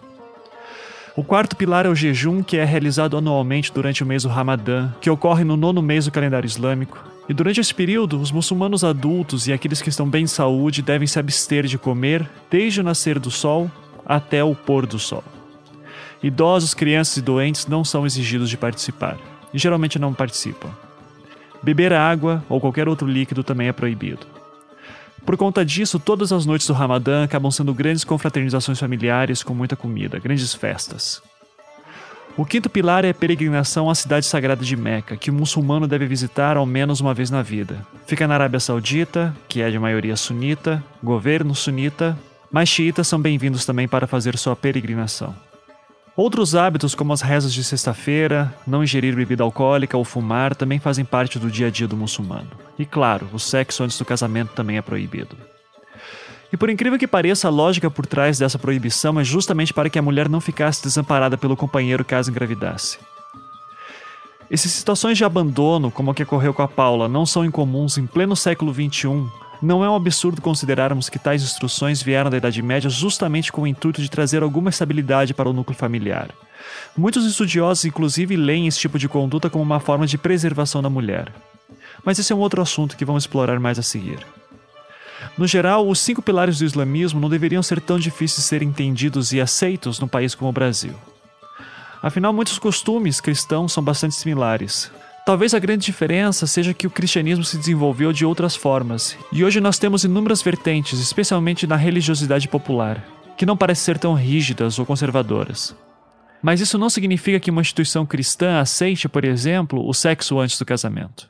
O 1.16 1.24
quarto 1.24 1.56
pilar 1.56 1.86
é 1.86 1.90
o 1.90 1.94
jejum, 1.94 2.42
que 2.42 2.58
é 2.58 2.66
realizado 2.66 3.16
anualmente 3.16 3.72
durante 3.72 4.02
o 4.02 4.08
mês 4.08 4.24
do 4.24 4.30
Ramadã, 4.30 4.90
que 5.00 5.08
ocorre 5.08 5.44
no 5.44 5.56
nono 5.56 5.84
mês 5.84 6.06
do 6.06 6.12
calendário 6.12 6.48
islâmico 6.48 6.98
e 7.30 7.34
durante 7.34 7.62
esse 7.62 7.76
período, 7.76 8.20
os 8.20 8.32
muçulmanos 8.32 8.84
adultos 8.84 9.48
e 9.48 9.54
aqueles 9.54 9.80
que 9.80 9.90
estão 9.90 10.10
bem 10.10 10.24
de 10.24 10.32
saúde 10.32 10.82
devem 10.82 11.08
se 11.08 11.20
abster 11.20 11.68
de 11.68 11.78
comer 11.78 12.28
desde 12.50 12.82
o 12.82 12.84
nascer 12.84 13.20
do 13.20 13.30
sol 13.30 13.70
até 14.04 14.44
o 14.44 14.56
pôr 14.56 14.88
do 14.88 14.98
sol. 14.98 15.24
Idosos, 16.24 16.74
crianças 16.74 17.18
e 17.18 17.22
doentes 17.22 17.68
não 17.68 17.86
são 17.86 18.04
exigidos 18.04 18.50
de 18.50 18.58
participar, 18.58 19.16
e 19.54 19.60
geralmente 19.60 20.00
não 20.00 20.12
participam. 20.12 20.85
Beber 21.66 21.94
água 21.94 22.46
ou 22.48 22.62
qualquer 22.62 22.88
outro 22.88 23.08
líquido 23.08 23.44
também 23.44 23.68
é 23.68 23.74
proibido. 23.74 24.28
Por 25.26 25.36
conta 25.36 25.66
disso, 25.66 25.98
todas 25.98 26.32
as 26.32 26.46
noites 26.46 26.68
do 26.68 26.74
Ramadã 26.74 27.24
acabam 27.24 27.50
sendo 27.50 27.74
grandes 27.74 28.04
confraternizações 28.04 28.80
familiares 28.80 29.42
com 29.42 29.56
muita 29.56 29.76
comida, 29.76 30.20
grandes 30.20 30.54
festas. 30.54 31.24
O 32.38 32.46
quinto 32.46 32.70
pilar 32.70 33.04
é 33.04 33.10
a 33.10 33.14
peregrinação 33.16 33.90
à 33.90 33.96
cidade 33.96 34.28
sagrada 34.28 34.64
de 34.64 34.78
Meca, 34.78 35.18
que 35.18 35.32
o 35.32 35.34
muçulmano 35.34 35.88
deve 35.88 36.06
visitar 36.06 36.56
ao 36.56 36.68
menos 36.68 37.02
uma 37.02 37.16
vez 37.16 37.32
na 37.32 37.42
vida. 37.42 37.84
Fica 38.06 38.28
na 38.28 38.36
Arábia 38.36 38.60
Saudita, 38.60 39.36
que 39.50 39.60
é 39.64 39.72
de 39.72 39.80
maioria 39.80 40.16
sunita, 40.16 40.84
governo 41.02 41.56
sunita, 41.56 42.16
mas 42.52 42.70
xiitas 42.70 43.08
são 43.08 43.20
bem-vindos 43.20 43.66
também 43.66 43.88
para 43.88 44.06
fazer 44.06 44.38
sua 44.38 44.56
peregrinação. 44.56 45.34
Outros 46.18 46.56
hábitos, 46.56 46.96
como 46.96 47.12
as 47.12 47.20
rezas 47.20 47.54
de 47.54 47.62
sexta-feira, 47.62 48.54
não 48.66 48.82
ingerir 48.82 49.14
bebida 49.14 49.44
alcoólica 49.44 49.98
ou 49.98 50.06
fumar, 50.06 50.56
também 50.56 50.80
fazem 50.80 51.04
parte 51.04 51.38
do 51.38 51.52
dia 51.52 51.68
a 51.68 51.70
dia 51.70 51.90
do 51.90 51.98
muçulmano. 51.98 52.52
E 52.80 52.86
claro, 52.86 53.28
o 53.34 53.40
sexo 53.40 53.84
antes 53.84 53.98
do 53.98 54.06
casamento 54.06 54.54
também 54.54 54.78
é 54.78 54.82
proibido. 54.82 55.36
E 56.54 56.56
por 56.56 56.70
incrível 56.70 56.98
que 56.98 57.06
pareça, 57.06 57.50
a 57.50 57.52
lógica 57.52 57.92
por 57.92 58.06
trás 58.06 58.40
dessa 58.40 58.58
proibição 58.58 59.20
é 59.20 59.26
justamente 59.26 59.74
para 59.74 59.90
que 59.90 60.00
a 60.00 60.02
mulher 60.02 60.30
não 60.30 60.40
ficasse 60.40 60.82
desamparada 60.82 61.38
pelo 61.38 61.58
companheiro 61.58 62.06
caso 62.06 62.32
engravidasse. 62.32 62.98
Essas 64.50 64.72
situações 64.72 65.18
de 65.18 65.26
abandono, 65.26 65.92
como 65.92 66.12
a 66.12 66.16
que 66.16 66.24
ocorreu 66.24 66.54
com 66.54 66.62
a 66.62 66.68
Paula, 66.68 67.10
não 67.10 67.26
são 67.26 67.44
incomuns 67.44 67.98
em 67.98 68.08
pleno 68.08 68.38
século 68.38 68.74
XXI. 68.74 69.26
Não 69.62 69.84
é 69.84 69.90
um 69.90 69.96
absurdo 69.96 70.42
considerarmos 70.42 71.10
que 71.10 71.20
tais 71.20 71.44
instruções 71.44 72.02
vieram 72.02 72.30
da 72.30 72.38
Idade 72.38 72.62
Média 72.62 72.90
justamente 72.90 73.52
com 73.52 73.62
o 73.62 73.68
intuito 73.68 74.02
de 74.02 74.10
trazer 74.10 74.44
alguma 74.44 74.70
estabilidade 74.70 75.34
para 75.34 75.50
o 75.50 75.54
núcleo 75.54 75.78
familiar. 75.78 76.30
Muitos 76.96 77.26
estudiosos, 77.26 77.86
inclusive, 77.86 78.36
leem 78.36 78.68
esse 78.68 78.80
tipo 78.80 79.00
de 79.00 79.08
conduta 79.08 79.50
como 79.50 79.64
uma 79.64 79.80
forma 79.80 80.06
de 80.06 80.18
preservação 80.18 80.82
da 80.82 80.90
mulher. 80.90 81.32
Mas 82.04 82.20
esse 82.20 82.32
é 82.32 82.36
um 82.36 82.40
outro 82.40 82.62
assunto 82.62 82.98
que 82.98 83.06
vamos 83.06 83.24
explorar 83.24 83.60
mais 83.60 83.80
a 83.80 83.84
seguir. 83.84 84.20
No 85.38 85.48
geral, 85.48 85.88
os 85.88 86.00
cinco 86.00 86.22
pilares 86.22 86.60
do 86.60 86.66
islamismo 86.66 87.20
não 87.20 87.30
deveriam 87.30 87.64
ser 87.64 87.82
tão 87.82 87.98
difíceis 87.98 88.44
de 88.44 88.44
serem 88.44 88.70
entendidos 88.70 89.34
e 89.34 89.42
aceitos 89.42 90.00
num 90.00 90.08
país 90.08 90.36
como 90.36 90.50
o 90.50 90.54
Brasil. 90.54 90.94
Afinal, 92.02 92.32
muitos 92.32 92.60
costumes 92.60 93.20
cristãos 93.20 93.74
são 93.74 93.84
bastante 93.84 94.16
similares. 94.16 94.92
Talvez 95.26 95.56
a 95.56 95.60
grande 95.60 95.84
diferença 95.84 96.46
seja 96.46 96.72
que 96.72 96.86
o 96.86 96.90
cristianismo 96.92 97.44
se 97.44 97.58
desenvolveu 97.58 98.14
de 98.14 98.24
outras 98.24 98.56
formas, 98.56 99.18
e 99.32 99.44
hoje 99.44 99.60
nós 99.60 99.80
temos 99.80 100.04
inúmeras 100.04 100.40
vertentes, 100.40 101.00
especialmente 101.00 101.66
na 101.66 101.76
religiosidade 101.76 102.48
popular, 102.48 103.04
que 103.36 103.44
não 103.44 103.58
parecem 103.58 103.86
ser 103.86 103.98
tão 103.98 104.14
rígidas 104.14 104.78
ou 104.78 104.86
conservadoras. 104.86 105.76
Mas 106.44 106.62
isso 106.62 106.78
não 106.78 106.92
significa 106.92 107.40
que 107.40 107.50
uma 107.50 107.62
instituição 107.62 108.06
cristã 108.06 108.60
aceite, 108.60 109.10
por 109.10 109.26
exemplo, 109.26 109.84
o 109.84 109.96
sexo 109.96 110.40
antes 110.40 110.60
do 110.60 110.66
casamento. 110.66 111.28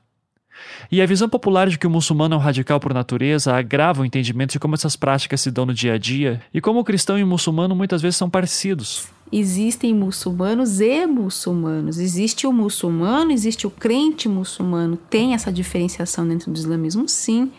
E 0.92 1.02
a 1.02 1.06
visão 1.06 1.30
popular 1.30 1.70
de 1.70 1.80
que 1.80 1.88
o 1.88 1.90
muçulmano 1.90 2.36
é 2.36 2.38
um 2.38 2.42
radical 2.42 2.82
por 2.82 2.94
natureza 2.94 3.56
agrava 3.56 4.02
o 4.02 4.06
entendimento 4.06 4.52
de 4.52 4.60
como 4.60 4.76
essas 4.76 4.98
práticas 4.98 5.40
se 5.40 5.50
dão 5.50 5.66
no 5.66 5.74
dia 5.74 5.94
a 5.94 5.98
dia 5.98 6.42
e 6.54 6.60
como 6.60 6.82
o 6.82 6.84
cristão 6.84 7.18
e 7.18 7.24
o 7.24 7.28
muçulmano 7.28 7.74
muitas 7.74 8.02
vezes 8.02 8.18
são 8.18 8.30
parecidos. 8.30 9.15
Existem 9.32 9.94
muçulmanos 9.94 10.80
e 10.80 11.06
muçulmanos. 11.06 11.98
Existe 11.98 12.46
o 12.46 12.54
muçulmano, 12.54 13.32
existe 13.32 13.66
o 13.66 13.72
crente 13.72 14.30
muçulmano. 14.30 14.98
Tem 14.98 15.34
essa 15.34 15.52
diferenciação 15.52 16.28
dentro 16.28 16.52
do 16.52 16.58
islamismo, 16.58 17.10
sim. 17.10 17.52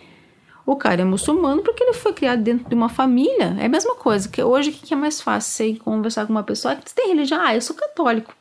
O 0.65 0.77
cara 0.77 1.03
é 1.03 1.05
muçulmano 1.05 1.63
porque 1.63 1.83
ele 1.83 1.93
foi 1.93 2.13
criado 2.13 2.43
dentro 2.43 2.69
de 2.69 2.75
uma 2.75 2.89
família. 2.89 3.57
É 3.59 3.67
a 3.67 3.69
mesma 3.69 3.95
coisa. 3.95 4.29
que 4.29 4.43
Hoje, 4.43 4.71
o 4.71 4.73
que 4.73 4.95
é 4.95 4.97
mais 4.97 5.21
fácil? 5.21 5.53
Você 5.53 5.75
conversar 5.81 6.27
com 6.27 6.33
uma 6.33 6.43
pessoa 6.43 6.77
que 6.77 6.93
tem 6.95 7.09
religião. 7.09 7.41
Ah, 7.41 7.55
eu 7.55 7.61
sou 7.61 7.77
católico. 7.77 8.35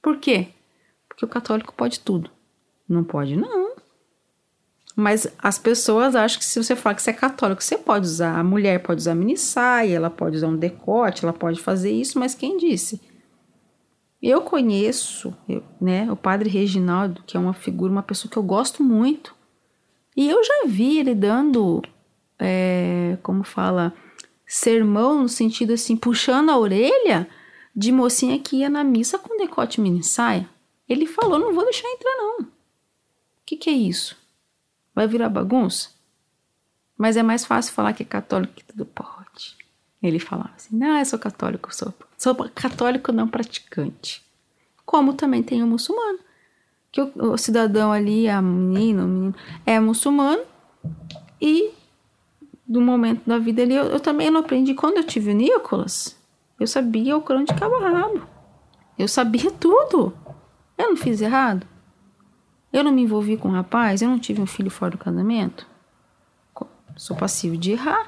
Por 0.00 0.18
quê? 0.18 0.48
Porque 1.08 1.24
o 1.24 1.28
católico 1.28 1.74
pode 1.74 2.00
tudo. 2.00 2.30
Não 2.88 3.04
pode, 3.04 3.36
não. 3.36 3.65
Mas 4.98 5.28
as 5.38 5.58
pessoas 5.58 6.16
acham 6.16 6.38
que 6.38 6.44
se 6.46 6.62
você 6.62 6.74
falar 6.74 6.94
que 6.94 7.02
você 7.02 7.10
é 7.10 7.12
católico, 7.12 7.62
você 7.62 7.76
pode 7.76 8.06
usar. 8.06 8.38
A 8.38 8.42
mulher 8.42 8.82
pode 8.82 9.02
usar 9.02 9.14
mini 9.14 9.36
saia, 9.36 9.94
ela 9.94 10.08
pode 10.08 10.36
usar 10.36 10.48
um 10.48 10.56
decote, 10.56 11.22
ela 11.22 11.34
pode 11.34 11.60
fazer 11.60 11.90
isso, 11.90 12.18
mas 12.18 12.34
quem 12.34 12.56
disse? 12.56 12.98
Eu 14.22 14.40
conheço, 14.40 15.36
eu, 15.46 15.62
né, 15.78 16.10
o 16.10 16.16
padre 16.16 16.48
Reginaldo, 16.48 17.22
que 17.26 17.36
é 17.36 17.40
uma 17.40 17.52
figura, 17.52 17.92
uma 17.92 18.02
pessoa 18.02 18.30
que 18.30 18.38
eu 18.38 18.42
gosto 18.42 18.82
muito. 18.82 19.34
E 20.16 20.30
eu 20.30 20.42
já 20.42 20.62
vi 20.66 20.98
ele 20.98 21.14
dando, 21.14 21.82
é, 22.38 23.18
como 23.22 23.44
fala, 23.44 23.92
sermão 24.46 25.20
no 25.20 25.28
sentido 25.28 25.74
assim, 25.74 25.94
puxando 25.94 26.48
a 26.48 26.58
orelha 26.58 27.28
de 27.74 27.92
mocinha 27.92 28.38
que 28.38 28.56
ia 28.56 28.70
na 28.70 28.82
missa 28.82 29.18
com 29.18 29.36
decote 29.36 29.78
mini 29.78 30.02
saia. 30.02 30.48
Ele 30.88 31.04
falou: 31.04 31.38
não 31.38 31.52
vou 31.52 31.64
deixar 31.64 31.86
entrar, 31.86 32.16
não. 32.16 32.38
O 32.40 32.46
que, 33.44 33.58
que 33.58 33.68
é 33.68 33.74
isso? 33.74 34.16
Vai 34.96 35.06
virar 35.06 35.28
bagunça? 35.28 35.90
Mas 36.96 37.18
é 37.18 37.22
mais 37.22 37.44
fácil 37.44 37.74
falar 37.74 37.92
que 37.92 38.02
é 38.02 38.06
católico 38.06 38.54
que 38.54 38.64
tudo 38.64 38.86
pode. 38.86 39.54
Ele 40.02 40.18
falava 40.18 40.52
assim: 40.56 40.74
não, 40.74 40.98
eu 40.98 41.04
sou 41.04 41.18
católico, 41.18 41.74
sou, 41.74 41.92
sou 42.16 42.34
católico 42.54 43.12
não 43.12 43.28
praticante. 43.28 44.24
Como 44.86 45.12
também 45.12 45.42
tem 45.42 45.62
o 45.62 45.66
muçulmano. 45.66 46.18
Que 46.90 47.02
o, 47.02 47.12
o 47.32 47.36
cidadão 47.36 47.92
ali, 47.92 48.26
a 48.26 48.40
menina, 48.40 49.04
o 49.04 49.08
menino, 49.08 49.34
é 49.66 49.78
muçulmano 49.78 50.42
e 51.38 51.72
do 52.66 52.80
momento 52.80 53.22
da 53.26 53.38
vida 53.38 53.62
ali, 53.62 53.74
eu, 53.74 53.84
eu 53.84 54.00
também 54.00 54.30
não 54.30 54.40
aprendi. 54.40 54.72
Quando 54.72 54.96
eu 54.96 55.04
tive 55.04 55.30
o 55.30 55.34
Nicolas, 55.34 56.16
eu 56.58 56.66
sabia 56.66 57.16
o 57.16 57.20
crânio 57.20 57.46
de 57.46 57.54
cabo 57.54 57.78
rabo. 57.78 58.26
Eu 58.98 59.08
sabia 59.08 59.50
tudo. 59.50 60.16
Eu 60.78 60.88
não 60.88 60.96
fiz 60.96 61.20
errado. 61.20 61.66
Eu 62.72 62.84
não 62.84 62.92
me 62.92 63.02
envolvi 63.02 63.36
com 63.36 63.48
um 63.48 63.52
rapaz, 63.52 64.02
eu 64.02 64.08
não 64.08 64.18
tive 64.18 64.40
um 64.40 64.46
filho 64.46 64.70
fora 64.70 64.92
do 64.92 64.98
casamento. 64.98 65.66
Sou 66.96 67.16
passivo 67.16 67.56
de 67.56 67.72
errar. 67.72 68.06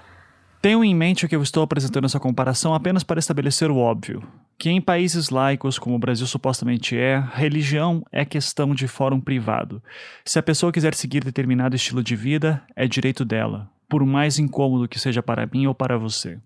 Tenho 0.61 0.83
em 0.83 0.95
mente 0.95 1.29
que 1.29 1.37
eu 1.37 1.43
estou 1.43 1.63
apresentando 1.63 2.07
essa 2.07 2.19
comparação 2.19 2.75
apenas 2.75 3.05
para 3.05 3.21
estabelecer 3.21 3.71
o 3.71 3.77
óbvio, 3.77 4.23
que 4.59 4.69
em 4.69 4.81
países 4.81 5.31
laicos, 5.31 5.79
como 5.79 5.95
o 5.95 5.99
Brasil 5.99 6.27
supostamente 6.27 6.97
é, 6.97 7.23
religião 7.33 8.05
é 8.11 8.25
questão 8.25 8.75
de 8.75 8.89
fórum 8.89 9.21
privado. 9.21 9.81
Se 10.25 10.39
a 10.39 10.43
pessoa 10.43 10.73
quiser 10.73 10.95
seguir 10.95 11.23
determinado 11.23 11.77
estilo 11.77 12.03
de 12.03 12.17
vida, 12.17 12.61
é 12.75 12.89
direito 12.89 13.25
dela, 13.25 13.71
por 13.89 14.05
mais 14.05 14.39
incômodo 14.39 14.89
que 14.89 14.99
seja 14.99 15.23
para 15.23 15.47
mim 15.47 15.67
ou 15.67 15.75
para 15.75 15.97
você. 15.97 16.41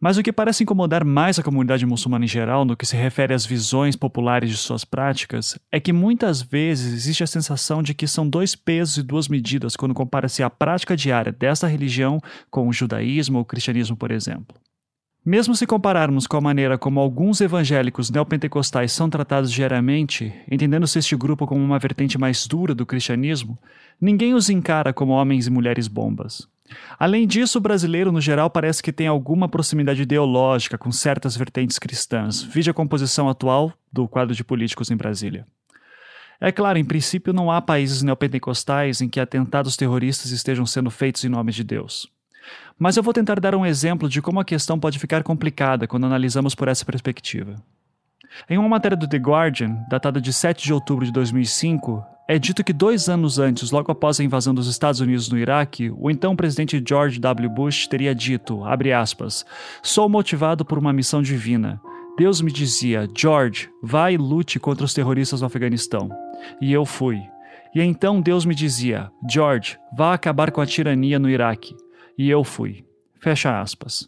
Mas 0.00 0.16
o 0.16 0.22
que 0.22 0.32
parece 0.32 0.62
incomodar 0.62 1.04
mais 1.04 1.38
a 1.38 1.42
comunidade 1.42 1.84
muçulmana 1.84 2.24
em 2.24 2.28
geral 2.28 2.64
no 2.64 2.76
que 2.76 2.86
se 2.86 2.96
refere 2.96 3.34
às 3.34 3.44
visões 3.44 3.96
populares 3.96 4.48
de 4.48 4.56
suas 4.56 4.84
práticas 4.84 5.58
é 5.72 5.80
que 5.80 5.92
muitas 5.92 6.40
vezes 6.40 6.92
existe 6.92 7.24
a 7.24 7.26
sensação 7.26 7.82
de 7.82 7.94
que 7.94 8.06
são 8.06 8.28
dois 8.28 8.54
pesos 8.54 8.98
e 8.98 9.02
duas 9.02 9.26
medidas 9.26 9.74
quando 9.74 9.94
compara-se 9.94 10.42
a 10.42 10.48
prática 10.48 10.96
diária 10.96 11.32
desta 11.32 11.66
religião 11.66 12.20
com 12.48 12.68
o 12.68 12.72
judaísmo 12.72 13.38
ou 13.38 13.42
o 13.42 13.46
cristianismo, 13.46 13.96
por 13.96 14.12
exemplo. 14.12 14.56
Mesmo 15.26 15.54
se 15.54 15.66
compararmos 15.66 16.26
com 16.26 16.36
a 16.36 16.40
maneira 16.40 16.78
como 16.78 17.00
alguns 17.00 17.40
evangélicos 17.40 18.08
neopentecostais 18.08 18.92
são 18.92 19.10
tratados 19.10 19.50
diariamente, 19.52 20.32
entendendo-se 20.50 21.00
este 21.00 21.16
grupo 21.16 21.46
como 21.46 21.62
uma 21.62 21.78
vertente 21.78 22.16
mais 22.16 22.46
dura 22.46 22.74
do 22.74 22.86
cristianismo, 22.86 23.58
ninguém 24.00 24.32
os 24.32 24.48
encara 24.48 24.92
como 24.92 25.12
homens 25.12 25.46
e 25.46 25.50
mulheres 25.50 25.88
bombas. 25.88 26.48
Além 26.98 27.26
disso, 27.26 27.58
o 27.58 27.60
brasileiro, 27.60 28.12
no 28.12 28.20
geral, 28.20 28.50
parece 28.50 28.82
que 28.82 28.92
tem 28.92 29.06
alguma 29.06 29.48
proximidade 29.48 30.02
ideológica 30.02 30.76
com 30.76 30.92
certas 30.92 31.36
vertentes 31.36 31.78
cristãs, 31.78 32.42
vide 32.42 32.70
a 32.70 32.74
composição 32.74 33.28
atual 33.28 33.72
do 33.92 34.06
quadro 34.06 34.34
de 34.34 34.44
políticos 34.44 34.90
em 34.90 34.96
Brasília. 34.96 35.46
É 36.40 36.52
claro, 36.52 36.78
em 36.78 36.84
princípio, 36.84 37.32
não 37.32 37.50
há 37.50 37.60
países 37.60 38.02
neopentecostais 38.02 39.00
em 39.00 39.08
que 39.08 39.18
atentados 39.18 39.76
terroristas 39.76 40.30
estejam 40.30 40.64
sendo 40.64 40.90
feitos 40.90 41.24
em 41.24 41.28
nome 41.28 41.50
de 41.50 41.64
Deus. 41.64 42.08
Mas 42.78 42.96
eu 42.96 43.02
vou 43.02 43.12
tentar 43.12 43.40
dar 43.40 43.54
um 43.54 43.66
exemplo 43.66 44.08
de 44.08 44.22
como 44.22 44.38
a 44.38 44.44
questão 44.44 44.78
pode 44.78 44.98
ficar 44.98 45.22
complicada 45.22 45.86
quando 45.86 46.06
analisamos 46.06 46.54
por 46.54 46.68
essa 46.68 46.84
perspectiva. 46.84 47.56
Em 48.48 48.56
uma 48.56 48.68
matéria 48.68 48.96
do 48.96 49.08
The 49.08 49.16
Guardian, 49.16 49.84
datada 49.88 50.20
de 50.20 50.32
7 50.32 50.64
de 50.64 50.72
outubro 50.72 51.04
de 51.04 51.10
2005, 51.10 52.04
é 52.30 52.38
dito 52.38 52.62
que 52.62 52.74
dois 52.74 53.08
anos 53.08 53.38
antes, 53.38 53.70
logo 53.70 53.90
após 53.90 54.20
a 54.20 54.24
invasão 54.24 54.54
dos 54.54 54.66
Estados 54.66 55.00
Unidos 55.00 55.30
no 55.30 55.38
Iraque, 55.38 55.90
o 55.96 56.10
então 56.10 56.36
presidente 56.36 56.82
George 56.86 57.18
W. 57.18 57.48
Bush 57.48 57.86
teria 57.86 58.14
dito, 58.14 58.60
aspas, 58.94 59.46
sou 59.82 60.10
motivado 60.10 60.62
por 60.62 60.76
uma 60.76 60.92
missão 60.92 61.22
divina. 61.22 61.80
Deus 62.18 62.42
me 62.42 62.52
dizia, 62.52 63.08
George, 63.16 63.70
vá 63.82 64.12
e 64.12 64.18
lute 64.18 64.60
contra 64.60 64.84
os 64.84 64.92
terroristas 64.92 65.40
no 65.40 65.46
Afeganistão. 65.46 66.10
E 66.60 66.70
eu 66.70 66.84
fui. 66.84 67.18
E 67.74 67.80
então 67.80 68.20
Deus 68.20 68.44
me 68.44 68.54
dizia, 68.54 69.10
George, 69.30 69.78
vá 69.96 70.12
acabar 70.12 70.50
com 70.50 70.60
a 70.60 70.66
tirania 70.66 71.18
no 71.18 71.30
Iraque. 71.30 71.74
E 72.18 72.28
eu 72.28 72.44
fui. 72.44 72.84
Fecha 73.20 73.58
aspas. 73.58 74.06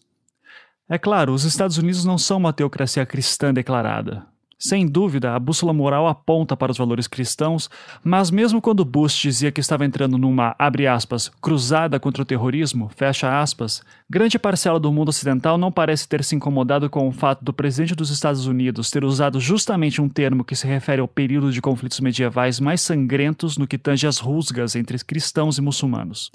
É 0.86 0.98
claro, 0.98 1.32
os 1.32 1.44
Estados 1.44 1.78
Unidos 1.78 2.04
não 2.04 2.18
são 2.18 2.36
uma 2.36 2.52
teocracia 2.52 3.06
cristã 3.06 3.54
declarada. 3.54 4.26
Sem 4.62 4.86
dúvida, 4.86 5.34
a 5.34 5.38
bússola 5.38 5.72
moral 5.72 6.06
aponta 6.06 6.54
para 6.54 6.70
os 6.70 6.76
valores 6.76 7.06
cristãos, 7.08 7.70
mas 8.04 8.30
mesmo 8.30 8.60
quando 8.60 8.84
Bush 8.84 9.18
dizia 9.18 9.50
que 9.50 9.58
estava 9.58 9.86
entrando 9.86 10.18
numa, 10.18 10.54
abre 10.58 10.86
aspas, 10.86 11.30
cruzada 11.40 11.98
contra 11.98 12.22
o 12.22 12.26
terrorismo, 12.26 12.90
fecha 12.94 13.40
aspas, 13.40 13.82
grande 14.08 14.38
parcela 14.38 14.78
do 14.78 14.92
mundo 14.92 15.08
ocidental 15.08 15.56
não 15.56 15.72
parece 15.72 16.06
ter 16.06 16.22
se 16.22 16.36
incomodado 16.36 16.90
com 16.90 17.08
o 17.08 17.12
fato 17.12 17.42
do 17.42 17.54
presidente 17.54 17.94
dos 17.94 18.10
Estados 18.10 18.46
Unidos 18.46 18.90
ter 18.90 19.02
usado 19.02 19.40
justamente 19.40 20.02
um 20.02 20.10
termo 20.10 20.44
que 20.44 20.54
se 20.54 20.66
refere 20.66 21.00
ao 21.00 21.08
período 21.08 21.50
de 21.50 21.62
conflitos 21.62 21.98
medievais 22.00 22.60
mais 22.60 22.82
sangrentos 22.82 23.56
no 23.56 23.66
que 23.66 23.78
tange 23.78 24.06
as 24.06 24.18
rusgas 24.18 24.76
entre 24.76 24.98
cristãos 25.02 25.56
e 25.56 25.62
muçulmanos. 25.62 26.30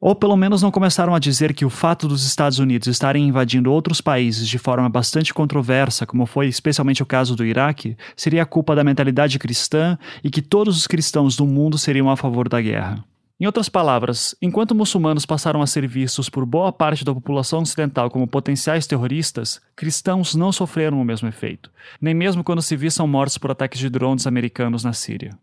Ou 0.00 0.14
pelo 0.14 0.36
menos 0.36 0.62
não 0.62 0.70
começaram 0.70 1.12
a 1.12 1.18
dizer 1.18 1.52
que 1.52 1.64
o 1.64 1.70
fato 1.70 2.06
dos 2.06 2.24
Estados 2.24 2.60
Unidos 2.60 2.86
estarem 2.86 3.26
invadindo 3.26 3.72
outros 3.72 4.00
países 4.00 4.48
de 4.48 4.56
forma 4.56 4.88
bastante 4.88 5.34
controversa, 5.34 6.06
como 6.06 6.24
foi 6.24 6.46
especialmente 6.46 7.02
o 7.02 7.06
caso 7.06 7.34
do 7.34 7.44
Iraque, 7.44 7.96
seria 8.16 8.46
culpa 8.46 8.76
da 8.76 8.84
mentalidade 8.84 9.40
cristã 9.40 9.98
e 10.22 10.30
que 10.30 10.40
todos 10.40 10.76
os 10.76 10.86
cristãos 10.86 11.34
do 11.36 11.44
mundo 11.44 11.76
seriam 11.76 12.08
a 12.08 12.16
favor 12.16 12.48
da 12.48 12.60
guerra. 12.60 13.04
Em 13.40 13.46
outras 13.46 13.68
palavras, 13.68 14.36
enquanto 14.40 14.74
muçulmanos 14.74 15.26
passaram 15.26 15.62
a 15.62 15.66
ser 15.66 15.86
vistos 15.86 16.28
por 16.28 16.44
boa 16.44 16.72
parte 16.72 17.04
da 17.04 17.14
população 17.14 17.62
ocidental 17.62 18.10
como 18.10 18.26
potenciais 18.26 18.86
terroristas, 18.86 19.60
cristãos 19.76 20.34
não 20.34 20.52
sofreram 20.52 21.00
o 21.00 21.04
mesmo 21.04 21.28
efeito, 21.28 21.70
nem 22.00 22.14
mesmo 22.14 22.44
quando 22.44 22.62
civis 22.62 22.94
são 22.94 23.06
mortos 23.06 23.38
por 23.38 23.50
ataques 23.50 23.80
de 23.80 23.88
drones 23.88 24.26
americanos 24.26 24.84
na 24.84 24.92
Síria. 24.92 25.38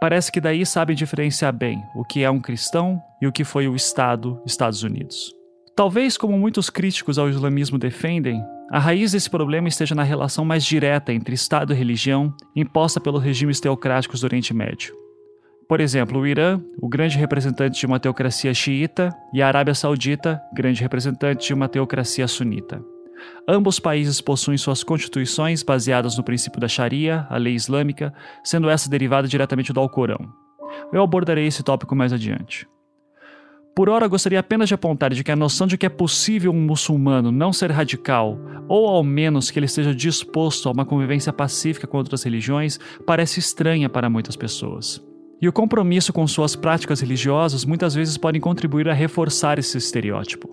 Parece 0.00 0.30
que 0.30 0.40
daí 0.40 0.64
sabem 0.64 0.94
diferenciar 0.94 1.52
bem 1.52 1.82
o 1.94 2.04
que 2.04 2.22
é 2.22 2.30
um 2.30 2.40
cristão 2.40 3.02
e 3.20 3.26
o 3.26 3.32
que 3.32 3.42
foi 3.42 3.66
o 3.66 3.74
Estado 3.74 4.40
Estados 4.46 4.84
Unidos. 4.84 5.34
Talvez, 5.74 6.16
como 6.16 6.38
muitos 6.38 6.70
críticos 6.70 7.18
ao 7.18 7.28
islamismo 7.28 7.78
defendem, 7.78 8.40
a 8.70 8.78
raiz 8.78 9.12
desse 9.12 9.28
problema 9.28 9.66
esteja 9.66 9.94
na 9.94 10.04
relação 10.04 10.44
mais 10.44 10.64
direta 10.64 11.12
entre 11.12 11.34
Estado 11.34 11.72
e 11.72 11.76
religião 11.76 12.32
imposta 12.54 13.00
pelos 13.00 13.22
regimes 13.22 13.58
teocráticos 13.58 14.20
do 14.20 14.24
Oriente 14.24 14.54
Médio. 14.54 14.94
Por 15.68 15.80
exemplo, 15.80 16.20
o 16.20 16.26
Irã, 16.26 16.60
o 16.80 16.88
grande 16.88 17.18
representante 17.18 17.80
de 17.80 17.86
uma 17.86 17.98
teocracia 17.98 18.54
xiita, 18.54 19.14
e 19.34 19.42
a 19.42 19.48
Arábia 19.48 19.74
Saudita, 19.74 20.40
grande 20.52 20.80
representante 20.80 21.48
de 21.48 21.54
uma 21.54 21.68
teocracia 21.68 22.26
sunita. 22.28 22.82
Ambos 23.48 23.80
países 23.80 24.20
possuem 24.20 24.58
suas 24.58 24.82
constituições 24.82 25.62
baseadas 25.62 26.16
no 26.16 26.24
princípio 26.24 26.60
da 26.60 26.68
Sharia, 26.68 27.26
a 27.30 27.36
lei 27.36 27.54
islâmica, 27.54 28.12
sendo 28.44 28.68
essa 28.68 28.88
derivada 28.88 29.26
diretamente 29.26 29.72
do 29.72 29.80
Alcorão. 29.80 30.32
Eu 30.92 31.02
abordarei 31.02 31.46
esse 31.46 31.62
tópico 31.62 31.96
mais 31.96 32.12
adiante. 32.12 32.66
Por 33.78 33.88
ora, 33.88 34.08
gostaria 34.08 34.40
apenas 34.40 34.66
de 34.66 34.74
apontar 34.74 35.14
de 35.14 35.22
que 35.22 35.30
a 35.30 35.36
noção 35.36 35.64
de 35.64 35.78
que 35.78 35.86
é 35.86 35.88
possível 35.88 36.50
um 36.50 36.60
muçulmano 36.60 37.30
não 37.30 37.52
ser 37.52 37.70
radical, 37.70 38.36
ou 38.66 38.88
ao 38.88 39.04
menos 39.04 39.52
que 39.52 39.58
ele 39.58 39.66
esteja 39.66 39.94
disposto 39.94 40.68
a 40.68 40.72
uma 40.72 40.84
convivência 40.84 41.32
pacífica 41.32 41.86
com 41.86 41.96
outras 41.96 42.24
religiões, 42.24 42.80
parece 43.06 43.38
estranha 43.38 43.88
para 43.88 44.10
muitas 44.10 44.34
pessoas. 44.34 45.00
E 45.40 45.48
o 45.48 45.52
compromisso 45.52 46.12
com 46.12 46.26
suas 46.26 46.56
práticas 46.56 47.00
religiosas 47.00 47.64
muitas 47.64 47.94
vezes 47.94 48.18
podem 48.18 48.40
contribuir 48.40 48.88
a 48.88 48.92
reforçar 48.92 49.60
esse 49.60 49.78
estereótipo. 49.78 50.50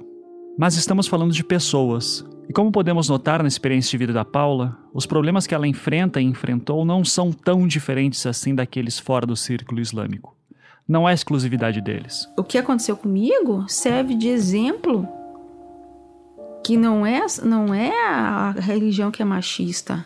Mas 0.55 0.77
estamos 0.77 1.07
falando 1.07 1.33
de 1.33 1.43
pessoas, 1.43 2.23
e 2.47 2.53
como 2.53 2.71
podemos 2.71 3.09
notar 3.09 3.41
na 3.41 3.47
experiência 3.47 3.91
de 3.91 3.97
vida 3.97 4.13
da 4.13 4.23
Paula, 4.23 4.77
os 4.93 5.05
problemas 5.05 5.47
que 5.47 5.55
ela 5.55 5.67
enfrenta 5.67 6.21
e 6.21 6.25
enfrentou 6.25 6.85
não 6.85 7.03
são 7.03 7.31
tão 7.31 7.67
diferentes 7.67 8.25
assim 8.25 8.53
daqueles 8.53 8.99
fora 8.99 9.25
do 9.25 9.35
círculo 9.35 9.81
islâmico. 9.81 10.35
Não 10.87 11.09
é 11.09 11.13
exclusividade 11.13 11.81
deles. 11.81 12.29
O 12.37 12.43
que 12.43 12.57
aconteceu 12.57 12.95
comigo 12.95 13.65
serve 13.67 14.13
de 14.13 14.27
exemplo 14.27 15.07
que 16.63 16.77
não 16.77 17.05
é, 17.05 17.25
não 17.43 17.73
é 17.73 17.91
a 18.07 18.51
religião 18.51 19.11
que 19.11 19.21
é 19.21 19.25
machista, 19.25 20.05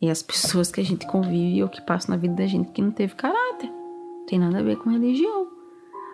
é 0.00 0.10
as 0.10 0.22
pessoas 0.22 0.70
que 0.70 0.80
a 0.80 0.84
gente 0.84 1.06
convive 1.06 1.62
ou 1.62 1.68
que 1.68 1.80
passam 1.80 2.14
na 2.14 2.20
vida 2.20 2.34
da 2.34 2.46
gente 2.46 2.70
que 2.72 2.82
não 2.82 2.90
teve 2.90 3.14
caráter. 3.14 3.70
Não 3.70 4.26
tem 4.26 4.38
nada 4.38 4.58
a 4.58 4.62
ver 4.62 4.76
com 4.76 4.90
religião. 4.90 5.55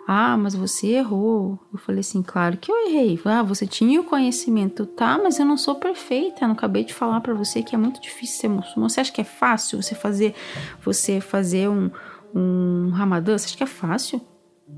Ah, 0.07 0.35
mas 0.37 0.53
você 0.53 0.87
errou. 0.87 1.57
Eu 1.71 1.79
falei 1.79 2.01
assim, 2.01 2.21
claro 2.21 2.57
que 2.57 2.71
eu 2.71 2.87
errei. 2.87 3.19
Ah, 3.23 3.41
você 3.41 3.65
tinha 3.65 4.01
o 4.01 4.03
conhecimento, 4.03 4.85
tá? 4.85 5.19
Mas 5.21 5.39
eu 5.39 5.45
não 5.45 5.55
sou 5.55 5.75
perfeita. 5.75 6.43
Eu 6.43 6.49
não 6.49 6.55
acabei 6.55 6.83
de 6.83 6.93
falar 6.93 7.21
para 7.21 7.33
você 7.33 7.63
que 7.63 7.73
é 7.73 7.77
muito 7.77 8.01
difícil 8.01 8.41
ser 8.41 8.47
muçulmano. 8.49 8.89
Você 8.89 8.99
acha 8.99 9.11
que 9.11 9.21
é 9.21 9.25
fácil 9.25 9.81
você 9.81 9.95
fazer, 9.95 10.35
você 10.83 11.21
fazer 11.21 11.69
um, 11.69 11.89
um 12.35 12.89
ramadã? 12.89 13.37
Você 13.37 13.45
acha 13.45 13.57
que 13.57 13.63
é 13.63 13.67
fácil? 13.67 14.21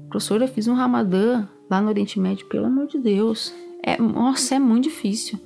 Professor, 0.09 0.41
eu 0.41 0.47
fiz 0.47 0.67
um 0.67 0.75
ramadã 0.75 1.47
lá 1.69 1.81
no 1.81 1.89
Oriente 1.89 2.19
Médio, 2.19 2.45
pelo 2.47 2.65
amor 2.65 2.87
de 2.87 2.99
Deus. 2.99 3.53
É, 3.81 3.99
nossa, 3.99 4.55
é 4.55 4.59
muito 4.59 4.85
difícil. 4.85 5.39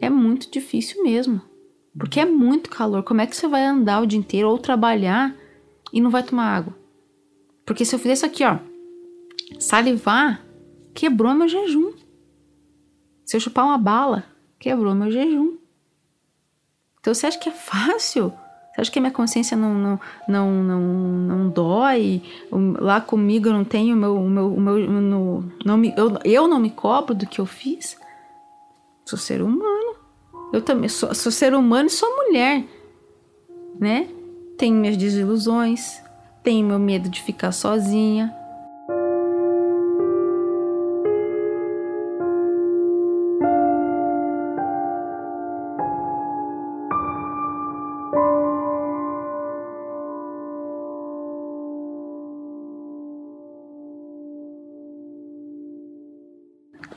É 0.00 0.08
muito 0.08 0.50
difícil 0.50 1.02
mesmo. 1.02 1.40
Porque 1.98 2.18
é 2.18 2.24
muito 2.24 2.70
calor. 2.70 3.02
Como 3.02 3.20
é 3.20 3.26
que 3.26 3.36
você 3.36 3.46
vai 3.46 3.64
andar 3.64 4.00
o 4.00 4.06
dia 4.06 4.18
inteiro 4.18 4.48
ou 4.48 4.58
trabalhar 4.58 5.34
e 5.92 6.00
não 6.00 6.10
vai 6.10 6.22
tomar 6.22 6.46
água? 6.46 6.74
Porque 7.66 7.84
se 7.84 7.94
eu 7.94 7.98
fizer 7.98 8.14
isso 8.14 8.26
aqui, 8.26 8.44
ó, 8.44 8.58
salivar, 9.58 10.44
quebrou 10.94 11.34
meu 11.34 11.48
jejum. 11.48 11.92
Se 13.24 13.36
eu 13.36 13.40
chupar 13.40 13.64
uma 13.64 13.78
bala, 13.78 14.24
quebrou 14.58 14.94
meu 14.94 15.10
jejum. 15.10 15.56
Então 17.00 17.14
você 17.14 17.26
acha 17.26 17.38
que 17.38 17.48
é 17.48 17.52
fácil? 17.52 18.32
Você 18.72 18.80
acha 18.80 18.90
que 18.90 18.98
a 18.98 19.02
minha 19.02 19.12
consciência 19.12 19.56
não, 19.56 19.74
não, 19.74 20.00
não, 20.26 20.50
não, 20.62 20.80
não 20.80 21.50
dói? 21.50 22.22
Lá 22.50 23.00
comigo 23.00 23.48
eu 23.48 23.52
não 23.52 23.64
tenho 23.64 23.94
o 23.94 23.98
meu. 23.98 24.16
O 24.16 24.30
meu, 24.30 24.54
o 24.54 24.60
meu 24.60 24.78
no, 24.78 25.52
não 25.64 25.76
me, 25.76 25.92
eu, 25.96 26.18
eu 26.24 26.48
não 26.48 26.58
me 26.58 26.70
cobro 26.70 27.14
do 27.14 27.26
que 27.26 27.40
eu 27.40 27.46
fiz? 27.46 27.98
Sou 29.04 29.18
ser 29.18 29.42
humano. 29.42 29.96
Eu 30.52 30.62
também 30.62 30.88
sou, 30.88 31.14
sou 31.14 31.30
ser 31.30 31.54
humano 31.54 31.88
e 31.88 31.90
sou 31.90 32.08
mulher. 32.16 32.64
Né? 33.78 34.08
Tenho 34.56 34.76
minhas 34.76 34.96
desilusões, 34.96 36.00
tenho 36.42 36.66
meu 36.66 36.78
medo 36.78 37.08
de 37.08 37.20
ficar 37.20 37.52
sozinha, 37.52 38.34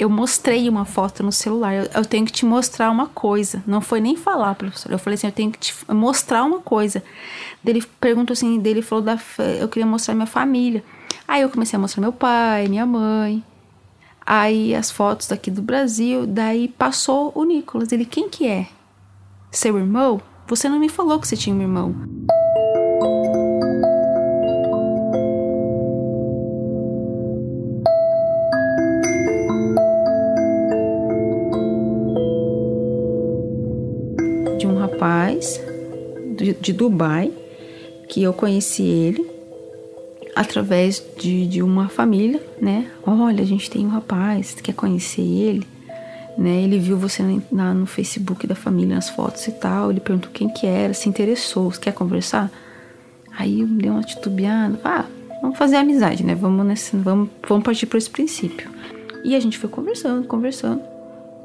eu 0.06 0.10
mostrei 0.10 0.70
uma 0.70 0.86
foto 0.86 1.24
no 1.24 1.32
celular. 1.32 1.74
Eu, 1.74 1.90
eu, 1.96 2.06
tenho 2.06 2.26
que 2.26 2.32
te 2.32 2.46
mostrar 2.46 2.92
uma 2.92 3.08
coisa. 3.08 3.64
Não 3.66 3.82
foi 3.82 4.00
nem 4.00 4.16
falar, 4.16 4.54
professor. 4.54 4.92
Eu 4.92 5.00
falei 5.00 5.16
assim, 5.16 5.26
eu 5.26 5.34
tenho 5.34 5.52
que 5.52 5.58
te 5.58 5.74
mostrar 5.90 6.44
uma 6.44 6.60
coisa. 6.60 7.04
Dele 7.64 7.84
perguntou 8.00 8.34
assim, 8.34 8.60
dele 8.60 8.84
falou 8.84 9.04
da, 9.04 9.18
eu 9.60 9.68
queria 9.68 9.86
mostrar 9.86 10.14
minha 10.14 10.28
família. 10.28 10.84
Aí 11.28 11.42
eu 11.42 11.50
comecei 11.50 11.76
a 11.76 11.80
mostrar 11.80 12.02
meu 12.02 12.14
pai, 12.14 12.68
minha 12.68 12.86
mãe. 12.86 13.44
Aí 14.24 14.76
as 14.76 14.92
fotos 14.92 15.28
daqui 15.28 15.50
do 15.50 15.64
Brasil. 15.64 16.28
Daí 16.28 16.68
passou 16.68 17.32
o 17.34 17.44
Nicolas. 17.44 17.92
Ele, 17.92 18.06
quem 18.06 18.30
que 18.30 18.48
é? 18.48 18.68
Seu 19.52 19.76
irmão? 19.76 20.22
Você 20.48 20.70
não 20.70 20.78
me 20.78 20.88
falou 20.88 21.20
que 21.20 21.28
você 21.28 21.36
tinha 21.36 21.56
um 21.56 21.62
irmão. 21.62 21.96
De, 36.46 36.54
de 36.54 36.74
Dubai, 36.74 37.32
que 38.08 38.22
eu 38.22 38.34
conheci 38.34 38.84
ele 38.84 39.26
através 40.36 41.04
de, 41.18 41.48
de 41.48 41.64
uma 41.64 41.88
família, 41.88 42.42
né? 42.62 42.92
Olha, 43.06 43.42
a 43.42 43.48
gente 43.48 43.70
tem 43.70 43.86
um 43.86 43.90
rapaz, 43.90 44.54
quer 44.56 44.74
conhecer 44.74 45.22
ele? 45.22 45.66
Né? 46.38 46.64
Ele 46.64 46.78
viu 46.78 46.98
você 46.98 47.24
na, 47.50 47.74
no 47.74 47.86
Facebook 47.86 48.46
da 48.46 48.56
família, 48.56 48.96
nas 48.96 49.10
fotos 49.10 49.48
e 49.48 49.52
tal. 49.54 49.90
Ele 49.90 50.02
perguntou 50.02 50.30
quem 50.34 50.50
que 50.50 50.68
era, 50.68 50.94
se 50.94 51.08
interessou, 51.08 51.72
quer 51.72 51.94
conversar? 51.94 52.52
Aí 53.38 53.62
eu 53.62 53.68
dei 53.68 53.90
uma 53.90 54.04
titubeada, 54.04 54.78
ah, 54.84 55.06
vamos 55.42 55.58
fazer 55.58 55.78
amizade, 55.78 56.26
né? 56.26 56.36
Vamos, 56.36 56.66
nesse, 56.66 56.96
vamos, 56.98 57.30
vamos 57.48 57.64
partir 57.64 57.86
por 57.86 57.98
esse 57.98 58.10
princípio. 58.10 58.70
E 59.24 59.36
a 59.36 59.40
gente 59.40 59.58
foi 59.58 59.70
conversando, 59.70 60.28
conversando. 60.28 60.82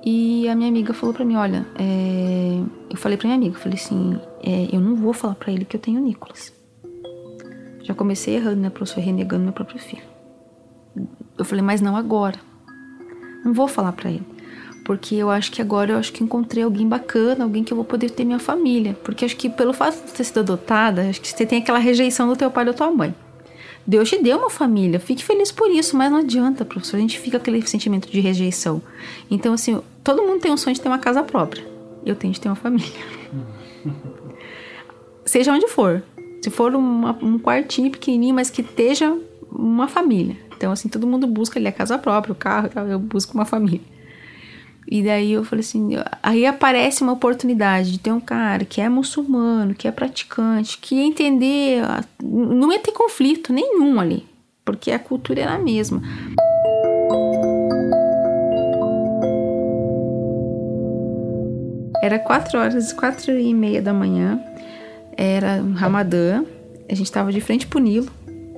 E 0.04 0.48
a 0.48 0.54
minha 0.54 0.68
amiga 0.68 0.94
falou 0.94 1.14
para 1.14 1.24
mim, 1.24 1.36
olha, 1.36 1.66
é... 1.78 2.60
eu 2.88 2.96
falei 2.96 3.18
para 3.18 3.26
minha 3.28 3.36
amiga, 3.36 3.58
falei 3.58 3.78
assim, 3.78 4.18
é, 4.42 4.68
eu 4.74 4.80
não 4.80 4.96
vou 4.96 5.12
falar 5.12 5.34
para 5.34 5.52
ele 5.52 5.64
que 5.64 5.76
eu 5.76 5.80
tenho 5.80 6.00
Nicolas. 6.00 6.52
Já 7.82 7.94
comecei 7.94 8.36
errando, 8.36 8.60
né, 8.60 8.70
professor, 8.70 9.00
renegando 9.00 9.44
meu 9.44 9.52
próprio 9.52 9.78
filho. 9.78 10.02
Eu 11.36 11.44
falei, 11.44 11.62
mas 11.62 11.80
não 11.80 11.96
agora. 11.96 12.38
Não 13.44 13.52
vou 13.52 13.68
falar 13.68 13.92
para 13.92 14.10
ele. 14.10 14.26
Porque 14.84 15.14
eu 15.14 15.30
acho 15.30 15.52
que 15.52 15.62
agora 15.62 15.92
eu 15.92 15.98
acho 15.98 16.12
que 16.12 16.24
encontrei 16.24 16.64
alguém 16.64 16.88
bacana, 16.88 17.44
alguém 17.44 17.62
que 17.62 17.72
eu 17.72 17.76
vou 17.76 17.84
poder 17.84 18.10
ter 18.10 18.24
minha 18.24 18.38
família. 18.38 18.96
Porque 19.04 19.24
acho 19.24 19.36
que 19.36 19.48
pelo 19.48 19.72
fato 19.72 20.04
de 20.04 20.12
ter 20.12 20.24
sido 20.24 20.40
adotada, 20.40 21.08
acho 21.08 21.20
que 21.20 21.28
você 21.28 21.46
tem 21.46 21.60
aquela 21.60 21.78
rejeição 21.78 22.28
do 22.28 22.36
teu 22.36 22.50
pai 22.50 22.64
e 22.64 22.66
da 22.66 22.72
tua 22.72 22.90
mãe. 22.90 23.14
Deus 23.86 24.08
te 24.08 24.22
deu 24.22 24.38
uma 24.38 24.50
família, 24.50 25.00
fique 25.00 25.24
feliz 25.24 25.50
por 25.50 25.70
isso, 25.70 25.96
mas 25.96 26.10
não 26.10 26.18
adianta, 26.18 26.64
professor, 26.64 26.96
a 26.96 27.00
gente 27.00 27.18
fica 27.18 27.38
com 27.38 27.42
aquele 27.42 27.66
sentimento 27.66 28.10
de 28.10 28.20
rejeição. 28.20 28.82
Então, 29.30 29.52
assim, 29.52 29.80
todo 30.04 30.22
mundo 30.22 30.40
tem 30.40 30.52
um 30.52 30.56
sonho 30.56 30.74
de 30.74 30.80
ter 30.80 30.88
uma 30.88 30.98
casa 30.98 31.22
própria. 31.22 31.66
Eu 32.04 32.14
tenho 32.14 32.32
de 32.32 32.40
ter 32.40 32.48
uma 32.48 32.56
família. 32.56 32.88
Seja 35.24 35.52
onde 35.52 35.68
for. 35.68 36.02
Se 36.42 36.50
for 36.50 36.74
uma, 36.74 37.18
um 37.22 37.38
quartinho 37.38 37.90
pequenininho, 37.90 38.34
mas 38.34 38.50
que 38.50 38.62
esteja 38.62 39.16
uma 39.50 39.88
família. 39.88 40.36
Então, 40.56 40.72
assim, 40.72 40.88
todo 40.88 41.06
mundo 41.06 41.26
busca 41.26 41.58
ali 41.58 41.68
a 41.68 41.72
casa 41.72 41.98
própria, 41.98 42.32
o 42.32 42.36
carro, 42.36 42.68
eu 42.88 42.98
busco 42.98 43.34
uma 43.34 43.44
família. 43.44 43.80
E 44.90 45.04
daí 45.04 45.32
eu 45.32 45.44
falei 45.44 45.60
assim, 45.60 45.90
aí 46.20 46.44
aparece 46.44 47.00
uma 47.00 47.12
oportunidade 47.12 47.92
de 47.92 48.00
ter 48.00 48.10
um 48.10 48.18
cara 48.18 48.64
que 48.64 48.80
é 48.80 48.88
muçulmano, 48.88 49.72
que 49.72 49.86
é 49.86 49.92
praticante, 49.92 50.78
que 50.78 50.96
ia 50.96 51.04
entender, 51.04 51.80
não 52.20 52.72
ia 52.72 52.80
ter 52.80 52.90
conflito 52.90 53.52
nenhum 53.52 54.00
ali, 54.00 54.26
porque 54.64 54.90
a 54.90 54.98
cultura 54.98 55.42
era 55.42 55.54
a 55.54 55.58
mesma. 55.60 56.02
Era 62.02 62.18
quatro 62.18 62.58
horas, 62.58 62.92
quatro 62.92 63.38
e 63.38 63.54
meia 63.54 63.80
da 63.80 63.94
manhã, 63.94 64.42
era 65.16 65.62
um 65.62 65.72
Ramadã, 65.72 66.44
a 66.88 66.94
gente 66.96 67.06
estava 67.06 67.30
de 67.30 67.40
frente 67.40 67.64
pro 67.64 67.78
Nilo, 67.78 68.10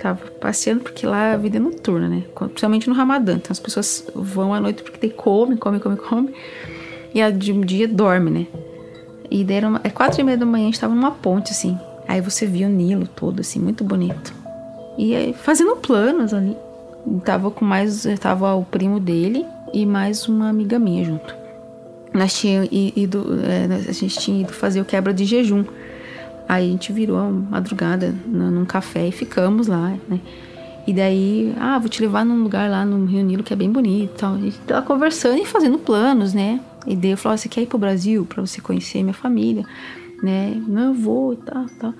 tava 0.02 0.26
passeando 0.40 0.82
porque 0.82 1.06
lá 1.06 1.32
a 1.32 1.36
vida 1.36 1.58
é 1.58 1.60
noturna, 1.60 2.08
né? 2.08 2.24
Principalmente 2.34 2.88
no 2.88 2.94
Ramadã. 2.94 3.34
Então 3.34 3.52
as 3.52 3.60
pessoas 3.60 4.06
vão 4.14 4.52
à 4.52 4.60
noite 4.60 4.82
porque 4.82 4.98
tem 4.98 5.10
come, 5.10 5.56
come, 5.56 5.78
come, 5.78 5.96
come. 5.96 6.34
E 7.14 7.22
a 7.22 7.30
de 7.30 7.52
um 7.52 7.60
dia 7.60 7.86
dorme, 7.86 8.30
né? 8.30 8.46
E 9.30 9.44
daí 9.44 9.64
uma, 9.64 9.80
é 9.84 9.90
quatro 9.90 10.20
e 10.20 10.24
meia 10.24 10.36
da 10.36 10.44
manhã, 10.44 10.64
a 10.64 10.66
gente 10.66 10.80
tava 10.80 10.94
numa 10.94 11.12
ponte, 11.12 11.52
assim. 11.52 11.78
Aí 12.06 12.20
você 12.20 12.46
via 12.46 12.66
o 12.66 12.70
Nilo 12.70 13.06
todo, 13.06 13.40
assim, 13.40 13.58
muito 13.58 13.84
bonito. 13.84 14.34
E 14.98 15.14
aí, 15.14 15.32
fazendo 15.32 15.76
planos 15.76 16.34
ali. 16.34 16.56
Tava 17.24 17.50
com 17.50 17.64
mais. 17.64 18.06
Tava 18.20 18.54
o 18.54 18.64
primo 18.64 19.00
dele 19.00 19.46
e 19.72 19.86
mais 19.86 20.28
uma 20.28 20.48
amiga 20.48 20.78
minha 20.78 21.04
junto. 21.04 21.34
Nós 22.12 22.34
tínhamos 22.34 22.68
ido. 22.70 23.26
É, 23.42 23.88
a 23.88 23.92
gente 23.92 24.18
tinha 24.18 24.42
ido 24.42 24.52
fazer 24.52 24.80
o 24.80 24.84
quebra 24.84 25.14
de 25.14 25.24
jejum. 25.24 25.64
Aí 26.52 26.68
a 26.68 26.70
gente 26.70 26.92
virou 26.92 27.16
a 27.16 27.30
madrugada 27.30 28.14
num 28.26 28.66
café 28.66 29.08
e 29.08 29.10
ficamos 29.10 29.68
lá, 29.68 29.96
né? 30.06 30.20
E 30.86 30.92
daí, 30.92 31.54
ah, 31.58 31.78
vou 31.78 31.88
te 31.88 32.02
levar 32.02 32.26
num 32.26 32.42
lugar 32.42 32.70
lá 32.70 32.84
no 32.84 33.06
Rio 33.06 33.24
Nilo 33.24 33.42
que 33.42 33.54
é 33.54 33.56
bem 33.56 33.72
bonito 33.72 34.12
e 34.14 34.18
tal. 34.18 34.34
A 34.34 34.38
gente 34.38 34.58
tava 34.58 34.84
conversando 34.84 35.40
e 35.40 35.46
fazendo 35.46 35.78
planos, 35.78 36.34
né? 36.34 36.60
E 36.86 36.94
daí 36.94 37.12
eu 37.12 37.16
falei, 37.16 37.38
você 37.38 37.48
quer 37.48 37.62
ir 37.62 37.66
pro 37.66 37.78
Brasil 37.78 38.26
pra 38.26 38.42
você 38.42 38.60
conhecer 38.60 39.02
minha 39.02 39.14
família, 39.14 39.64
né? 40.22 40.62
Não, 40.68 40.88
eu 40.88 40.94
vou 40.94 41.32
e 41.32 41.36
tal, 41.36 41.64
tal. 41.80 41.94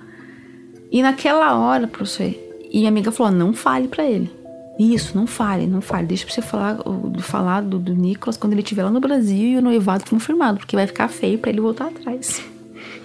E 0.91 1.01
naquela 1.01 1.57
hora, 1.57 1.87
professor, 1.87 2.31
e 2.71 2.77
minha 2.77 2.89
amiga 2.89 3.11
falou, 3.11 3.31
não 3.31 3.53
fale 3.53 3.87
para 3.87 4.03
ele. 4.03 4.29
Isso, 4.77 5.17
não 5.17 5.25
fale, 5.25 5.65
não 5.65 5.81
fale. 5.81 6.05
Deixa 6.05 6.25
pra 6.25 6.35
você 6.35 6.43
falar, 6.43 6.77
falar 7.21 7.61
do, 7.61 7.79
do 7.79 7.95
Nicolas 7.95 8.37
quando 8.37 8.53
ele 8.53 8.61
estiver 8.61 8.83
lá 8.83 8.91
no 8.91 8.99
Brasil 8.99 9.47
e 9.47 9.57
o 9.57 9.63
noivado 9.63 10.07
confirmado, 10.07 10.59
porque 10.59 10.75
vai 10.75 10.85
ficar 10.85 11.07
feio 11.07 11.39
para 11.39 11.49
ele 11.49 11.59
voltar 11.59 11.87
atrás. 11.87 12.39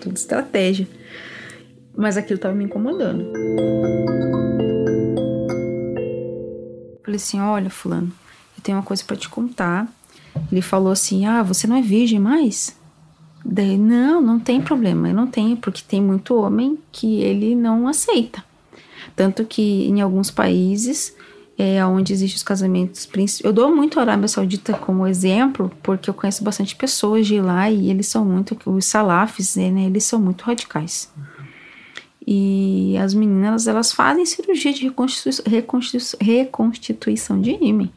Tudo 0.03 0.14
estratégia 0.14 0.86
mas 1.99 2.16
aquilo 2.16 2.36
estava 2.36 2.55
me 2.55 2.64
incomodando. 2.64 3.26
Falei 7.05 7.16
assim: 7.16 7.40
olha, 7.40 7.68
Fulano, 7.68 8.12
eu 8.57 8.62
tenho 8.62 8.78
uma 8.78 8.84
coisa 8.84 9.03
para 9.05 9.16
te 9.16 9.28
contar. 9.28 9.88
Ele 10.53 10.62
falou 10.62 10.92
assim: 10.92 11.26
ah, 11.26 11.42
você 11.42 11.66
não 11.66 11.74
é 11.74 11.82
virgem 11.82 12.20
mais? 12.20 12.78
Daí, 13.44 13.76
não, 13.76 14.20
não 14.20 14.38
tem 14.38 14.61
problema, 14.61 15.09
eu 15.09 15.14
não 15.14 15.26
tenho, 15.26 15.57
porque 15.57 15.82
tem 15.86 16.01
muito 16.01 16.36
homem 16.36 16.78
que 16.92 17.20
ele 17.20 17.57
não 17.57 17.88
aceita. 17.88 18.44
Tanto 19.16 19.44
que 19.44 19.88
em 19.88 20.01
alguns 20.01 20.30
países 20.30 21.16
é, 21.57 21.84
onde 21.84 22.12
existem 22.12 22.36
os 22.36 22.42
casamentos. 22.44 23.09
Eu 23.42 23.53
dou 23.53 23.74
muito 23.74 23.99
a 23.99 24.03
Arábia 24.03 24.28
Saudita 24.28 24.74
como 24.74 25.07
exemplo, 25.07 25.72
porque 25.82 26.09
eu 26.09 26.14
conheço 26.14 26.44
bastante 26.44 26.76
pessoas 26.76 27.26
de 27.26 27.40
lá 27.40 27.68
e 27.68 27.90
eles 27.90 28.07
são 28.07 28.24
muito, 28.24 28.57
os 28.66 28.84
salafis, 28.84 29.57
né, 29.57 29.86
eles 29.86 30.05
são 30.05 30.20
muito 30.20 30.42
radicais. 30.42 31.11
E 32.31 32.95
as 32.99 33.14
meninas, 33.14 33.66
elas 33.66 33.91
fazem 33.91 34.26
cirurgia 34.26 34.70
de 34.70 34.83
reconstituição, 34.83 35.43
reconstituição, 35.49 36.18
reconstituição 36.20 37.41
de 37.41 37.53
ímã. 37.53 37.89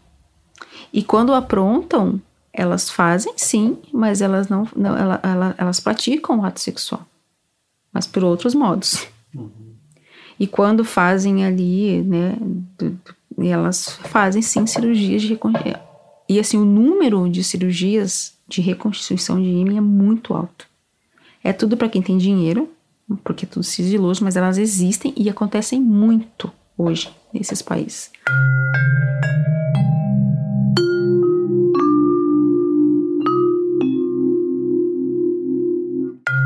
E 0.93 1.03
quando 1.03 1.33
aprontam, 1.33 2.21
elas 2.53 2.89
fazem 2.89 3.33
sim, 3.35 3.77
mas 3.91 4.21
elas 4.21 4.47
não, 4.47 4.65
não 4.73 4.95
ela, 4.97 5.19
ela, 5.21 5.55
elas 5.57 5.81
praticam 5.81 6.39
o 6.39 6.45
ato 6.45 6.61
sexual, 6.61 7.05
mas 7.91 8.07
por 8.07 8.23
outros 8.23 8.55
modos. 8.55 9.05
Uhum. 9.35 9.49
E 10.39 10.47
quando 10.47 10.85
fazem 10.85 11.45
ali, 11.45 12.01
né, 12.01 12.37
elas 13.37 13.99
fazem 14.05 14.41
sim 14.41 14.65
cirurgias 14.65 15.23
de 15.23 15.37
e 16.29 16.39
assim 16.39 16.57
o 16.57 16.63
número 16.63 17.27
de 17.27 17.43
cirurgias 17.43 18.33
de 18.47 18.61
reconstituição 18.61 19.41
de 19.41 19.49
ímã 19.49 19.75
é 19.75 19.81
muito 19.81 20.33
alto. 20.33 20.65
É 21.43 21.51
tudo 21.51 21.75
para 21.75 21.89
quem 21.89 22.01
tem 22.01 22.17
dinheiro, 22.17 22.69
porque 23.23 23.45
é 23.45 23.47
tudo 23.47 23.63
sigiloso, 23.63 24.23
mas 24.23 24.35
elas 24.35 24.57
existem 24.57 25.13
e 25.15 25.29
acontecem 25.29 25.79
muito 25.79 26.51
hoje 26.77 27.09
nesses 27.33 27.61
países. 27.61 28.11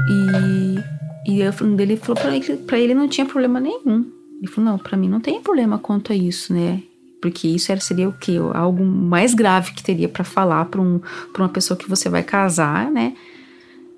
E, 0.07 1.31
e 1.31 1.41
eu, 1.41 1.51
ele 1.79 1.97
falou 1.97 2.21
para 2.21 2.35
ele, 2.35 2.57
pra 2.57 2.79
ele 2.79 2.93
não 2.93 3.07
tinha 3.07 3.25
problema 3.25 3.59
nenhum. 3.59 4.05
Ele 4.37 4.47
falou, 4.47 4.71
não, 4.71 4.77
para 4.77 4.97
mim 4.97 5.09
não 5.09 5.19
tem 5.19 5.41
problema 5.41 5.77
quanto 5.77 6.11
a 6.11 6.15
isso, 6.15 6.53
né? 6.53 6.81
Porque 7.21 7.47
isso 7.47 7.75
seria 7.79 8.07
o 8.07 8.13
quê? 8.13 8.33
Algo 8.53 8.85
mais 8.85 9.33
grave 9.33 9.73
que 9.73 9.83
teria 9.83 10.07
para 10.07 10.23
falar 10.23 10.65
para 10.65 10.81
um, 10.81 11.01
uma 11.37 11.49
pessoa 11.49 11.77
que 11.77 11.89
você 11.89 12.09
vai 12.09 12.21
casar, 12.21 12.91
né? 12.91 13.15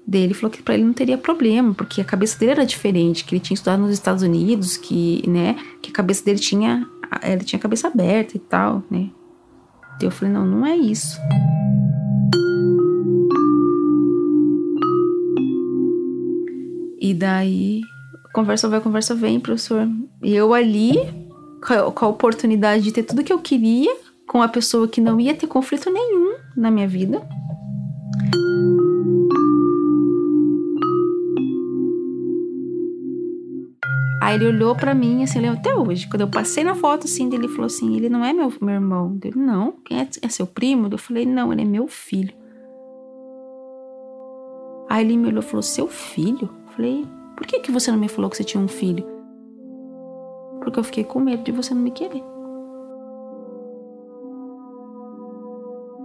Dele 0.08 0.34
falou 0.34 0.50
que 0.50 0.64
para 0.64 0.76
ele 0.76 0.86
não 0.86 0.94
teria 0.94 1.18
problema, 1.18 1.74
porque 1.74 2.00
a 2.00 2.06
cabeça 2.06 2.40
dele 2.40 2.54
era 2.54 2.66
diferente, 2.66 3.26
que 3.26 3.36
ele 3.36 3.42
tinha 3.42 3.56
estudado 3.56 3.82
nos 3.82 3.92
Estados 3.92 4.24
Unidos, 4.24 4.78
que, 4.78 5.28
né, 5.28 5.58
que 5.82 5.92
a 5.92 5.94
cabeça 5.94 6.24
dele 6.24 6.40
tinha, 6.40 6.88
ele 7.22 7.44
tinha 7.44 7.60
a 7.60 7.62
cabeça 7.62 7.90
aberta 7.90 8.38
e 8.38 8.40
tal, 8.40 8.82
né? 8.90 9.10
Então 9.98 10.08
eu 10.08 10.12
falei, 10.12 10.34
não, 10.34 10.46
não 10.46 10.66
é 10.66 10.78
isso. 10.78 11.18
E 17.00 17.14
daí, 17.14 17.82
conversa 18.34 18.70
vai, 18.70 18.80
conversa 18.80 19.16
vem, 19.16 19.40
professor. 19.40 19.88
E 20.24 20.36
eu 20.36 20.54
ali, 20.54 20.96
com 21.96 22.06
a 22.06 22.08
oportunidade 22.08 22.84
de 22.84 22.92
ter 22.92 23.04
tudo 23.04 23.24
que 23.24 23.34
eu 23.34 23.40
queria, 23.40 23.94
com 24.28 24.42
a 24.42 24.48
pessoa 24.48 24.88
que 24.88 25.02
não 25.02 25.20
ia 25.20 25.34
ter 25.34 25.48
conflito 25.48 25.90
nenhum 25.90 26.36
na 26.56 26.70
minha 26.70 26.88
vida. 26.88 27.22
Aí 34.28 34.36
ele 34.36 34.48
olhou 34.48 34.76
para 34.76 34.94
mim, 34.94 35.24
assim, 35.24 35.40
lembro 35.40 35.58
até 35.58 35.74
hoje. 35.74 36.06
Quando 36.06 36.20
eu 36.20 36.28
passei 36.28 36.62
na 36.62 36.76
foto, 36.76 37.06
assim, 37.06 37.30
dele 37.30 37.48
falou 37.48 37.68
assim: 37.68 37.96
ele 37.96 38.10
não 38.10 38.26
é 38.26 38.34
meu, 38.34 38.52
meu 38.60 38.76
irmão. 38.76 39.16
Dele, 39.16 39.40
não. 39.40 39.72
Quem 39.86 40.02
é, 40.02 40.10
é 40.22 40.28
seu 40.28 40.46
primo? 40.46 40.90
Eu 40.92 40.98
falei: 40.98 41.26
não, 41.26 41.54
ele 41.54 41.62
é 41.62 41.66
meu 41.66 41.88
filho. 41.88 42.34
Aí 44.90 45.06
ele 45.06 45.16
me 45.16 45.30
olhou 45.30 45.42
e 45.42 45.46
falou: 45.46 45.62
Seu 45.62 45.88
filho? 45.88 46.50
Eu 46.66 46.74
falei: 46.74 47.08
Por 47.38 47.48
que, 47.48 47.62
que 47.62 47.72
você 47.72 47.90
não 47.90 47.98
me 47.98 48.10
falou 48.10 48.30
que 48.30 48.36
você 48.36 48.44
tinha 48.44 48.62
um 48.62 48.68
filho? 48.68 49.06
Porque 50.60 50.78
eu 50.78 50.84
fiquei 50.84 51.06
com 51.06 51.22
medo 51.22 51.44
de 51.44 51.54
você 51.54 51.74
não 51.74 51.82
me 51.82 51.92
querer. 51.92 52.22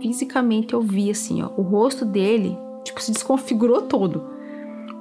Fisicamente 0.00 0.74
eu 0.74 0.80
vi 0.80 1.10
assim, 1.10 1.42
ó, 1.42 1.50
o 1.56 1.62
rosto 1.62 2.04
dele, 2.04 2.56
tipo, 2.84 3.02
se 3.02 3.10
desconfigurou 3.10 3.82
todo. 3.82 4.22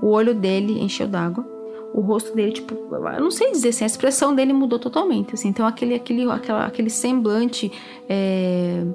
O 0.02 0.08
olho 0.08 0.34
dele 0.34 0.82
encheu 0.82 1.08
d'água. 1.08 1.51
O 1.94 2.02
rosto 2.02 2.34
dele, 2.34 2.54
tipo, 2.54 2.74
eu 2.74 3.20
não 3.20 3.32
sei 3.32 3.52
dizer 3.52 3.70
assim, 3.70 3.84
a 3.84 3.88
expressão 3.88 4.34
dele 4.34 4.54
mudou 4.54 4.80
totalmente. 4.80 5.34
Assim, 5.34 5.50
então 5.50 5.66
aquele, 5.66 5.94
aquele, 5.96 6.30
aquela, 6.30 6.66
aquele 6.66 6.90
semblante, 6.90 7.72
é, 8.08 8.86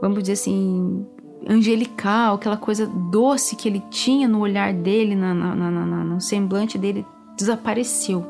vamos 0.00 0.20
dizer 0.20 0.32
assim, 0.32 1.06
angelical, 1.48 2.34
aquela 2.34 2.56
coisa 2.56 2.86
doce 2.86 3.56
que 3.56 3.68
ele 3.68 3.82
tinha 3.90 4.26
no 4.26 4.40
olhar 4.40 4.72
dele, 4.72 5.14
na, 5.14 5.32
na, 5.32 5.54
na, 5.54 5.70
na, 5.70 6.04
no 6.04 6.20
semblante 6.20 6.76
dele, 6.76 7.06
desapareceu. 7.36 8.24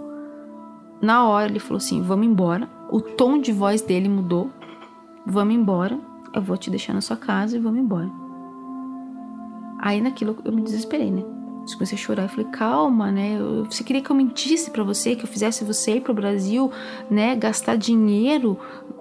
Na 1.00 1.28
hora 1.28 1.50
ele 1.50 1.58
falou 1.58 1.78
assim: 1.78 2.00
vamos 2.00 2.26
embora. 2.26 2.68
O 2.90 3.00
tom 3.00 3.38
de 3.38 3.52
voz 3.52 3.82
dele 3.82 4.08
mudou. 4.08 4.50
Vamos 5.26 5.54
embora. 5.54 5.98
Eu 6.34 6.40
vou 6.40 6.56
te 6.56 6.70
deixar 6.70 6.92
na 6.94 7.00
sua 7.00 7.16
casa 7.16 7.56
e 7.56 7.60
vamos 7.60 7.80
embora. 7.80 8.10
Aí 9.80 10.00
naquilo 10.00 10.36
eu 10.44 10.52
me 10.52 10.62
desesperei, 10.62 11.10
né? 11.10 11.24
Eu 11.70 11.74
comecei 11.74 11.96
a 11.96 12.00
chorar. 12.00 12.22
Eu 12.24 12.28
falei, 12.28 12.46
calma, 12.46 13.10
né? 13.10 13.38
Você 13.70 13.84
queria 13.84 14.02
que 14.02 14.10
eu 14.10 14.16
mentisse 14.16 14.70
para 14.70 14.82
você, 14.82 15.14
que 15.14 15.24
eu 15.24 15.28
fizesse 15.28 15.64
você 15.64 15.96
ir 15.96 16.00
pro 16.00 16.14
Brasil, 16.14 16.70
né? 17.10 17.36
Gastar 17.36 17.76
dinheiro, 17.76 18.58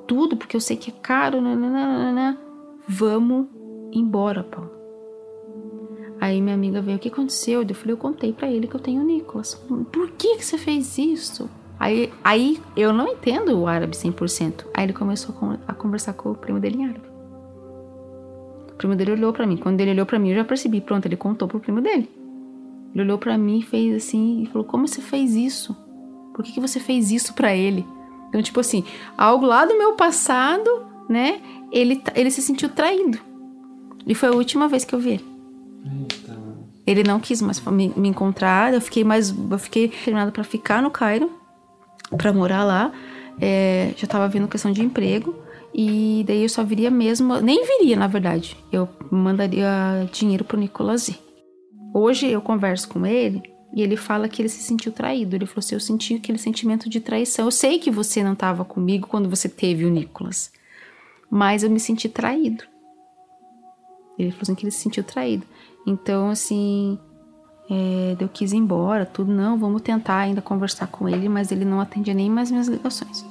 tudo, 0.07 0.38
porque 0.38 0.55
eu 0.55 0.62
sei 0.62 0.78
que 0.78 0.91
é 0.91 0.93
caro, 1.01 1.41
né 1.41 2.38
vamos 2.88 3.47
embora, 3.93 4.43
Paulo. 4.43 4.72
Aí 6.20 6.39
minha 6.39 6.53
amiga 6.53 6.82
veio, 6.82 6.97
o 6.97 6.99
que 6.99 7.07
aconteceu? 7.07 7.64
Eu 7.64 7.76
falei, 7.76 7.93
eu 7.93 7.97
contei 7.97 8.32
para 8.32 8.49
ele 8.49 8.68
que 8.68 8.76
eu 8.76 8.80
tenho 8.80 9.01
o 9.01 9.05
Nicolas. 9.05 9.55
Por 9.91 10.12
que, 10.12 10.38
que 10.38 10.45
você 10.45 10.57
fez 10.57 10.97
isso? 10.97 11.49
Aí, 11.80 12.14
aí 12.24 12.62
eu 12.78 12.93
não 12.93 13.07
entendo 13.07 13.57
o 13.57 13.66
árabe 13.66 13.95
100%. 13.95 14.66
Aí 14.72 14.84
ele 14.84 14.93
começou 14.93 15.34
a 15.68 15.74
conversar 15.74 16.14
com 16.14 16.30
o 16.30 16.36
primo 16.36 16.59
dele 16.59 16.78
em 16.78 16.86
árabe. 16.86 17.07
O 18.70 18.76
primo 18.76 18.95
dele 18.95 19.14
olhou 19.14 19.34
para 19.34 19.47
mim. 19.47 19.57
Quando 19.57 19.82
ele 19.82 19.91
olhou 19.91 20.05
para 20.05 20.20
mim, 20.20 20.30
eu 20.30 20.36
já 20.36 20.45
percebi. 20.45 20.80
Pronto, 20.80 21.07
ele 21.07 21.18
contou 21.18 21.47
pro 21.47 21.59
primo 21.59 21.82
dele. 21.82 22.07
Ele 22.93 23.03
olhou 23.03 23.17
para 23.17 23.37
mim 23.37 23.59
e 23.59 23.63
fez 23.63 23.95
assim 23.95 24.43
e 24.43 24.45
falou: 24.47 24.65
"Como 24.65 24.87
você 24.87 25.01
fez 25.01 25.35
isso? 25.35 25.75
Por 26.33 26.43
que, 26.43 26.51
que 26.51 26.59
você 26.59 26.79
fez 26.79 27.11
isso 27.11 27.33
para 27.33 27.55
ele?" 27.55 27.85
Então, 28.29 28.41
tipo 28.41 28.59
assim, 28.59 28.83
algo 29.17 29.45
lá 29.45 29.65
do 29.65 29.77
meu 29.77 29.93
passado, 29.93 30.69
né? 31.09 31.41
Ele 31.71 32.01
ele 32.15 32.31
se 32.31 32.41
sentiu 32.41 32.69
traído. 32.69 33.19
E 34.05 34.15
foi 34.15 34.29
a 34.29 34.33
última 34.33 34.67
vez 34.67 34.83
que 34.83 34.93
eu 34.93 34.99
vi 34.99 35.11
ele. 35.11 35.25
Eita. 35.85 36.37
Ele 36.85 37.03
não 37.03 37.19
quis 37.19 37.41
mais 37.41 37.59
me, 37.59 37.93
me, 37.95 38.09
encontrar. 38.09 38.73
Eu 38.73 38.81
fiquei 38.81 39.03
mais. 39.03 39.29
Eu 39.29 39.59
fiquei 39.59 39.87
determinada 39.87 40.31
para 40.31 40.43
ficar 40.43 40.81
no 40.81 40.89
Cairo, 40.89 41.31
para 42.17 42.33
morar 42.33 42.63
lá. 42.63 42.91
É, 43.39 43.93
já 43.95 44.07
tava 44.07 44.27
vindo 44.27 44.47
questão 44.47 44.71
de 44.71 44.81
emprego. 44.81 45.35
E 45.73 46.23
daí 46.27 46.43
eu 46.43 46.49
só 46.49 46.63
viria 46.63 46.91
mesmo. 46.91 47.39
Nem 47.39 47.65
viria, 47.65 47.95
na 47.95 48.07
verdade. 48.07 48.57
Eu 48.71 48.89
mandaria 49.09 50.09
dinheiro 50.11 50.43
pro 50.43 50.59
Nicolas 50.59 51.09
Hoje 51.93 52.27
eu 52.27 52.41
converso 52.41 52.87
com 52.87 53.05
ele 53.05 53.41
e 53.73 53.81
ele 53.81 53.95
fala 53.95 54.27
que 54.27 54.41
ele 54.41 54.49
se 54.49 54.61
sentiu 54.63 54.91
traído. 54.91 55.35
Ele 55.35 55.45
falou 55.45 55.59
assim: 55.59 55.75
Eu 55.75 55.79
senti 55.79 56.15
aquele 56.15 56.37
sentimento 56.37 56.89
de 56.89 56.99
traição. 56.99 57.45
Eu 57.45 57.51
sei 57.51 57.79
que 57.79 57.91
você 57.91 58.23
não 58.23 58.33
estava 58.33 58.63
comigo 58.65 59.07
quando 59.07 59.29
você 59.29 59.47
teve 59.49 59.85
o 59.85 59.89
Nicolas, 59.89 60.51
mas 61.29 61.63
eu 61.63 61.69
me 61.69 61.79
senti 61.79 62.07
traído. 62.09 62.63
Ele 64.17 64.31
falou 64.31 64.43
assim 64.43 64.55
que 64.55 64.63
ele 64.63 64.71
se 64.71 64.79
sentiu 64.79 65.03
traído. 65.03 65.45
Então, 65.85 66.29
assim, 66.29 66.99
é, 67.69 68.15
eu 68.19 68.29
quis 68.29 68.51
ir 68.51 68.57
embora, 68.57 69.05
tudo. 69.05 69.31
Não, 69.31 69.57
vamos 69.57 69.81
tentar 69.81 70.17
ainda 70.17 70.41
conversar 70.41 70.87
com 70.87 71.09
ele, 71.09 71.27
mas 71.27 71.51
ele 71.51 71.65
não 71.65 71.79
atendia 71.79 72.13
nem 72.13 72.29
mais 72.29 72.51
minhas 72.51 72.67
ligações. 72.67 73.25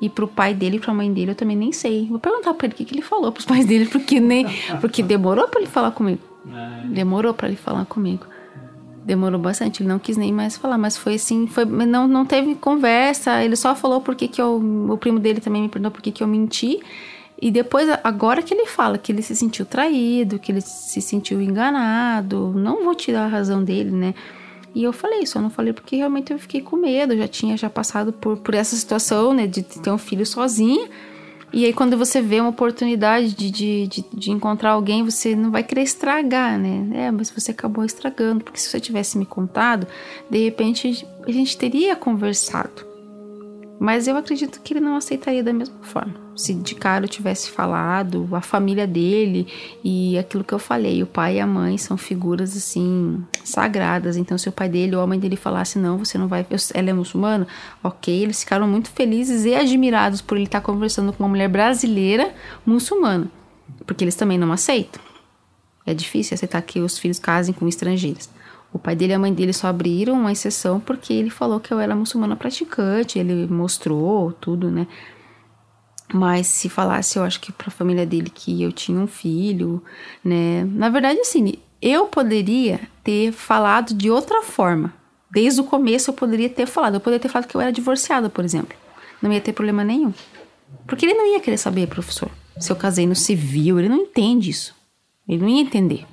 E 0.00 0.08
pro 0.08 0.26
pai 0.26 0.54
dele 0.54 0.76
e 0.76 0.80
pra 0.80 0.94
mãe 0.94 1.12
dele 1.12 1.32
eu 1.32 1.34
também 1.34 1.56
nem 1.56 1.72
sei. 1.72 2.06
Vou 2.06 2.18
perguntar 2.18 2.54
pra 2.54 2.66
ele 2.66 2.74
o 2.74 2.76
que, 2.76 2.84
que 2.84 2.94
ele 2.94 3.02
falou 3.02 3.32
pros 3.32 3.44
pais 3.44 3.66
dele, 3.66 3.86
porque 3.86 4.20
nem. 4.20 4.46
Porque 4.80 5.02
demorou 5.02 5.48
pra 5.48 5.60
ele 5.60 5.68
falar 5.68 5.90
comigo. 5.90 6.29
É. 6.46 6.86
Demorou 6.88 7.34
para 7.34 7.48
ele 7.48 7.56
falar 7.56 7.84
comigo. 7.86 8.26
Demorou 9.04 9.40
bastante, 9.40 9.82
ele 9.82 9.88
não 9.88 9.98
quis 9.98 10.16
nem 10.16 10.32
mais 10.32 10.56
falar, 10.56 10.76
mas 10.76 10.96
foi 10.96 11.14
assim, 11.14 11.46
foi, 11.46 11.64
não, 11.64 12.06
não 12.06 12.26
teve 12.26 12.54
conversa, 12.54 13.42
ele 13.42 13.56
só 13.56 13.74
falou 13.74 14.00
porque 14.00 14.28
que 14.28 14.40
eu, 14.40 14.56
o 14.90 14.96
primo 14.98 15.18
dele 15.18 15.40
também 15.40 15.62
me 15.62 15.68
perguntou 15.68 15.90
porque 15.90 16.12
que 16.12 16.22
eu 16.22 16.28
menti. 16.28 16.80
E 17.40 17.50
depois, 17.50 17.88
agora 18.04 18.42
que 18.42 18.52
ele 18.52 18.66
fala 18.66 18.98
que 18.98 19.10
ele 19.10 19.22
se 19.22 19.34
sentiu 19.34 19.64
traído, 19.64 20.38
que 20.38 20.52
ele 20.52 20.60
se 20.60 21.00
sentiu 21.00 21.40
enganado, 21.40 22.52
não 22.54 22.84
vou 22.84 22.94
tirar 22.94 23.24
a 23.24 23.28
razão 23.28 23.64
dele, 23.64 23.90
né? 23.90 24.14
E 24.74 24.84
eu 24.84 24.92
falei, 24.92 25.26
só 25.26 25.40
não 25.40 25.50
falei 25.50 25.72
porque 25.72 25.96
realmente 25.96 26.32
eu 26.32 26.38
fiquei 26.38 26.60
com 26.60 26.76
medo, 26.76 27.14
eu 27.14 27.18
já 27.18 27.28
tinha 27.28 27.56
já 27.56 27.70
passado 27.70 28.12
por, 28.12 28.36
por 28.36 28.54
essa 28.54 28.76
situação, 28.76 29.32
né, 29.34 29.46
de 29.46 29.62
ter 29.62 29.90
um 29.90 29.98
filho 29.98 30.24
sozinha. 30.24 30.88
E 31.52 31.64
aí, 31.64 31.72
quando 31.72 31.96
você 31.96 32.20
vê 32.20 32.40
uma 32.40 32.50
oportunidade 32.50 33.34
de, 33.34 33.50
de, 33.50 33.86
de, 33.88 34.04
de, 34.12 34.30
encontrar 34.30 34.70
alguém, 34.70 35.04
você 35.04 35.34
não 35.34 35.50
vai 35.50 35.64
querer 35.64 35.82
estragar, 35.82 36.58
né? 36.58 37.06
É, 37.06 37.10
mas 37.10 37.30
você 37.30 37.50
acabou 37.50 37.84
estragando, 37.84 38.44
porque 38.44 38.60
se 38.60 38.68
você 38.68 38.78
tivesse 38.78 39.18
me 39.18 39.26
contado, 39.26 39.86
de 40.30 40.44
repente 40.44 41.06
a 41.26 41.32
gente 41.32 41.56
teria 41.56 41.96
conversado. 41.96 42.89
Mas 43.82 44.06
eu 44.06 44.14
acredito 44.14 44.60
que 44.60 44.74
ele 44.74 44.80
não 44.80 44.94
aceitaria 44.94 45.42
da 45.42 45.54
mesma 45.54 45.78
forma. 45.80 46.12
Se 46.36 46.52
de 46.52 46.74
cara 46.74 47.06
eu 47.06 47.08
tivesse 47.08 47.50
falado, 47.50 48.28
a 48.30 48.42
família 48.42 48.86
dele 48.86 49.46
e 49.82 50.18
aquilo 50.18 50.44
que 50.44 50.52
eu 50.52 50.58
falei, 50.58 51.02
o 51.02 51.06
pai 51.06 51.36
e 51.36 51.40
a 51.40 51.46
mãe 51.46 51.78
são 51.78 51.96
figuras 51.96 52.54
assim 52.54 53.24
sagradas. 53.42 54.18
Então, 54.18 54.36
se 54.36 54.50
o 54.50 54.52
pai 54.52 54.68
dele 54.68 54.94
ou 54.94 55.00
a 55.00 55.06
mãe 55.06 55.18
dele 55.18 55.34
falasse, 55.34 55.78
não, 55.78 55.96
você 55.96 56.18
não 56.18 56.28
vai, 56.28 56.46
ela 56.74 56.90
é 56.90 56.92
muçulmana, 56.92 57.48
ok, 57.82 58.22
eles 58.22 58.40
ficaram 58.40 58.68
muito 58.68 58.90
felizes 58.90 59.46
e 59.46 59.54
admirados 59.54 60.20
por 60.20 60.36
ele 60.36 60.44
estar 60.44 60.60
conversando 60.60 61.10
com 61.14 61.22
uma 61.22 61.30
mulher 61.30 61.48
brasileira 61.48 62.34
muçulmana, 62.66 63.30
porque 63.86 64.04
eles 64.04 64.14
também 64.14 64.36
não 64.36 64.52
aceitam. 64.52 65.00
É 65.86 65.94
difícil 65.94 66.34
aceitar 66.34 66.60
que 66.60 66.80
os 66.80 66.98
filhos 66.98 67.18
casem 67.18 67.54
com 67.54 67.66
estrangeiras. 67.66 68.28
O 68.72 68.78
pai 68.78 68.94
dele 68.94 69.12
e 69.12 69.16
a 69.16 69.18
mãe 69.18 69.32
dele 69.32 69.52
só 69.52 69.66
abriram 69.66 70.14
uma 70.14 70.32
exceção 70.32 70.78
porque 70.78 71.12
ele 71.12 71.30
falou 71.30 71.58
que 71.58 71.72
eu 71.72 71.80
era 71.80 71.94
muçulmana 71.94 72.36
praticante, 72.36 73.18
ele 73.18 73.46
mostrou 73.46 74.32
tudo, 74.32 74.70
né? 74.70 74.86
Mas 76.12 76.46
se 76.46 76.68
falasse, 76.68 77.18
eu 77.18 77.22
acho 77.22 77.40
que 77.40 77.52
para 77.52 77.68
a 77.68 77.72
família 77.72 78.04
dele 78.04 78.30
que 78.30 78.62
eu 78.62 78.72
tinha 78.72 78.98
um 78.98 79.06
filho, 79.06 79.82
né? 80.24 80.64
Na 80.64 80.88
verdade, 80.88 81.20
assim, 81.20 81.54
eu 81.80 82.06
poderia 82.06 82.80
ter 83.02 83.32
falado 83.32 83.94
de 83.94 84.10
outra 84.10 84.42
forma. 84.42 84.92
Desde 85.30 85.60
o 85.60 85.64
começo 85.64 86.10
eu 86.10 86.14
poderia 86.14 86.48
ter 86.48 86.66
falado. 86.66 86.94
Eu 86.94 87.00
poderia 87.00 87.20
ter 87.20 87.28
falado 87.28 87.48
que 87.48 87.56
eu 87.56 87.60
era 87.60 87.72
divorciada, 87.72 88.28
por 88.28 88.44
exemplo. 88.44 88.76
Não 89.22 89.32
ia 89.32 89.40
ter 89.40 89.52
problema 89.52 89.84
nenhum. 89.84 90.12
Porque 90.86 91.06
ele 91.06 91.14
não 91.14 91.32
ia 91.32 91.40
querer 91.40 91.58
saber, 91.58 91.86
professor. 91.86 92.30
Se 92.58 92.70
eu 92.70 92.76
casei 92.76 93.06
no 93.06 93.14
civil, 93.14 93.78
ele 93.78 93.88
não 93.88 93.98
entende 93.98 94.50
isso. 94.50 94.74
Ele 95.28 95.42
não 95.42 95.48
ia 95.48 95.62
entender. 95.62 96.04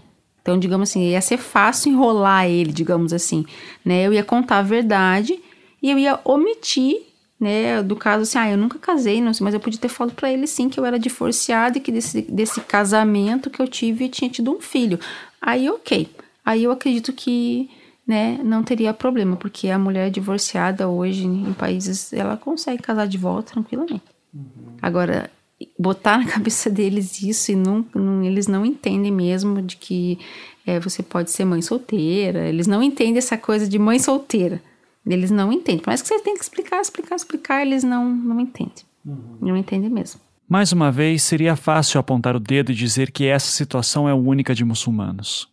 Então, 0.47 0.57
digamos 0.57 0.89
assim, 0.89 1.09
ia 1.09 1.19
ser 1.19 1.35
fácil 1.35 1.91
enrolar 1.91 2.47
ele, 2.47 2.71
digamos 2.71 3.11
assim, 3.11 3.45
né? 3.83 4.07
Eu 4.07 4.13
ia 4.13 4.23
contar 4.23 4.59
a 4.59 4.61
verdade 4.61 5.37
e 5.83 5.91
eu 5.91 5.99
ia 5.99 6.21
omitir, 6.23 7.01
né, 7.37 7.83
do 7.83 7.97
caso 7.97 8.21
assim, 8.21 8.37
ah, 8.37 8.51
eu 8.51 8.57
nunca 8.57 8.79
casei, 8.79 9.19
não 9.19 9.33
sei, 9.33 9.43
mas 9.43 9.53
eu 9.53 9.59
podia 9.59 9.77
ter 9.77 9.89
falado 9.89 10.15
para 10.15 10.31
ele 10.31 10.47
sim 10.47 10.69
que 10.69 10.79
eu 10.79 10.85
era 10.85 10.97
divorciada 10.97 11.77
e 11.77 11.81
que 11.81 11.91
desse, 11.91 12.21
desse 12.21 12.61
casamento 12.61 13.49
que 13.49 13.61
eu 13.61 13.67
tive 13.67 14.05
eu 14.05 14.09
tinha 14.09 14.29
tido 14.29 14.49
um 14.49 14.61
filho. 14.61 14.97
Aí, 15.41 15.69
ok. 15.69 16.09
Aí 16.45 16.63
eu 16.63 16.71
acredito 16.71 17.11
que, 17.11 17.69
né, 18.07 18.39
não 18.41 18.63
teria 18.63 18.93
problema, 18.93 19.35
porque 19.35 19.67
a 19.69 19.77
mulher 19.77 20.09
divorciada 20.09 20.87
hoje 20.87 21.25
em 21.25 21.51
países, 21.51 22.13
ela 22.13 22.37
consegue 22.37 22.81
casar 22.81 23.05
de 23.05 23.17
volta 23.17 23.51
tranquilamente. 23.51 24.01
Uhum. 24.33 24.77
Agora, 24.81 25.29
botar 25.77 26.17
na 26.17 26.25
cabeça 26.31 26.69
deles 26.69 27.21
isso 27.21 27.51
e 27.51 27.55
não, 27.55 27.85
não, 27.93 28.23
eles 28.23 28.47
não 28.47 28.65
entendem 28.65 29.11
mesmo 29.11 29.61
de 29.61 29.77
que 29.77 30.19
é, 30.65 30.79
você 30.79 31.01
pode 31.01 31.31
ser 31.31 31.45
mãe 31.45 31.61
solteira, 31.61 32.47
eles 32.47 32.67
não 32.67 32.83
entendem 32.83 33.17
essa 33.17 33.37
coisa 33.37 33.67
de 33.67 33.79
mãe 33.79 33.99
solteira. 33.99 34.61
Eles 35.05 35.31
não 35.31 35.53
entendem. 35.53 35.79
Por 35.79 35.87
mais 35.87 36.01
que 36.01 36.07
você 36.09 36.19
tenha 36.19 36.35
que 36.35 36.43
explicar, 36.43 36.81
explicar, 36.81 37.15
explicar, 37.15 37.61
eles 37.61 37.83
não, 37.83 38.09
não 38.09 38.39
entendem. 38.41 38.83
Uhum. 39.05 39.37
Não 39.41 39.57
entendem 39.57 39.89
mesmo. 39.89 40.19
Mais 40.49 40.71
uma 40.71 40.91
vez, 40.91 41.23
seria 41.23 41.55
fácil 41.55 41.99
apontar 41.99 42.35
o 42.35 42.39
dedo 42.39 42.71
e 42.71 42.75
dizer 42.75 43.11
que 43.11 43.25
essa 43.25 43.49
situação 43.49 44.07
é 44.07 44.13
única 44.13 44.53
de 44.53 44.63
muçulmanos. 44.63 45.47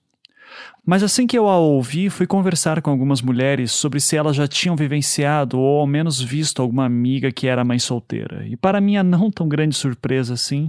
Mas 0.87 1.03
assim 1.03 1.27
que 1.27 1.39
eu 1.39 1.49
a 1.49 1.57
ouvi, 1.57 2.11
fui 2.11 2.27
conversar 2.27 2.83
com 2.83 2.91
algumas 2.91 3.23
mulheres 3.23 3.73
sobre 3.73 4.01
se 4.01 4.19
elas 4.19 4.37
já 4.37 4.47
tinham 4.47 4.77
vivenciado 4.77 5.59
ou 5.59 5.81
ao 5.81 5.87
menos 5.87 6.21
visto 6.21 6.61
alguma 6.61 6.85
amiga 6.85 7.33
que 7.33 7.47
era 7.47 7.65
mãe 7.65 7.79
solteira. 7.79 8.47
E 8.47 8.55
para 8.55 8.83
minha 8.83 9.03
não 9.03 9.31
tão 9.31 9.49
grande 9.49 9.75
surpresa 9.75 10.35
assim, 10.35 10.69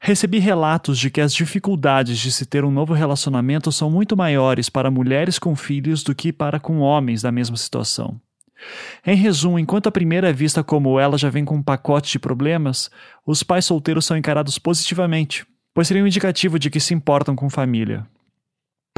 recebi 0.00 0.38
relatos 0.38 0.98
de 0.98 1.10
que 1.10 1.20
as 1.20 1.34
dificuldades 1.34 2.18
de 2.18 2.32
se 2.32 2.46
ter 2.46 2.64
um 2.64 2.70
novo 2.70 2.94
relacionamento 2.94 3.70
são 3.70 3.90
muito 3.90 4.16
maiores 4.16 4.70
para 4.70 4.90
mulheres 4.90 5.38
com 5.38 5.54
filhos 5.54 6.02
do 6.02 6.14
que 6.14 6.32
para 6.32 6.58
com 6.58 6.78
homens 6.78 7.20
da 7.20 7.30
mesma 7.30 7.58
situação. 7.58 8.18
Em 9.06 9.16
resumo, 9.16 9.58
enquanto 9.58 9.88
a 9.88 9.92
primeira 9.92 10.30
é 10.30 10.32
vista 10.32 10.64
como 10.64 10.98
ela 10.98 11.18
já 11.18 11.28
vem 11.28 11.44
com 11.44 11.56
um 11.56 11.62
pacote 11.62 12.12
de 12.12 12.18
problemas, 12.18 12.90
os 13.26 13.42
pais 13.42 13.66
solteiros 13.66 14.06
são 14.06 14.16
encarados 14.16 14.58
positivamente, 14.58 15.46
pois 15.74 15.86
seria 15.86 16.02
um 16.02 16.06
indicativo 16.06 16.58
de 16.58 16.70
que 16.70 16.80
se 16.80 16.94
importam 16.94 17.36
com 17.36 17.50
família. 17.50 18.06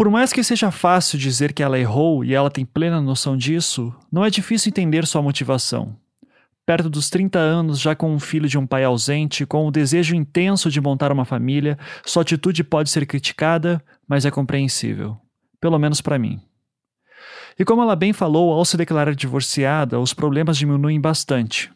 Por 0.03 0.11
mais 0.11 0.32
que 0.32 0.42
seja 0.42 0.72
fácil 0.72 1.16
dizer 1.16 1.53
que 1.53 1.62
ela 1.62 1.78
errou 1.78 2.24
e 2.24 2.34
ela 2.34 2.50
tem 2.50 2.64
plena 2.64 3.00
noção 3.00 3.36
disso, 3.36 3.94
não 4.11 4.24
é 4.24 4.30
difícil 4.30 4.68
entender 4.68 5.07
sua 5.07 5.22
motivação. 5.22 5.96
Perto 6.66 6.90
dos 6.90 7.09
30 7.09 7.38
anos, 7.38 7.78
já 7.78 7.94
com 7.94 8.12
um 8.12 8.18
filho 8.18 8.48
de 8.48 8.59
um 8.59 8.66
pai 8.66 8.82
ausente, 8.82 9.46
com 9.46 9.64
o 9.64 9.70
desejo 9.70 10.16
intenso 10.16 10.72
de 10.72 10.80
montar 10.80 11.12
uma 11.12 11.24
família, 11.24 11.78
sua 12.05 12.22
atitude 12.22 12.64
pode 12.64 12.90
ser 12.90 13.07
criticada, 13.07 13.80
mas 14.05 14.26
é 14.26 14.30
compreensível. 14.32 15.16
Pelo 15.61 15.78
menos 15.78 16.00
para 16.00 16.18
mim. 16.18 16.40
E 17.57 17.64
como 17.64 17.80
ela 17.82 17.94
bem 17.94 18.12
falou, 18.12 18.53
ao 18.53 18.64
se 18.64 18.76
declarar 18.76 19.14
divorciada, 19.14 20.00
os 20.00 20.12
problemas 20.12 20.59
diminuem 20.59 21.00
bastante. 21.00 21.70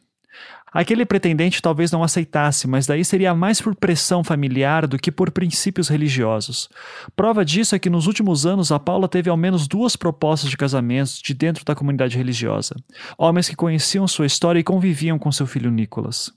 Aquele 0.73 1.07
pretendente 1.07 1.63
talvez 1.63 1.91
não 1.91 2.03
aceitasse, 2.03 2.67
mas 2.67 2.87
daí 2.87 3.05
seria 3.05 3.35
mais 3.35 3.61
por 3.61 3.75
pressão 3.75 4.23
familiar 4.23 4.87
do 4.87 4.99
que 4.99 5.13
por 5.13 5.31
princípios 5.31 5.89
religiosos. 5.89 6.69
Prova 7.15 7.45
disso 7.45 7.75
é 7.75 7.79
que 7.79 7.89
nos 7.89 8.07
últimos 8.07 8.45
anos 8.45 8.73
a 8.73 8.79
Paula 8.79 9.09
teve 9.09 9.31
ao 9.31 9.37
menos 9.37 9.67
duas 9.67 9.97
propostas 9.97 10.51
de 10.51 10.57
casamentos 10.57 11.21
de 11.23 11.33
dentro 11.33 11.65
da 11.65 11.75
comunidade 11.75 12.17
religiosa. 12.17 12.75
Homens 13.17 13.49
que 13.49 13.57
conheciam 13.57 14.07
sua 14.07 14.27
história 14.27 14.61
e 14.61 14.65
conviviam 14.65 15.19
com 15.19 15.33
seu 15.33 15.47
filho 15.47 15.71
Nicholas. 15.71 16.33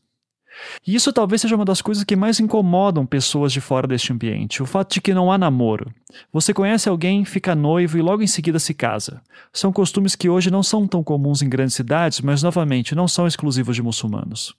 E 0.85 0.95
isso 0.95 1.13
talvez 1.13 1.41
seja 1.41 1.55
uma 1.55 1.65
das 1.65 1.81
coisas 1.81 2.03
que 2.03 2.15
mais 2.15 2.39
incomodam 2.39 3.05
pessoas 3.05 3.51
de 3.51 3.61
fora 3.61 3.87
deste 3.87 4.11
ambiente, 4.11 4.61
o 4.61 4.65
fato 4.65 4.93
de 4.93 5.01
que 5.01 5.13
não 5.13 5.31
há 5.31 5.37
namoro. 5.37 5.91
Você 6.31 6.53
conhece 6.53 6.89
alguém, 6.89 7.25
fica 7.25 7.55
noivo 7.55 7.97
e 7.97 8.01
logo 8.01 8.23
em 8.23 8.27
seguida 8.27 8.59
se 8.59 8.73
casa. 8.73 9.21
São 9.53 9.71
costumes 9.71 10.15
que 10.15 10.29
hoje 10.29 10.51
não 10.51 10.63
são 10.63 10.87
tão 10.87 11.03
comuns 11.03 11.41
em 11.41 11.49
grandes 11.49 11.75
cidades, 11.75 12.21
mas 12.21 12.43
novamente 12.43 12.95
não 12.95 13.07
são 13.07 13.27
exclusivos 13.27 13.75
de 13.75 13.81
muçulmanos. 13.81 14.55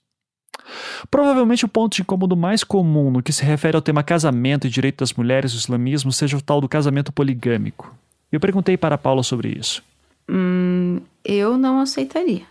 Provavelmente 1.09 1.65
o 1.65 1.69
ponto 1.69 1.95
de 1.95 2.01
incômodo 2.01 2.35
mais 2.35 2.63
comum 2.63 3.11
no 3.11 3.23
que 3.23 3.33
se 3.33 3.43
refere 3.43 3.75
ao 3.75 3.81
tema 3.81 4.03
casamento 4.03 4.67
e 4.67 4.69
direito 4.69 4.99
das 4.99 5.13
mulheres 5.13 5.53
do 5.53 5.57
islamismo 5.57 6.11
seja 6.11 6.37
o 6.37 6.41
tal 6.41 6.61
do 6.61 6.69
casamento 6.69 7.11
poligâmico. 7.11 7.95
Eu 8.31 8.39
perguntei 8.39 8.77
para 8.77 8.95
a 8.95 8.97
Paula 8.97 9.23
sobre 9.23 9.49
isso. 9.49 9.83
Hum, 10.29 11.01
eu 11.25 11.57
não 11.57 11.79
aceitaria, 11.79 12.45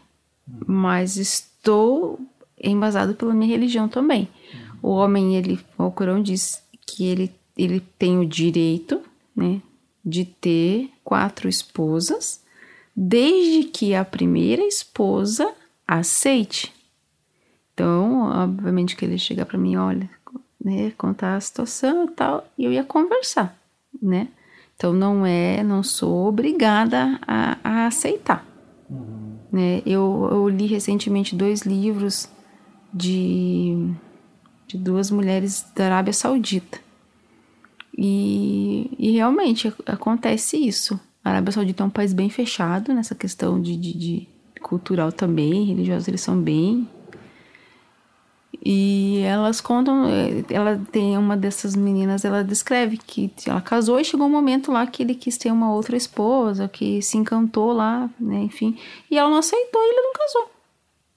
mas 0.66 1.16
estou 1.16 2.20
embasado 2.63 3.15
pela 3.15 3.35
minha 3.35 3.51
religião 3.51 3.89
também. 3.89 4.29
O 4.83 4.91
homem, 4.91 5.37
ele, 5.37 5.59
o 5.77 5.91
Corão 5.91 6.23
diz 6.23 6.63
que 6.87 7.05
ele, 7.05 7.33
ele 7.57 7.81
tem 7.99 8.19
o 8.19 8.27
direito, 8.27 9.01
né, 9.35 9.61
de 10.05 10.25
ter 10.25 10.91
quatro 11.05 11.49
esposas, 11.49 12.43
desde 12.97 13.65
que 13.65 13.95
a 13.95 14.05
primeira 14.05 14.63
esposa 14.63 15.53
aceite. 15.87 16.73
Então, 17.75 18.31
obviamente 18.31 18.97
que 18.97 19.05
ele 19.05 19.19
chegar 19.19 19.47
para 19.47 19.59
mim, 19.59 19.77
olha, 19.77 20.09
né, 20.63 20.93
contar 20.97 21.37
a 21.37 21.41
situação 21.41 22.05
e 22.05 22.11
tal, 22.11 22.47
e 22.57 22.65
eu 22.65 22.73
ia 22.73 22.85
conversar, 22.85 23.57
né? 24.01 24.29
Então 24.77 24.95
não 24.95 25.27
é, 25.27 25.63
não 25.63 25.83
sou 25.83 26.27
obrigada 26.27 27.19
a, 27.27 27.59
a 27.63 27.87
aceitar. 27.87 28.47
Uhum. 28.89 29.37
Né? 29.53 29.83
Eu, 29.85 30.29
eu 30.31 30.49
li 30.49 30.67
recentemente 30.67 31.37
dois 31.37 31.63
livros 31.63 32.29
de, 32.93 33.93
de 34.66 34.78
duas 34.78 35.11
mulheres 35.11 35.66
da 35.74 35.86
Arábia 35.86 36.12
Saudita. 36.12 36.78
E, 37.97 38.91
e 38.99 39.11
realmente 39.12 39.72
acontece 39.86 40.57
isso. 40.57 40.99
A 41.24 41.30
Arábia 41.30 41.53
Saudita 41.53 41.82
é 41.82 41.86
um 41.86 41.91
país 41.91 42.12
bem 42.12 42.30
fechado 42.30 42.95
nessa 42.95 43.14
questão 43.14 43.61
de, 43.61 43.76
de, 43.76 43.93
de 43.93 44.28
cultural 44.61 45.12
também, 45.12 45.64
religiosos 45.64 46.09
eles 46.09 46.20
são 46.20 46.41
bem. 46.41 46.88
E 48.62 49.22
elas 49.24 49.61
contam, 49.61 50.05
ela 50.51 50.80
tem 50.93 51.16
uma 51.16 51.34
dessas 51.34 51.74
meninas, 51.74 52.24
ela 52.26 52.45
descreve 52.45 52.99
que 52.99 53.30
ela 53.47 53.61
casou 53.61 53.99
e 53.99 54.05
chegou 54.05 54.26
um 54.26 54.30
momento 54.30 54.70
lá 54.70 54.86
que 54.86 55.03
ele 55.03 55.14
quis 55.14 55.38
ter 55.38 55.51
uma 55.51 55.72
outra 55.72 55.97
esposa, 55.97 56.68
que 56.68 57.01
se 57.01 57.16
encantou 57.16 57.72
lá, 57.72 58.11
né, 58.18 58.41
enfim, 58.41 58.76
e 59.11 59.16
ela 59.16 59.30
não 59.30 59.38
aceitou 59.38 59.80
e 59.80 59.88
ele 59.88 60.03
não 60.03 60.12
casou. 60.12 60.51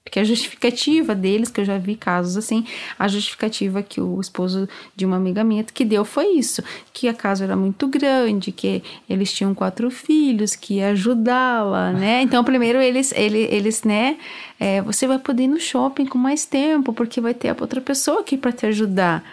Porque 0.04 0.20
a 0.20 0.24
justificativa 0.24 1.14
deles, 1.14 1.50
que 1.50 1.62
eu 1.62 1.64
já 1.64 1.78
vi 1.78 1.96
casos 1.96 2.36
assim, 2.36 2.66
a 2.98 3.08
justificativa 3.08 3.82
que 3.82 4.02
o 4.02 4.20
esposo 4.20 4.68
de 4.94 5.06
uma 5.06 5.16
amiga 5.16 5.42
minha 5.42 5.64
que 5.64 5.82
deu 5.82 6.04
foi 6.04 6.26
isso: 6.36 6.62
que 6.92 7.08
a 7.08 7.14
casa 7.14 7.44
era 7.44 7.56
muito 7.56 7.88
grande, 7.88 8.52
que 8.52 8.82
eles 9.08 9.32
tinham 9.32 9.54
quatro 9.54 9.90
filhos, 9.90 10.54
que 10.54 10.74
ia 10.74 10.90
ajudá-la, 10.90 11.92
né? 11.92 12.20
Então, 12.34 12.44
primeiro 12.44 12.80
eles, 12.80 13.12
eles, 13.12 13.48
eles 13.50 13.82
né? 13.82 14.18
É, 14.60 14.82
você 14.82 15.06
vai 15.06 15.18
poder 15.18 15.44
ir 15.44 15.48
no 15.48 15.58
shopping 15.58 16.04
com 16.04 16.18
mais 16.18 16.44
tempo, 16.44 16.92
porque 16.92 17.20
vai 17.20 17.32
ter 17.32 17.56
outra 17.58 17.80
pessoa 17.80 18.20
aqui 18.20 18.36
para 18.36 18.52
te 18.52 18.66
ajudar 18.66 19.24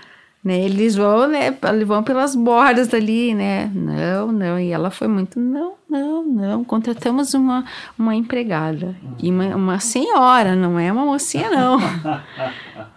né? 0.44 0.60
Eles 0.60 0.96
vão, 0.96 1.28
né? 1.28 1.56
Eles 1.70 1.88
vão 1.88 2.04
pelas 2.04 2.36
bordas 2.36 2.88
dali, 2.88 3.34
né? 3.34 3.72
Não, 3.74 4.32
não. 4.32 4.60
E 4.60 4.72
ela 4.72 4.90
foi 4.90 5.08
muito, 5.08 5.40
não, 5.40 5.74
não, 5.88 6.24
não. 6.24 6.64
Contratamos 6.64 7.34
uma, 7.34 7.64
uma 7.98 8.16
empregada. 8.16 8.96
E 9.22 9.30
uma, 9.30 9.56
uma 9.56 9.80
senhora, 9.80 10.56
não 10.56 10.80
é 10.80 10.92
uma 10.92 11.06
mocinha, 11.06 11.50
não. 11.50 11.80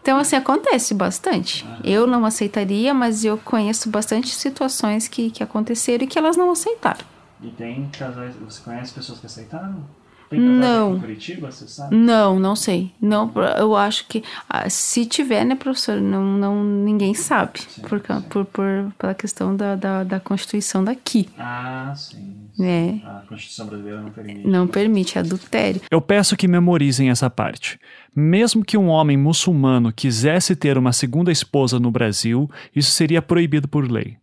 Então, 0.01 0.19
assim, 0.19 0.37
acontece 0.37 0.93
bastante. 0.93 1.67
Eu 1.83 2.07
não 2.07 2.27
aceitaria, 2.27 2.93
mas 2.93 3.25
eu 3.25 3.39
conheço 3.39 3.89
bastante 3.89 4.35
situações 4.35 5.09
que, 5.09 5.31
que 5.31 5.43
aconteceram 5.43 6.05
e 6.05 6.07
que 6.07 6.19
elas 6.19 6.37
não 6.37 6.51
aceitaram. 6.51 7.07
E 7.43 7.49
tem 7.49 7.89
casais, 7.89 8.35
você 8.37 8.61
conhece 8.63 8.93
pessoas 8.93 9.19
que 9.19 9.25
aceitaram? 9.25 9.83
Tem 10.31 10.41
não. 10.41 10.99
Curitiba, 11.01 11.51
você 11.51 11.67
sabe? 11.67 11.95
Não, 11.95 12.39
não 12.39 12.57
sei. 12.57 12.93
Não, 13.01 13.33
eu 13.59 13.77
acho 13.77 14.07
que 14.07 14.23
ah, 14.49 14.69
se 14.69 15.07
tiver, 15.07 15.45
né, 15.45 15.55
professor, 15.55 16.01
não, 16.01 16.25
não 16.25 16.65
ninguém 16.65 17.15
sabe 17.15 17.61
sim, 17.61 17.83
por, 17.83 18.01
sim. 18.01 18.21
por, 18.29 18.45
por 18.47 18.93
pela 18.99 19.15
questão 19.15 19.55
da, 19.55 19.77
da, 19.77 20.05
da 20.05 20.21
Constituição 20.21 20.83
daqui. 20.83 21.29
Ah, 21.39 21.93
sim. 21.97 22.35
sim. 22.55 22.65
É. 22.65 23.01
A 23.07 23.23
Constituição 23.29 23.67
brasileira 23.67 24.01
não 24.01 24.11
permite. 24.11 24.47
Não 24.47 24.67
permite 24.67 25.19
adultério. 25.19 25.81
Eu 25.91 26.01
peço 26.01 26.37
que 26.37 26.49
memorizem 26.49 27.11
essa 27.11 27.29
parte. 27.29 27.79
Mesmo 28.15 28.65
que 28.65 28.79
um 28.79 28.89
homem 28.89 29.17
muçulmano 29.17 29.93
quisesse 29.93 30.55
ter 30.55 30.79
uma 30.79 30.93
segunda 30.93 31.33
esposa 31.33 31.81
no 31.81 31.91
Brasil, 31.91 32.49
isso 32.75 32.93
seria 32.93 33.21
proibido 33.21 33.67
por 33.67 33.91
lei. 33.91 34.17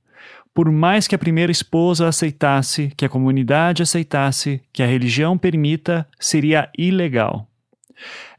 Por 0.54 0.70
mais 0.70 1.08
que 1.08 1.16
a 1.16 1.20
primeira 1.20 1.52
esposa 1.52 2.08
aceitasse, 2.08 2.92
que 2.98 3.06
a 3.06 3.10
comunidade 3.10 3.84
aceitasse, 3.84 4.62
que 4.74 4.84
a 4.84 4.88
religião 4.88 5.38
permita, 5.38 6.08
seria 6.20 6.70
ilegal. 6.78 7.48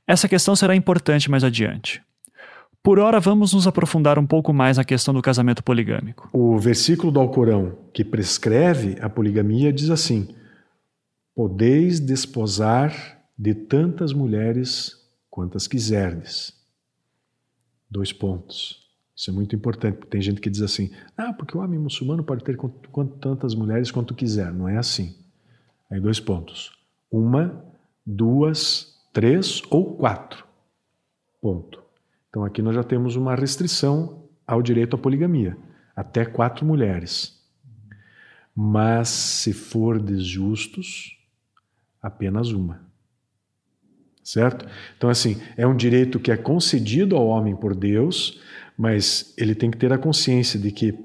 Essa 0.07 0.29
questão 0.29 0.55
será 0.55 0.77
importante 0.77 1.31
mais 1.31 1.45
adiante. 1.45 2.03
Por 2.83 2.99
ora, 2.99 3.21
vamos 3.21 3.55
nos 3.55 3.67
aprofundar 3.67 4.19
um 4.19 4.27
pouco 4.27 4.53
mais 4.53 4.77
na 4.77 4.85
questão 4.85 5.15
do 5.15 5.23
casamento 5.23 5.63
poligâmico. 5.63 6.29
O 6.33 6.59
versículo 6.59 7.13
do 7.13 7.21
Alcorão 7.21 7.79
que 7.93 8.05
prescreve 8.05 8.97
a 9.01 9.09
poligamia 9.09 9.73
diz 9.73 9.89
assim: 9.89 10.35
Podeis 11.35 12.01
desposar 12.01 13.21
de 13.39 13.55
tantas 13.55 14.13
mulheres 14.13 14.97
quantas 15.31 15.69
quiserdes. 15.69 16.53
Dois 17.89 18.13
pontos. 18.13 18.82
Isso 19.15 19.31
é 19.31 19.33
muito 19.33 19.55
importante, 19.55 19.97
porque 19.97 20.11
tem 20.11 20.21
gente 20.21 20.41
que 20.41 20.51
diz 20.51 20.63
assim: 20.63 20.91
ah, 21.17 21.33
porque 21.33 21.57
o 21.57 21.61
homem 21.61 21.79
muçulmano 21.79 22.25
pode 22.25 22.43
ter 22.43 22.57
tantas 23.21 23.55
mulheres 23.55 23.91
quanto 23.91 24.15
quiser. 24.15 24.53
Não 24.53 24.69
é 24.69 24.79
assim. 24.79 25.17
Aí, 25.91 26.01
dois 26.01 26.19
pontos: 26.19 26.73
uma, 27.11 27.65
duas, 28.05 28.99
três 29.13 29.63
ou 29.71 29.97
quatro. 29.97 30.45
Ponto. 31.41 31.83
Então 32.29 32.45
aqui 32.45 32.63
nós 32.63 32.75
já 32.75 32.83
temos 32.83 33.15
uma 33.15 33.35
restrição 33.35 34.25
ao 34.47 34.63
direito 34.63 34.97
à 34.97 34.99
poligamia, 34.99 35.57
até 35.95 36.25
quatro 36.25 36.65
mulheres. 36.65 37.39
Mas 38.55 39.09
se 39.09 39.53
for 39.53 40.01
desjustos, 40.01 41.19
apenas 42.01 42.53
uma. 42.53 42.81
Certo? 44.25 44.67
Então, 44.97 45.11
assim, 45.11 45.41
é 45.57 45.67
um 45.67 45.77
direito 45.77 46.21
que 46.21 46.31
é 46.31 46.37
concedido 46.37 47.17
ao 47.17 47.27
homem 47.27 47.57
por 47.57 47.75
Deus, 47.75 48.41
mas 48.77 49.35
ele 49.37 49.55
tem 49.55 49.71
que 49.71 49.79
ter 49.79 49.93
a 49.93 49.99
consciência 49.99 50.59
de 50.59 50.71
que, 50.71 50.99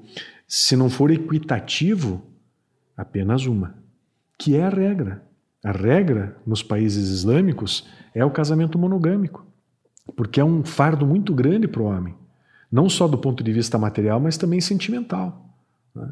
se 0.46 0.76
não 0.76 0.88
for 0.88 1.10
equitativo, 1.10 2.22
apenas 2.96 3.46
uma, 3.46 3.74
que 4.38 4.56
é 4.56 4.64
a 4.64 4.68
regra. 4.68 5.22
A 5.64 5.72
regra 5.72 6.36
nos 6.46 6.62
países 6.62 7.08
islâmicos 7.10 7.86
é 8.14 8.24
o 8.24 8.30
casamento 8.30 8.78
monogâmico 8.78 9.48
porque 10.14 10.40
é 10.40 10.44
um 10.44 10.64
fardo 10.64 11.06
muito 11.06 11.34
grande 11.34 11.68
para 11.68 11.82
o 11.82 11.86
homem, 11.86 12.14
não 12.70 12.88
só 12.88 13.06
do 13.06 13.18
ponto 13.18 13.42
de 13.42 13.52
vista 13.52 13.78
material, 13.78 14.20
mas 14.20 14.36
também 14.36 14.60
sentimental. 14.60 15.46
Né? 15.94 16.08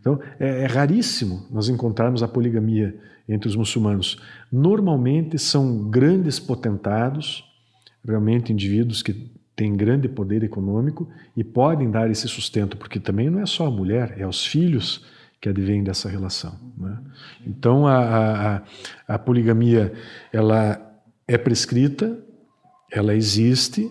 Então, 0.00 0.18
é, 0.38 0.62
é, 0.62 0.66
raríssimo 0.66 1.46
nós 1.50 1.68
encontrarmos 1.68 2.22
a 2.22 2.28
poligamia 2.28 2.98
entre 3.28 3.48
os 3.48 3.54
muçulmanos. 3.56 4.18
Normalmente 4.50 5.38
são 5.38 5.90
grandes 5.90 6.40
potentados, 6.40 7.44
realmente 8.04 8.52
indivíduos 8.52 9.02
que 9.02 9.30
têm 9.54 9.76
grande 9.76 10.08
poder 10.08 10.42
econômico 10.42 11.08
e 11.36 11.44
podem 11.44 11.90
dar 11.90 12.10
esse 12.10 12.26
sustento, 12.28 12.76
porque 12.76 12.98
também 12.98 13.28
não 13.28 13.40
é 13.40 13.46
só 13.46 13.66
a 13.66 13.70
mulher, 13.70 14.14
é 14.18 14.26
os 14.26 14.46
filhos 14.46 15.04
que 15.40 15.48
advêm 15.48 15.82
dessa 15.82 16.08
relação. 16.08 16.58
Né? 16.76 16.98
Então, 17.46 17.86
a, 17.86 18.56
a, 18.56 18.62
a 19.08 19.18
poligamia 19.18 19.92
ela 20.32 20.80
é 21.26 21.38
prescrita, 21.38 22.18
ela 22.92 23.14
existe, 23.14 23.90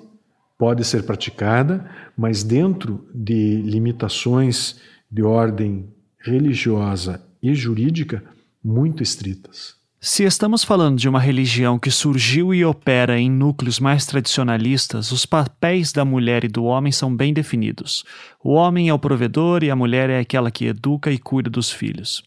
pode 0.57 0.84
ser 0.84 1.03
praticada, 1.03 1.89
mas 2.16 2.43
dentro 2.43 3.07
de 3.14 3.62
limitações 3.62 4.80
de 5.10 5.24
ordem 5.24 5.88
religiosa 6.20 7.24
e 7.41 7.53
jurídica 7.55 8.24
muito 8.64 9.01
estritas. 9.01 9.78
Se 10.02 10.24
estamos 10.24 10.64
falando 10.64 10.97
de 10.97 11.10
uma 11.10 11.20
religião 11.20 11.78
que 11.78 11.91
surgiu 11.91 12.54
e 12.54 12.64
opera 12.64 13.20
em 13.20 13.30
núcleos 13.30 13.82
mais 13.82 14.06
tradicionalistas, 14.06 15.12
os 15.12 15.26
papéis 15.26 15.91
da 15.91 16.06
mulher 16.06 16.45
e 16.45 16.47
do 16.47 16.64
homem 16.64 16.89
são 16.89 17.14
bem 17.14 17.34
definidos. 17.34 18.06
O 18.41 18.54
homem 18.54 18.88
é 18.88 18.93
o 18.93 19.00
provedor 19.00 19.62
e 19.62 19.70
a 19.70 19.76
mulher 19.76 20.10
é 20.10 20.18
aquela 20.18 20.50
que 20.50 20.68
educa 20.68 21.12
e 21.12 21.18
cuida 21.18 21.50
dos 21.50 21.70
filhos. 21.70 22.24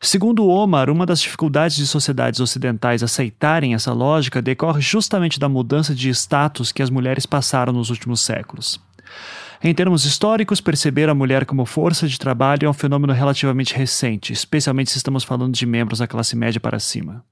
Segundo 0.00 0.48
Omar, 0.48 0.90
uma 0.90 1.06
das 1.06 1.20
dificuldades 1.20 1.76
de 1.76 1.86
sociedades 1.86 2.40
ocidentais 2.40 3.04
aceitarem 3.04 3.74
essa 3.74 3.92
lógica 3.92 4.42
decorre 4.42 4.80
justamente 4.80 5.38
da 5.38 5.48
mudança 5.48 5.94
de 5.94 6.10
status 6.10 6.72
que 6.72 6.82
as 6.82 6.90
mulheres 6.90 7.26
passaram 7.26 7.72
nos 7.72 7.90
últimos 7.90 8.20
séculos. 8.20 8.80
Em 9.64 9.72
termos 9.72 10.04
históricos, 10.04 10.60
perceber 10.60 11.08
a 11.08 11.14
mulher 11.14 11.44
como 11.44 11.64
força 11.64 12.08
de 12.08 12.18
trabalho 12.18 12.66
é 12.66 12.68
um 12.68 12.72
fenômeno 12.72 13.12
relativamente 13.12 13.76
recente, 13.76 14.32
especialmente 14.32 14.90
se 14.90 14.96
estamos 14.96 15.22
falando 15.22 15.54
de 15.54 15.64
membros 15.64 16.00
da 16.00 16.06
classe 16.08 16.34
média 16.34 16.60
para 16.60 16.80
cima. 16.80 17.24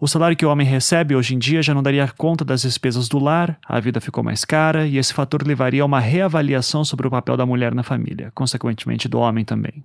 O 0.00 0.08
salário 0.08 0.36
que 0.36 0.44
o 0.44 0.50
homem 0.50 0.66
recebe 0.66 1.14
hoje 1.14 1.36
em 1.36 1.38
dia 1.38 1.62
já 1.62 1.72
não 1.72 1.82
daria 1.82 2.08
conta 2.08 2.44
das 2.44 2.62
despesas 2.62 3.08
do 3.08 3.20
lar, 3.20 3.56
a 3.64 3.78
vida 3.78 4.00
ficou 4.00 4.24
mais 4.24 4.44
cara 4.44 4.84
e 4.84 4.98
esse 4.98 5.14
fator 5.14 5.46
levaria 5.46 5.84
a 5.84 5.86
uma 5.86 6.00
reavaliação 6.00 6.84
sobre 6.84 7.06
o 7.06 7.10
papel 7.10 7.36
da 7.36 7.46
mulher 7.46 7.72
na 7.72 7.84
família, 7.84 8.32
consequentemente 8.34 9.08
do 9.08 9.20
homem 9.20 9.44
também. 9.44 9.84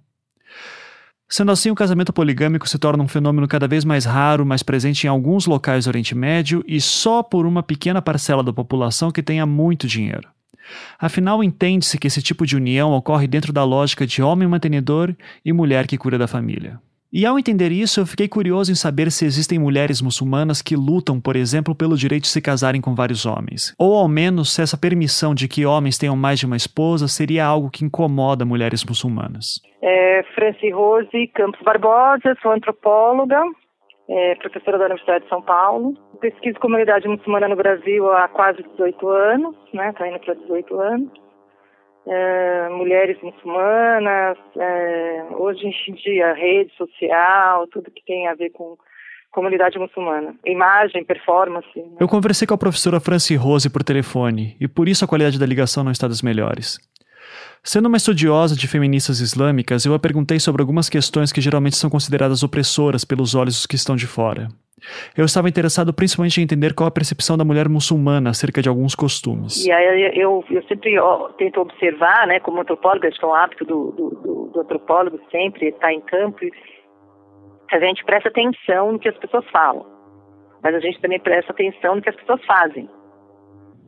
Sendo 1.30 1.52
assim, 1.52 1.70
o 1.70 1.76
casamento 1.76 2.12
poligâmico 2.12 2.68
se 2.68 2.80
torna 2.80 3.04
um 3.04 3.08
fenômeno 3.08 3.48
cada 3.48 3.68
vez 3.68 3.86
mais 3.86 4.06
raro, 4.06 4.44
mais 4.44 4.64
presente 4.64 5.06
em 5.06 5.08
alguns 5.08 5.46
locais 5.46 5.86
do 5.86 5.90
Oriente 5.90 6.16
Médio 6.16 6.64
e 6.68 6.82
só 6.82 7.22
por 7.22 7.46
uma 7.46 7.62
pequena 7.62 8.02
parcela 8.02 8.44
da 8.44 8.52
população 8.52 9.12
que 9.12 9.22
tenha 9.22 9.46
muito 9.46 9.86
dinheiro. 9.86 10.34
Afinal, 11.00 11.44
entende-se 11.44 11.98
que 11.98 12.08
esse 12.08 12.22
tipo 12.22 12.46
de 12.46 12.56
união 12.56 12.92
ocorre 12.92 13.28
dentro 13.28 13.52
da 13.52 13.64
lógica 13.64 14.06
de 14.06 14.22
homem 14.22 14.48
mantenedor 14.48 15.16
e 15.44 15.54
mulher 15.54 15.88
que 15.88 15.98
cuida 15.98 16.18
da 16.18 16.28
família. 16.28 16.80
E 17.16 17.28
ao 17.28 17.38
entender 17.38 17.72
isso, 17.72 18.00
eu 18.00 18.08
fiquei 18.08 18.28
curioso 18.28 18.72
em 18.72 18.76
saber 18.76 19.12
se 19.12 19.24
existem 19.24 19.60
mulheres 19.60 20.02
muçulmanas 20.02 20.64
que 20.64 20.76
lutam, 20.76 21.22
por 21.22 21.36
exemplo, 21.36 21.76
pelo 21.76 21.96
direito 21.96 22.24
de 22.24 22.30
se 22.30 22.42
casarem 22.42 22.82
com 22.82 22.96
vários 22.96 23.24
homens. 23.24 23.72
Ou 23.78 23.94
ao 23.96 24.08
menos 24.08 24.52
se 24.52 24.64
essa 24.64 24.76
permissão 24.76 25.36
de 25.36 25.48
que 25.48 25.64
homens 25.64 25.96
tenham 25.96 26.16
mais 26.16 26.40
de 26.40 26.48
uma 26.48 26.58
esposa 26.58 27.08
seria 27.08 27.46
algo 27.46 27.70
que 27.70 27.86
incomoda 27.86 28.44
mulheres 28.46 28.84
muçulmanas. 28.84 29.62
É, 29.80 30.24
Franci 30.34 30.72
Rose 30.72 31.28
Campos 31.36 31.62
Barbosa, 31.62 32.36
sou 32.42 32.52
antropóloga, 32.52 33.40
é, 34.10 34.36
professora 34.36 34.78
da 34.78 34.86
Universidade 34.86 35.24
de 35.24 35.30
São 35.30 35.42
Paulo. 35.42 35.94
Pesquiso 36.20 36.60
comunidade 36.60 37.08
muçulmana 37.08 37.48
no 37.48 37.56
Brasil 37.56 38.12
há 38.12 38.28
quase 38.28 38.64
18 38.64 39.08
anos, 39.08 39.56
né? 39.74 39.90
Está 39.90 40.08
indo 40.08 40.20
para 40.20 40.34
18 40.34 40.80
anos 40.80 41.24
é, 42.08 42.70
mulheres 42.70 43.18
muçulmanas, 43.22 44.38
é, 44.58 45.26
hoje 45.32 45.66
em 45.66 45.94
dia 45.94 46.34
rede 46.34 46.74
social, 46.76 47.68
tudo 47.68 47.92
que 47.92 48.04
tem 48.06 48.28
a 48.28 48.36
ver 48.36 48.50
com 48.52 48.78
comunidade 49.32 49.80
muçulmana. 49.80 50.36
Imagem, 50.46 51.04
performance. 51.04 51.68
Né? 51.76 51.98
Eu 52.00 52.08
conversei 52.08 52.48
com 52.48 52.54
a 52.54 52.58
professora 52.58 53.00
Franci 53.00 53.36
Rose 53.36 53.72
por 53.72 53.84
telefone 53.84 54.56
e 54.60 54.68
por 54.68 54.88
isso 54.88 55.06
a 55.06 55.08
qualidade 55.08 55.40
da 55.40 55.46
ligação 55.46 55.84
não 55.84 55.92
está 55.92 56.08
das 56.08 56.22
melhores. 56.22 56.78
Sendo 57.66 57.88
uma 57.88 57.96
estudiosa 57.96 58.58
de 58.58 58.68
feministas 58.68 59.22
islâmicas, 59.22 59.86
eu 59.86 59.94
a 59.94 60.00
perguntei 60.00 60.38
sobre 60.38 60.62
algumas 60.62 60.90
questões 60.90 61.32
que 61.32 61.40
geralmente 61.40 61.78
são 61.78 61.90
consideradas 61.90 62.44
opressoras 62.44 63.06
pelos 63.06 63.36
olhos 63.36 63.56
dos 63.56 63.66
que 63.66 63.76
estão 63.76 63.96
de 63.96 64.06
fora. 64.06 64.50
Eu 65.18 65.24
estava 65.24 65.48
interessado 65.48 65.94
principalmente 65.94 66.42
em 66.42 66.44
entender 66.44 66.74
qual 66.74 66.90
a 66.90 66.92
percepção 66.92 67.38
da 67.38 67.46
mulher 67.46 67.70
muçulmana 67.70 68.32
acerca 68.32 68.62
de 68.62 68.68
alguns 68.68 68.96
costumes. 68.96 69.66
E 69.66 69.72
aí 69.72 70.12
eu, 70.14 70.44
eu 70.50 70.64
sempre 70.64 71.00
ó, 71.00 71.30
tento 71.38 71.62
observar, 71.62 72.28
né, 72.28 72.42
como 72.42 72.60
antropóloga, 72.60 73.08
acho 73.08 73.18
que 73.18 73.24
é 73.24 73.28
um 73.30 73.34
hábito 73.34 73.64
do, 73.64 73.92
do, 73.92 74.50
do, 74.52 74.60
antropólogo 74.60 75.18
sempre 75.32 75.70
estar 75.70 75.94
em 75.94 76.02
campo, 76.02 76.40
a 77.72 77.80
gente 77.80 78.04
presta 78.04 78.28
atenção 78.28 78.92
no 78.92 79.00
que 79.00 79.08
as 79.08 79.18
pessoas 79.18 79.46
falam, 79.52 79.86
mas 80.62 80.76
a 80.76 80.82
gente 80.82 81.00
também 81.00 81.20
presta 81.20 81.54
atenção 81.54 81.96
no 81.96 82.02
que 82.02 82.10
as 82.10 82.16
pessoas 82.18 82.44
fazem. 82.46 82.90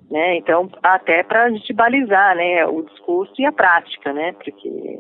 Né? 0.10 0.38
Então, 0.38 0.70
até 0.84 1.24
para 1.24 1.46
a 1.46 1.50
gente 1.50 1.74
balizar 1.74 2.36
né, 2.36 2.66
o 2.66 2.84
discurso 2.84 3.34
e 3.40 3.46
a 3.46 3.52
prática, 3.52 4.14
né? 4.14 4.34
porque 4.34 5.00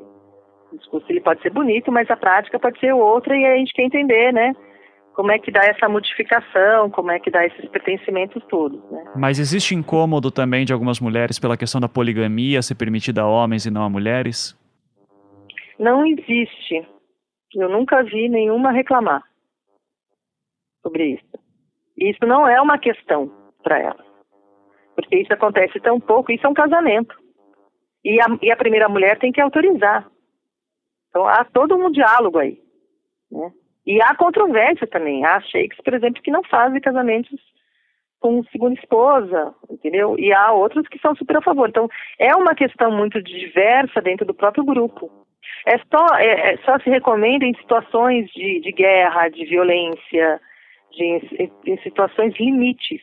o 0.71 0.77
discurso 0.77 1.05
ele 1.09 1.21
pode 1.21 1.41
ser 1.41 1.51
bonito, 1.51 1.91
mas 1.91 2.09
a 2.09 2.17
prática 2.17 2.59
pode 2.59 2.79
ser 2.79 2.93
outra 2.93 3.35
e 3.35 3.45
a 3.45 3.55
gente 3.55 3.73
quer 3.73 3.83
entender, 3.83 4.33
né? 4.33 4.53
como 5.15 5.31
é 5.31 5.39
que 5.39 5.49
dá 5.49 5.61
essa 5.61 5.87
modificação, 5.87 6.89
como 6.89 7.09
é 7.09 7.19
que 7.19 7.31
dá 7.31 7.45
esses 7.45 7.69
pertencimentos 7.69 8.43
todos. 8.49 8.83
Né? 8.91 9.03
Mas 9.15 9.39
existe 9.39 9.73
incômodo 9.73 10.29
também 10.29 10.65
de 10.65 10.73
algumas 10.73 10.99
mulheres 10.99 11.39
pela 11.39 11.55
questão 11.55 11.79
da 11.79 11.87
poligamia 11.87 12.61
ser 12.61 12.75
permitida 12.75 13.21
a 13.21 13.27
homens 13.27 13.65
e 13.65 13.71
não 13.71 13.83
a 13.83 13.89
mulheres? 13.89 14.57
Não 15.79 16.05
existe. 16.05 16.85
Eu 17.55 17.69
nunca 17.69 18.03
vi 18.03 18.27
nenhuma 18.27 18.71
reclamar 18.71 19.23
sobre 20.83 21.13
isso. 21.13 21.39
Isso 21.97 22.25
não 22.25 22.45
é 22.47 22.59
uma 22.61 22.77
questão 22.77 23.31
para 23.63 23.79
elas. 23.79 24.04
Porque 24.95 25.17
isso 25.17 25.33
acontece 25.33 25.79
tão 25.79 25.99
pouco, 25.99 26.31
isso 26.31 26.45
é 26.45 26.49
um 26.49 26.53
casamento. 26.53 27.15
E 28.03 28.19
a, 28.21 28.25
e 28.41 28.51
a 28.51 28.57
primeira 28.57 28.87
mulher 28.87 29.19
tem 29.19 29.31
que 29.31 29.41
autorizar. 29.41 30.07
Então 31.09 31.27
há 31.27 31.43
todo 31.43 31.75
um 31.75 31.91
diálogo 31.91 32.37
aí. 32.37 32.59
Né? 33.31 33.51
E 33.85 34.01
há 34.01 34.15
controvérsia 34.15 34.87
também. 34.87 35.25
Há 35.25 35.39
sheiks, 35.41 35.79
por 35.83 35.93
exemplo, 35.93 36.21
que 36.21 36.31
não 36.31 36.43
fazem 36.43 36.81
casamentos 36.81 37.39
com 38.19 38.43
segunda 38.45 38.73
esposa, 38.79 39.53
entendeu? 39.69 40.17
E 40.17 40.33
há 40.33 40.51
outros 40.51 40.87
que 40.87 40.97
são 40.99 41.15
super 41.15 41.37
a 41.37 41.41
favor. 41.41 41.69
Então, 41.69 41.87
é 42.17 42.35
uma 42.35 42.55
questão 42.55 42.91
muito 42.91 43.21
diversa 43.21 44.01
dentro 44.01 44.25
do 44.25 44.33
próprio 44.33 44.63
grupo. 44.63 45.11
É 45.67 45.77
só, 45.77 46.15
é, 46.17 46.53
é 46.53 46.57
só 46.65 46.79
se 46.79 46.89
recomenda 46.89 47.45
em 47.45 47.55
situações 47.55 48.27
de, 48.31 48.61
de 48.61 48.71
guerra, 48.71 49.29
de 49.29 49.45
violência, 49.45 50.41
de, 50.91 51.03
em, 51.03 51.51
em 51.67 51.77
situações 51.83 52.33
limites. 52.39 53.01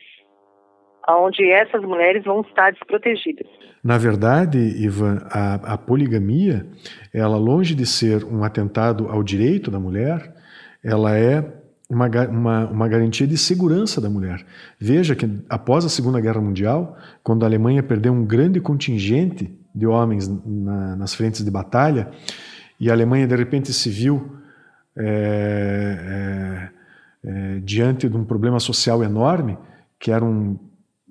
Onde 1.09 1.49
essas 1.51 1.81
mulheres 1.81 2.23
vão 2.23 2.41
estar 2.41 2.71
desprotegidas. 2.71 3.47
Na 3.83 3.97
verdade, 3.97 4.57
Ivan, 4.57 5.25
a, 5.29 5.73
a, 5.73 5.77
poligamia, 5.77 6.65
ela 7.13 7.35
longe 7.35 7.75
de 7.75 7.85
ser 7.85 8.23
um 8.23 8.43
atentado 8.43 9.09
ao 9.09 9.21
direito 9.21 9.69
da 9.69 9.79
mulher, 9.79 10.33
ela 10.81 11.17
é 11.17 11.45
uma, 11.89 12.07
uma, 12.29 12.65
uma 12.67 12.87
garantia 12.87 13.27
de 13.27 13.37
segurança 13.37 13.99
da 13.99 14.09
mulher. 14.09 14.45
Veja 14.79 15.15
que 15.15 15.29
após 15.49 15.83
a 15.83 15.89
Segunda 15.89 16.21
Guerra 16.21 16.39
Mundial, 16.39 16.97
quando 17.21 17.43
a 17.43 17.45
Alemanha 17.45 17.83
perdeu 17.83 18.13
um 18.13 18.25
grande 18.25 18.61
contingente 18.61 19.53
de 19.75 19.85
homens 19.85 20.27
na, 20.45 20.95
nas 20.95 21.13
frentes 21.13 21.43
de 21.43 21.51
batalha, 21.51 22.09
e 22.79 22.89
a 22.89 22.93
Alemanha 22.93 23.27
de 23.27 23.35
repente 23.35 23.73
se 23.73 23.89
viu 23.89 24.37
é, 24.95 26.69
é, 27.25 27.29
é, 27.29 27.59
diante 27.59 28.07
de 28.07 28.15
um 28.15 28.23
problema 28.23 28.59
social 28.59 29.03
enorme, 29.03 29.57
que 29.99 30.11
era 30.11 30.23
um 30.23 30.57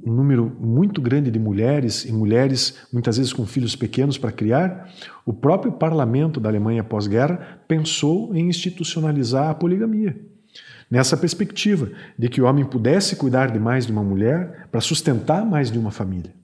um 0.05 0.13
número 0.13 0.55
muito 0.61 1.01
grande 1.01 1.31
de 1.31 1.39
mulheres 1.39 2.05
e 2.05 2.13
mulheres 2.13 2.79
muitas 2.93 3.17
vezes 3.17 3.33
com 3.33 3.47
filhos 3.47 3.77
pequenos 3.77 4.19
para 4.19 4.33
criar, 4.33 4.91
o 5.25 5.33
próprio 5.33 5.73
parlamento 5.73 6.41
da 6.41 6.49
Alemanha 6.49 6.83
pós-guerra 6.83 7.61
pensou 7.69 8.35
em 8.35 8.49
institucionalizar 8.49 9.51
a 9.51 9.55
poligamia. 9.55 10.17
Nessa 10.91 11.17
perspectiva 11.17 11.91
de 12.19 12.29
que 12.29 12.41
o 12.41 12.45
homem 12.45 12.65
pudesse 12.65 13.17
cuidar 13.17 13.51
de 13.51 13.59
mais 13.59 13.87
de 13.87 13.93
uma 13.93 14.03
mulher 14.03 14.69
para 14.71 14.81
sustentar 14.81 15.45
mais 15.45 15.71
de 15.71 15.79
uma 15.79 15.91
família. 15.91 16.35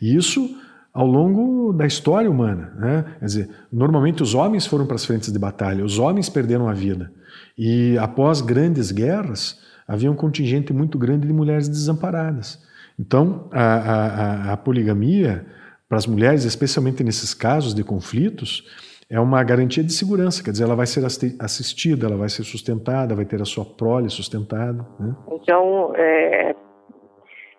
E 0.00 0.14
isso 0.14 0.56
ao 0.92 1.06
longo 1.06 1.72
da 1.72 1.86
história 1.86 2.30
humana. 2.30 2.72
Né? 2.76 3.04
Quer 3.18 3.24
dizer, 3.24 3.50
normalmente 3.72 4.22
os 4.22 4.34
homens 4.34 4.66
foram 4.66 4.86
para 4.86 4.96
as 4.96 5.04
frentes 5.04 5.32
de 5.32 5.38
batalha, 5.38 5.84
os 5.84 5.98
homens 5.98 6.28
perderam 6.28 6.68
a 6.68 6.74
vida. 6.74 7.12
E 7.56 7.96
após 7.98 8.40
grandes 8.40 8.90
guerras, 8.90 9.58
havia 9.90 10.08
um 10.08 10.14
contingente 10.14 10.72
muito 10.72 10.96
grande 10.96 11.26
de 11.26 11.32
mulheres 11.32 11.68
desamparadas. 11.68 12.64
Então, 12.96 13.48
a, 13.50 14.50
a, 14.50 14.52
a 14.52 14.56
poligamia, 14.56 15.44
para 15.88 15.98
as 15.98 16.06
mulheres, 16.06 16.44
especialmente 16.44 17.02
nesses 17.02 17.34
casos 17.34 17.74
de 17.74 17.82
conflitos, 17.82 18.64
é 19.10 19.18
uma 19.18 19.42
garantia 19.42 19.82
de 19.82 19.92
segurança, 19.92 20.44
quer 20.44 20.52
dizer, 20.52 20.62
ela 20.62 20.76
vai 20.76 20.86
ser 20.86 21.04
assistida, 21.40 22.06
ela 22.06 22.16
vai 22.16 22.28
ser 22.28 22.44
sustentada, 22.44 23.16
vai 23.16 23.24
ter 23.24 23.42
a 23.42 23.44
sua 23.44 23.64
prole 23.64 24.08
sustentada. 24.08 24.86
Né? 25.00 25.12
Então, 25.32 25.92
é, 25.96 26.54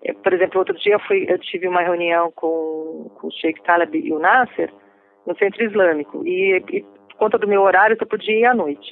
é, 0.06 0.14
por 0.14 0.32
exemplo, 0.32 0.60
outro 0.60 0.78
dia 0.78 0.94
eu, 0.94 1.00
fui, 1.02 1.26
eu 1.28 1.38
tive 1.38 1.68
uma 1.68 1.82
reunião 1.82 2.32
com, 2.34 3.12
com 3.20 3.28
o 3.28 3.32
Sheikh 3.32 3.62
Taleb 3.64 3.98
e 3.98 4.14
o 4.14 4.20
Nasser 4.20 4.72
no 5.28 5.38
Centro 5.38 5.66
Islâmico, 5.66 6.26
e, 6.26 6.64
e 6.72 6.82
por 6.82 7.18
conta 7.18 7.38
do 7.38 7.46
meu 7.46 7.62
horário, 7.62 7.98
eu 8.00 8.08
podia 8.08 8.40
ir 8.40 8.46
à 8.46 8.54
noite. 8.54 8.90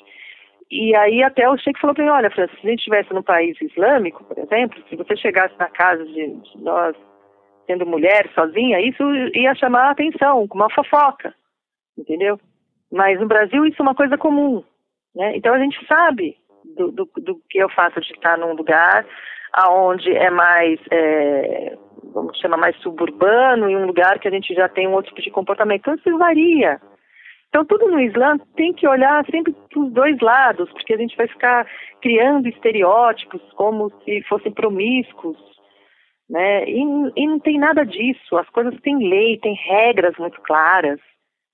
E 0.71 0.95
aí 0.95 1.23
até 1.23 1.49
o 1.49 1.57
Sheik 1.57 1.79
falou 1.79 1.95
para 1.95 2.03
mim, 2.03 2.11
olha, 2.11 2.29
Francis, 2.29 2.59
se 2.59 2.67
a 2.67 2.69
gente 2.69 2.79
estivesse 2.79 3.11
num 3.13 3.23
país 3.23 3.59
islâmico, 3.59 4.23
por 4.23 4.37
exemplo, 4.37 4.81
se 4.87 4.95
você 4.95 5.17
chegasse 5.17 5.57
na 5.57 5.67
casa 5.67 6.05
de, 6.05 6.27
de 6.27 6.57
nós, 6.61 6.95
sendo 7.65 7.85
mulher, 7.85 8.29
sozinha, 8.33 8.79
isso 8.79 9.03
ia 9.33 9.55
chamar 9.55 9.87
a 9.87 9.91
atenção, 9.91 10.47
como 10.47 10.63
uma 10.63 10.73
fofoca, 10.73 11.33
entendeu? 11.97 12.39
Mas 12.91 13.19
no 13.19 13.27
Brasil 13.27 13.65
isso 13.65 13.77
é 13.79 13.83
uma 13.83 13.95
coisa 13.95 14.17
comum, 14.17 14.63
né? 15.15 15.35
Então 15.35 15.53
a 15.53 15.59
gente 15.59 15.77
sabe 15.87 16.37
do, 16.75 16.91
do, 16.91 17.09
do 17.17 17.41
que 17.49 17.57
eu 17.57 17.69
faço 17.69 17.99
de 18.01 18.11
estar 18.11 18.37
num 18.37 18.53
lugar 18.53 19.05
aonde 19.53 20.15
é 20.15 20.29
mais, 20.29 20.79
é, 20.91 21.75
vamos 22.13 22.37
chamar 22.37 22.57
mais 22.57 22.75
suburbano, 22.77 23.69
e 23.69 23.75
um 23.75 23.85
lugar 23.85 24.19
que 24.19 24.27
a 24.27 24.31
gente 24.31 24.53
já 24.53 24.69
tem 24.69 24.87
um 24.87 24.93
outro 24.93 25.09
tipo 25.09 25.21
de 25.21 25.31
comportamento. 25.31 25.81
Então 25.81 25.95
isso 25.95 26.17
varia, 26.17 26.79
então, 27.49 27.65
tudo 27.65 27.87
no 27.87 27.99
Islã 27.99 28.37
tem 28.55 28.71
que 28.73 28.87
olhar 28.87 29.25
sempre 29.25 29.53
para 29.53 29.81
os 29.81 29.91
dois 29.91 30.19
lados, 30.19 30.71
porque 30.71 30.93
a 30.93 30.97
gente 30.97 31.17
vai 31.17 31.27
ficar 31.27 31.67
criando 31.99 32.47
estereótipos 32.47 33.41
como 33.53 33.91
se 34.03 34.21
fossem 34.29 34.51
promíscuos, 34.51 35.37
né? 36.29 36.63
E, 36.69 36.79
e 37.15 37.27
não 37.27 37.39
tem 37.39 37.57
nada 37.57 37.83
disso. 37.83 38.37
As 38.37 38.47
coisas 38.49 38.79
têm 38.81 39.09
lei, 39.09 39.39
têm 39.39 39.55
regras 39.55 40.15
muito 40.19 40.39
claras, 40.41 40.99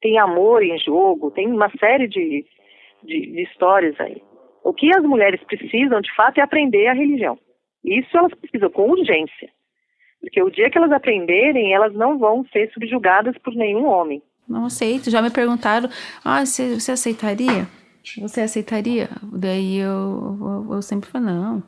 tem 0.02 0.20
amor 0.20 0.62
em 0.64 0.78
jogo, 0.80 1.32
tem 1.32 1.48
uma 1.48 1.72
série 1.80 2.10
de, 2.10 2.46
de, 3.02 3.32
de 3.32 3.44
histórias 3.44 3.98
aí. 4.02 4.22
O 4.66 4.74
que 4.74 4.94
as 4.94 5.04
mulheres 5.04 5.42
precisam, 5.46 6.02
de 6.02 6.14
fato, 6.14 6.40
é 6.40 6.42
aprender 6.42 6.88
a 6.88 6.94
religião. 6.94 7.38
Isso 7.86 8.18
elas 8.18 8.34
precisam 8.34 8.70
com 8.70 8.90
urgência. 8.90 9.50
Porque 10.20 10.44
o 10.44 10.50
dia 10.50 10.70
que 10.70 10.78
elas 10.78 10.92
aprenderem, 10.92 11.74
elas 11.74 11.94
não 11.94 12.18
vão 12.18 12.46
ser 12.48 12.70
subjugadas 12.74 13.38
por 13.38 13.56
nenhum 13.56 13.86
homem. 13.86 14.22
Não 14.48 14.66
aceito. 14.66 15.10
Já 15.10 15.22
me 15.22 15.30
perguntaram, 15.30 15.90
ah, 16.24 16.46
você, 16.46 16.80
você 16.80 16.92
aceitaria? 16.92 17.68
Você 18.20 18.42
aceitaria? 18.42 19.10
Daí 19.24 19.78
eu, 19.78 20.38
eu, 20.70 20.74
eu 20.76 20.82
sempre 20.82 21.10
falei, 21.10 21.34
não. 21.34 21.64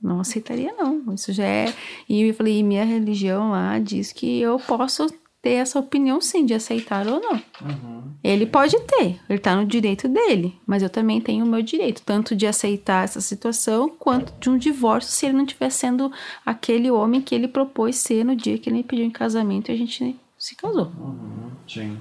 Não 0.00 0.20
aceitaria, 0.20 0.72
não. 0.72 1.12
Isso 1.12 1.32
já 1.32 1.44
é. 1.44 1.74
E 2.08 2.22
eu 2.22 2.34
falei, 2.34 2.62
minha 2.62 2.84
religião 2.84 3.50
lá 3.50 3.78
diz 3.78 4.12
que 4.12 4.40
eu 4.40 4.58
posso 4.60 5.06
ter 5.42 5.54
essa 5.54 5.78
opinião 5.78 6.20
sim, 6.20 6.44
de 6.44 6.54
aceitar 6.54 7.06
ou 7.06 7.20
não. 7.20 7.34
Uhum. 7.34 8.12
Ele 8.22 8.46
pode 8.46 8.76
ter, 8.80 9.20
ele 9.28 9.38
tá 9.38 9.54
no 9.54 9.64
direito 9.64 10.08
dele, 10.08 10.56
mas 10.66 10.82
eu 10.82 10.90
também 10.90 11.20
tenho 11.20 11.44
o 11.44 11.48
meu 11.48 11.62
direito, 11.62 12.02
tanto 12.04 12.34
de 12.34 12.46
aceitar 12.46 13.04
essa 13.04 13.20
situação, 13.20 13.88
quanto 13.88 14.32
de 14.40 14.50
um 14.50 14.58
divórcio, 14.58 15.12
se 15.12 15.26
ele 15.26 15.36
não 15.36 15.44
estiver 15.44 15.70
sendo 15.70 16.10
aquele 16.44 16.90
homem 16.90 17.20
que 17.20 17.34
ele 17.34 17.46
propôs 17.46 17.96
ser 17.96 18.24
no 18.24 18.34
dia 18.34 18.58
que 18.58 18.68
ele 18.68 18.78
me 18.78 18.82
pediu 18.82 19.04
em 19.04 19.10
casamento 19.10 19.70
e 19.70 19.74
a 19.74 19.78
gente 19.78 20.16
se 20.38 20.54
casou. 20.54 20.92
Uhum, 20.98 21.50
sim. 21.66 21.98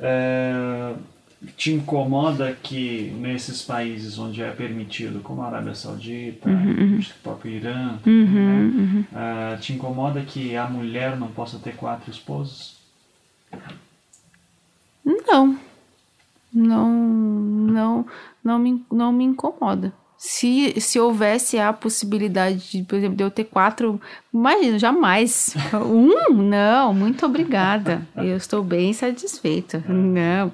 É, 0.00 0.94
te 1.56 1.72
incomoda 1.72 2.52
que 2.52 3.10
nesses 3.18 3.62
países 3.62 4.18
onde 4.18 4.42
é 4.42 4.50
permitido, 4.50 5.20
como 5.20 5.42
a 5.42 5.46
Arábia 5.46 5.74
Saudita, 5.74 6.48
uhum, 6.48 6.70
uhum. 6.70 6.98
o 6.98 7.22
próprio 7.22 7.52
Irã, 7.52 7.98
uhum, 8.06 8.24
né? 8.32 8.60
Uhum. 8.60 9.04
É, 9.12 9.56
te 9.58 9.72
incomoda 9.72 10.22
que 10.22 10.56
a 10.56 10.66
mulher 10.68 11.16
não 11.16 11.28
possa 11.28 11.58
ter 11.58 11.76
quatro 11.76 12.10
esposos? 12.10 12.76
Não. 15.04 15.58
Não, 16.52 16.88
não, 16.88 18.06
não 18.42 18.58
me, 18.60 18.86
não 18.90 19.12
me 19.12 19.24
incomoda 19.24 19.92
se, 20.26 20.80
se 20.80 20.98
houvesse 20.98 21.58
a 21.58 21.70
possibilidade, 21.70 22.70
de, 22.70 22.82
por 22.82 22.96
exemplo, 22.96 23.14
de 23.14 23.22
eu 23.22 23.30
ter 23.30 23.44
quatro, 23.44 24.00
imagina, 24.32 24.78
jamais. 24.78 25.54
Um? 25.84 26.32
Não, 26.32 26.94
muito 26.94 27.26
obrigada. 27.26 28.08
Eu 28.16 28.34
estou 28.34 28.64
bem 28.64 28.94
satisfeita. 28.94 29.84
Não. 29.86 30.50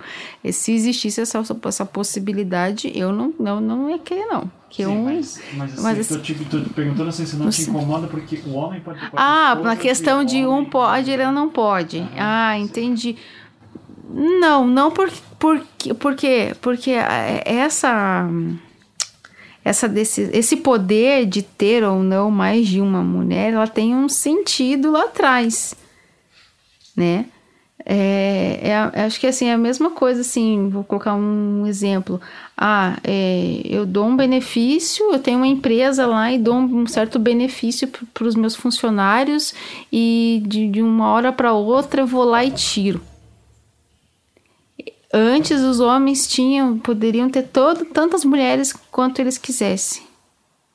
Se 0.50 0.72
existisse 0.72 1.20
essa, 1.20 1.40
essa 1.64 1.86
possibilidade, 1.86 2.90
eu 2.96 3.12
não, 3.12 3.32
não, 3.38 3.60
não 3.60 3.88
ia 3.88 4.00
querer, 4.00 4.26
não. 4.26 4.50
Que 4.68 4.84
Sim, 4.84 4.90
um, 4.90 5.04
mas, 5.04 5.40
mas, 5.54 5.72
assim, 5.72 5.82
mas 5.82 6.08
tô, 6.08 6.18
te, 6.18 6.34
tô 6.46 6.60
te 6.60 6.70
perguntando 6.70 7.08
assim, 7.08 7.24
se 7.24 7.36
não 7.36 7.48
te 7.48 7.62
incomoda 7.62 8.08
porque 8.08 8.42
o 8.44 8.54
homem 8.54 8.80
pode 8.80 8.98
ter 8.98 9.10
Ah, 9.14 9.55
na 9.55 9.76
questão 9.76 10.24
de 10.24 10.44
um 10.44 10.64
pode, 10.64 11.12
ele 11.12 11.30
não 11.30 11.48
pode. 11.48 12.05
Ah, 12.18 12.59
entendi. 12.59 13.16
Não, 14.12 14.66
não 14.66 14.90
por, 14.90 15.09
por, 15.38 15.64
por 15.97 16.16
quê? 16.16 16.56
Porque 16.60 16.90
essa 17.44 18.28
essa 19.65 19.89
desse, 19.89 20.31
esse 20.32 20.57
poder 20.57 21.27
de 21.27 21.43
ter 21.43 21.85
ou 21.85 22.03
não 22.03 22.31
mais 22.31 22.66
de 22.66 22.81
uma 22.81 23.03
mulher, 23.03 23.53
ela 23.53 23.69
tem 23.69 23.95
um 23.95 24.09
sentido 24.09 24.91
lá 24.91 25.05
atrás, 25.05 25.74
né? 26.97 27.27
É, 27.85 28.61
é, 28.62 29.03
acho 29.05 29.19
que 29.19 29.27
assim, 29.27 29.47
é 29.47 29.55
a 29.55 29.59
mesma 29.59 29.91
coisa, 29.91 30.20
assim, 30.20 30.69
vou 30.69 30.85
colocar 30.85 31.15
um 31.15 31.66
exemplo. 31.66 32.20
Ah, 32.57 32.99
é, 33.03 33.62
eu 33.65 33.87
dou 33.87 34.07
um 34.07 34.16
benefício, 34.16 35.12
eu 35.12 35.19
tenho 35.19 35.39
uma 35.39 35.47
empresa 35.47 36.07
lá 36.07 36.31
e 36.31 36.39
dou 36.39 36.55
um 36.57 36.87
certo 36.87 37.19
benefício 37.19 37.89
para 38.12 38.27
os 38.27 38.35
meus 38.35 38.55
funcionários 38.55 39.55
e 39.91 40.43
de, 40.47 40.69
de 40.69 40.82
uma 40.82 41.09
hora 41.11 41.32
para 41.32 41.53
outra 41.53 42.03
eu 42.03 42.07
vou 42.07 42.24
lá 42.24 42.45
e 42.45 42.51
tiro. 42.51 43.01
Antes 45.12 45.61
os 45.61 45.81
homens 45.81 46.27
tinham, 46.27 46.78
poderiam 46.78 47.28
ter 47.28 47.43
todo, 47.43 47.85
tantas 47.85 48.24
mulheres 48.24 48.73
quanto 48.91 49.20
eles 49.20 49.37
quisessem. 49.37 50.03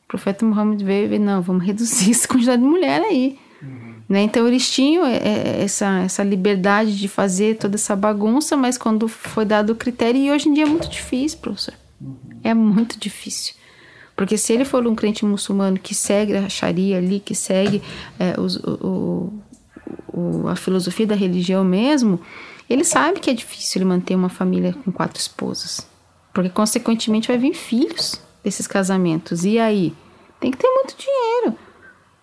O 0.05 0.07
profeta 0.09 0.45
Muhammad 0.45 0.81
veio 0.83 1.13
e 1.13 1.19
não, 1.19 1.41
vamos 1.41 1.63
reduzir 1.63 2.11
essa 2.11 2.27
quantidade 2.27 2.61
de 2.61 2.67
mulher 2.67 3.01
aí. 3.01 3.39
Uhum. 3.61 3.95
Né? 4.09 4.23
Então 4.23 4.45
eles 4.47 4.69
tinham 4.69 5.05
é, 5.05 5.17
é, 5.17 5.63
essa, 5.63 5.99
essa 5.99 6.23
liberdade 6.23 6.97
de 6.97 7.07
fazer 7.07 7.57
toda 7.57 7.75
essa 7.75 7.95
bagunça, 7.95 8.57
mas 8.57 8.77
quando 8.77 9.07
foi 9.07 9.45
dado 9.45 9.71
o 9.71 9.75
critério, 9.75 10.19
e 10.19 10.31
hoje 10.31 10.49
em 10.49 10.53
dia 10.53 10.63
é 10.63 10.67
muito 10.67 10.89
difícil, 10.89 11.39
professor. 11.39 11.73
Uhum. 12.01 12.15
É 12.43 12.53
muito 12.53 12.99
difícil. 12.99 13.55
Porque 14.15 14.37
se 14.37 14.53
ele 14.53 14.63
for 14.63 14.85
um 14.85 14.95
crente 14.95 15.25
muçulmano 15.25 15.77
que 15.77 15.93
segue 15.95 16.35
a 16.35 16.47
Sharia 16.47 16.97
ali, 16.97 17.19
que 17.19 17.35
segue 17.35 17.81
é, 18.19 18.39
os, 18.39 18.57
o, 18.57 19.33
o, 20.07 20.47
a 20.47 20.55
filosofia 20.55 21.07
da 21.07 21.15
religião 21.15 21.63
mesmo, 21.63 22.19
ele 22.69 22.83
sabe 22.83 23.19
que 23.19 23.29
é 23.29 23.33
difícil 23.33 23.79
ele 23.79 23.89
manter 23.89 24.15
uma 24.15 24.29
família 24.29 24.73
com 24.83 24.91
quatro 24.91 25.19
esposas. 25.19 25.87
Porque, 26.33 26.49
consequentemente, 26.49 27.27
vai 27.27 27.37
vir 27.37 27.53
filhos 27.53 28.19
desses 28.43 28.67
casamentos. 28.67 29.45
E 29.45 29.59
aí? 29.59 29.93
Tem 30.39 30.51
que 30.51 30.57
ter 30.57 30.67
muito 30.67 30.95
dinheiro. 30.97 31.57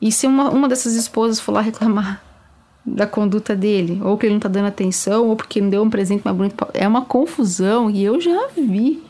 E 0.00 0.10
se 0.10 0.26
uma, 0.26 0.50
uma 0.50 0.68
dessas 0.68 0.94
esposas 0.94 1.40
for 1.40 1.52
lá 1.52 1.60
reclamar 1.60 2.22
da 2.84 3.06
conduta 3.06 3.54
dele, 3.54 4.00
ou 4.04 4.18
que 4.18 4.26
ele 4.26 4.34
não 4.34 4.40
tá 4.40 4.48
dando 4.48 4.66
atenção, 4.66 5.28
ou 5.28 5.36
porque 5.36 5.60
não 5.60 5.70
deu 5.70 5.82
um 5.82 5.90
presente 5.90 6.22
mais 6.24 6.36
bonito, 6.36 6.66
é 6.74 6.86
uma 6.86 7.04
confusão. 7.04 7.88
E 7.88 8.02
eu 8.02 8.20
já 8.20 8.48
vi. 8.56 9.02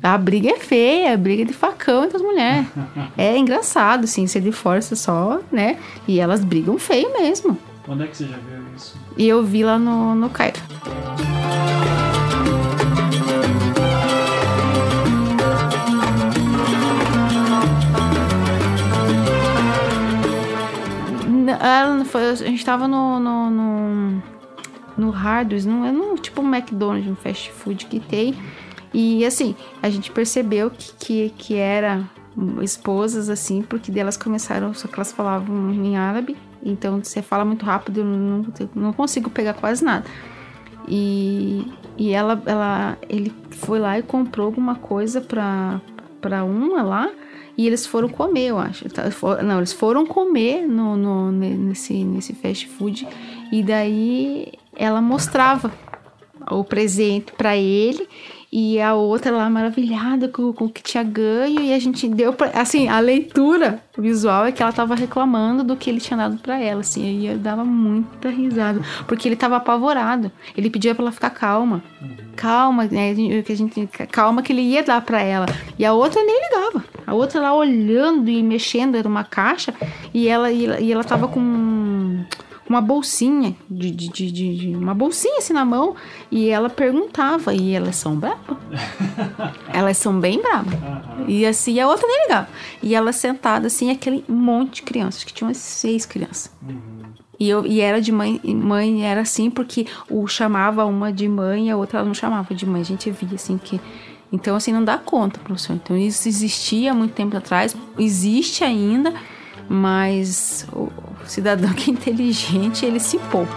A 0.00 0.18
briga 0.18 0.50
é 0.50 0.58
feia, 0.58 1.14
a 1.14 1.16
briga 1.16 1.42
é 1.42 1.44
de 1.44 1.52
facão 1.52 2.04
entre 2.04 2.16
as 2.16 2.22
mulheres. 2.22 2.66
é 3.16 3.36
engraçado, 3.36 4.04
assim, 4.04 4.26
ser 4.26 4.40
de 4.40 4.50
força 4.50 4.96
só, 4.96 5.40
né? 5.50 5.78
E 6.08 6.18
elas 6.18 6.44
brigam 6.44 6.78
feio 6.78 7.12
mesmo. 7.12 7.56
Onde 7.88 8.04
é 8.04 8.06
que 8.06 8.16
você 8.16 8.26
já 8.26 8.36
viu 8.36 8.62
isso? 8.76 8.96
E 9.16 9.28
eu 9.28 9.42
vi 9.42 9.64
lá 9.64 9.78
no, 9.78 10.14
no 10.14 10.30
Cairo. 10.30 10.60
Ela 21.60 22.04
foi, 22.04 22.30
a 22.30 22.34
gente 22.34 22.64
tava 22.64 22.88
no, 22.88 23.20
no, 23.20 23.50
no, 23.50 24.22
no 24.96 25.10
Hardware, 25.10 25.66
não 25.66 25.84
é 25.84 25.92
no, 25.92 26.16
tipo 26.16 26.40
um 26.40 26.54
McDonald's, 26.54 27.10
um 27.10 27.16
fast 27.16 27.50
food 27.52 27.86
que 27.86 28.00
tem. 28.00 28.34
E 28.94 29.24
assim, 29.24 29.54
a 29.82 29.90
gente 29.90 30.10
percebeu 30.10 30.70
que, 30.70 30.92
que, 30.98 31.30
que 31.36 31.54
era 31.56 32.02
esposas, 32.62 33.28
assim, 33.28 33.62
porque 33.62 33.90
delas 33.90 34.16
começaram, 34.16 34.72
só 34.72 34.88
que 34.88 34.94
elas 34.94 35.12
falavam 35.12 35.72
em 35.72 35.96
árabe, 35.96 36.36
então 36.64 37.02
você 37.02 37.20
fala 37.22 37.44
muito 37.44 37.64
rápido, 37.64 38.00
eu 38.00 38.04
não, 38.04 38.46
não 38.74 38.92
consigo 38.92 39.30
pegar 39.30 39.54
quase 39.54 39.84
nada. 39.84 40.04
E, 40.88 41.66
e 41.96 42.10
ela, 42.10 42.40
ela, 42.46 42.98
ele 43.08 43.32
foi 43.50 43.78
lá 43.78 43.98
e 43.98 44.02
comprou 44.02 44.46
alguma 44.46 44.74
coisa 44.74 45.20
pra, 45.20 45.80
pra 46.20 46.44
uma 46.44 46.82
lá, 46.82 47.10
e 47.56 47.66
eles 47.66 47.86
foram 47.86 48.08
comer, 48.08 48.48
eu 48.48 48.58
acho. 48.58 48.88
Tá, 48.88 49.04
não, 49.42 49.58
eles 49.58 49.72
foram 49.72 50.06
comer 50.06 50.66
no, 50.66 50.96
no, 50.96 51.32
nesse, 51.32 52.04
nesse 52.04 52.32
fast 52.34 52.68
food, 52.68 53.06
e 53.50 53.62
daí 53.62 54.52
ela 54.74 55.00
mostrava 55.00 55.72
o 56.50 56.64
presente 56.64 57.32
para 57.32 57.56
ele 57.56 58.08
e 58.52 58.78
a 58.82 58.92
outra 58.92 59.30
lá 59.32 59.48
maravilhada 59.48 60.28
com, 60.28 60.52
com 60.52 60.66
o 60.66 60.68
que 60.68 60.82
tinha 60.82 61.02
ganho 61.02 61.58
e 61.58 61.72
a 61.72 61.78
gente 61.78 62.06
deu 62.06 62.34
pra, 62.34 62.48
assim 62.48 62.86
a 62.86 63.00
leitura 63.00 63.82
visual 63.96 64.44
é 64.44 64.52
que 64.52 64.62
ela 64.62 64.72
tava 64.72 64.94
reclamando 64.94 65.64
do 65.64 65.74
que 65.74 65.88
ele 65.88 65.98
tinha 66.00 66.18
dado 66.18 66.36
para 66.36 66.60
ela 66.60 66.80
assim 66.80 67.20
e 67.20 67.26
eu 67.28 67.38
dava 67.38 67.64
muita 67.64 68.28
risada 68.28 68.82
porque 69.08 69.26
ele 69.26 69.36
tava 69.36 69.56
apavorado 69.56 70.30
ele 70.54 70.68
pedia 70.68 70.94
para 70.94 71.04
ela 71.04 71.12
ficar 71.12 71.30
calma 71.30 71.82
calma 72.36 72.84
né 72.84 73.14
que 73.42 73.52
a 73.52 73.56
gente 73.56 73.88
calma 74.10 74.42
que 74.42 74.52
ele 74.52 74.60
ia 74.60 74.82
dar 74.82 75.00
para 75.00 75.22
ela 75.22 75.46
e 75.78 75.84
a 75.86 75.94
outra 75.94 76.22
nem 76.22 76.38
ligava 76.42 76.84
a 77.06 77.14
outra 77.14 77.40
lá 77.40 77.54
olhando 77.54 78.28
e 78.28 78.42
mexendo 78.42 78.96
era 78.96 79.08
uma 79.08 79.24
caixa 79.24 79.72
e 80.12 80.28
ela 80.28 80.50
e 80.50 80.92
ela 80.92 81.04
tava 81.04 81.26
com 81.26 82.22
uma 82.72 82.80
bolsinha, 82.80 83.54
de, 83.68 83.90
de, 83.90 84.08
de, 84.08 84.30
de, 84.30 84.76
uma 84.76 84.94
bolsinha 84.94 85.38
assim 85.38 85.52
na 85.52 85.64
mão, 85.64 85.94
e 86.30 86.48
ela 86.48 86.70
perguntava, 86.70 87.54
e 87.54 87.74
elas 87.74 87.96
são 87.96 88.16
bravas. 88.16 88.56
elas 89.72 89.96
são 89.98 90.18
bem 90.18 90.40
bravas. 90.40 90.74
E 91.28 91.44
assim, 91.44 91.78
a 91.78 91.86
outra 91.86 92.06
nem 92.06 92.22
ligava. 92.22 92.48
E 92.82 92.94
ela 92.94 93.12
sentada 93.12 93.66
assim, 93.66 93.90
aquele 93.90 94.24
monte 94.28 94.76
de 94.76 94.82
crianças, 94.82 95.22
que 95.24 95.32
tinha 95.32 95.48
umas 95.48 95.58
seis 95.58 96.06
crianças. 96.06 96.50
Uhum. 96.62 97.02
E, 97.38 97.48
eu, 97.48 97.66
e 97.66 97.80
era 97.80 98.00
de 98.00 98.12
mãe, 98.12 98.40
mãe 98.44 99.04
era 99.04 99.20
assim, 99.20 99.50
porque 99.50 99.86
o 100.08 100.26
chamava 100.26 100.84
uma 100.84 101.12
de 101.12 101.28
mãe 101.28 101.66
e 101.66 101.70
a 101.70 101.76
outra 101.76 101.98
ela 101.98 102.06
não 102.06 102.14
chamava 102.14 102.54
de 102.54 102.64
mãe. 102.64 102.80
A 102.80 102.84
gente 102.84 103.10
via 103.10 103.34
assim 103.34 103.58
que. 103.58 103.80
Então, 104.30 104.56
assim, 104.56 104.72
não 104.72 104.84
dá 104.84 104.96
conta, 104.96 105.40
professor. 105.40 105.74
Então, 105.74 105.96
isso 105.96 106.28
existia 106.28 106.92
há 106.92 106.94
muito 106.94 107.14
tempo 107.14 107.36
atrás, 107.36 107.76
existe 107.98 108.64
ainda, 108.64 109.12
mas 109.68 110.66
o 111.22 111.26
cidadão 111.26 111.72
que 111.72 111.90
é 111.90 111.94
inteligente, 111.94 112.84
ele 112.84 112.98
se 113.00 113.18
poupa. 113.18 113.52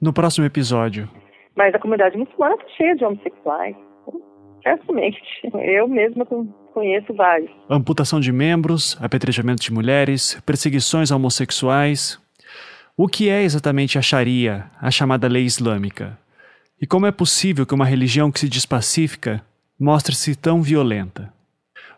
No 0.00 0.14
próximo 0.14 0.46
episódio. 0.46 1.08
Mas 1.54 1.74
a 1.74 1.78
comunidade 1.78 2.16
muçulmana 2.16 2.54
está 2.54 2.68
cheia 2.76 2.96
de 2.96 3.04
homossexuais. 3.04 3.76
Certamente. 4.62 5.18
Eu 5.54 5.88
mesma 5.88 6.24
conheço 6.72 7.12
vários. 7.12 7.50
Amputação 7.68 8.18
de 8.18 8.32
membros, 8.32 8.96
apedrejamento 9.00 9.62
de 9.62 9.72
mulheres, 9.72 10.40
perseguições 10.46 11.12
a 11.12 11.16
homossexuais. 11.16 12.18
O 12.96 13.08
que 13.08 13.28
é 13.28 13.42
exatamente 13.42 13.98
a 13.98 14.02
Sharia, 14.02 14.66
a 14.80 14.90
chamada 14.90 15.28
lei 15.28 15.44
islâmica? 15.44 16.18
E 16.80 16.86
como 16.86 17.04
é 17.04 17.12
possível 17.12 17.66
que 17.66 17.74
uma 17.74 17.84
religião 17.84 18.32
que 18.32 18.40
se 18.40 18.48
diz 18.48 18.64
pacífica 18.64 19.42
mostre-se 19.78 20.34
tão 20.34 20.62
violenta? 20.62 21.30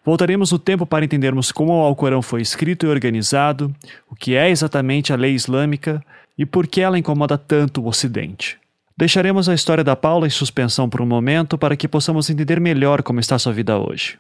Voltaremos 0.04 0.50
no 0.50 0.58
tempo 0.58 0.84
para 0.84 1.04
entendermos 1.04 1.52
como 1.52 1.72
o 1.72 1.84
Alcorão 1.84 2.20
foi 2.20 2.42
escrito 2.42 2.84
e 2.84 2.88
organizado, 2.88 3.72
o 4.10 4.16
que 4.16 4.34
é 4.34 4.50
exatamente 4.50 5.12
a 5.12 5.16
lei 5.16 5.34
islâmica 5.34 6.04
e 6.36 6.44
por 6.44 6.66
que 6.66 6.80
ela 6.80 6.98
incomoda 6.98 7.38
tanto 7.38 7.80
o 7.80 7.86
Ocidente. 7.86 8.58
Deixaremos 8.96 9.48
a 9.48 9.54
história 9.54 9.84
da 9.84 9.94
Paula 9.94 10.26
em 10.26 10.30
suspensão 10.30 10.88
por 10.88 11.00
um 11.00 11.06
momento 11.06 11.56
para 11.56 11.76
que 11.76 11.86
possamos 11.86 12.28
entender 12.28 12.60
melhor 12.60 13.02
como 13.02 13.20
está 13.20 13.38
sua 13.38 13.52
vida 13.52 13.78
hoje. 13.78 14.18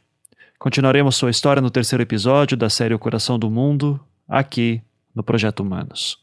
Continuaremos 0.60 1.16
sua 1.16 1.30
história 1.30 1.60
no 1.60 1.70
terceiro 1.70 2.02
episódio 2.02 2.56
da 2.56 2.70
série 2.70 2.94
O 2.94 2.98
Coração 2.98 3.36
do 3.36 3.50
Mundo, 3.50 3.98
aqui 4.28 4.80
no 5.12 5.24
Projeto 5.24 5.60
Humanos. 5.60 6.18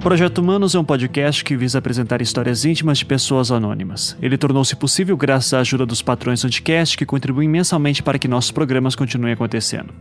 Projeto 0.00 0.38
Humanos 0.38 0.74
é 0.74 0.78
um 0.78 0.84
podcast 0.84 1.44
que 1.44 1.54
visa 1.54 1.78
apresentar 1.78 2.22
histórias 2.22 2.64
íntimas 2.64 2.96
de 2.96 3.04
pessoas 3.04 3.52
anônimas. 3.52 4.16
Ele 4.22 4.38
tornou-se 4.38 4.74
possível 4.74 5.14
graças 5.14 5.52
à 5.52 5.60
ajuda 5.60 5.84
dos 5.84 6.00
patrões 6.00 6.40
do 6.40 6.46
Anticast 6.46 6.96
que 6.96 7.04
contribuem 7.04 7.46
mensalmente 7.46 8.02
para 8.02 8.18
que 8.18 8.26
nossos 8.26 8.50
programas 8.50 8.94
continuem 8.94 9.34
acontecendo. 9.34 9.92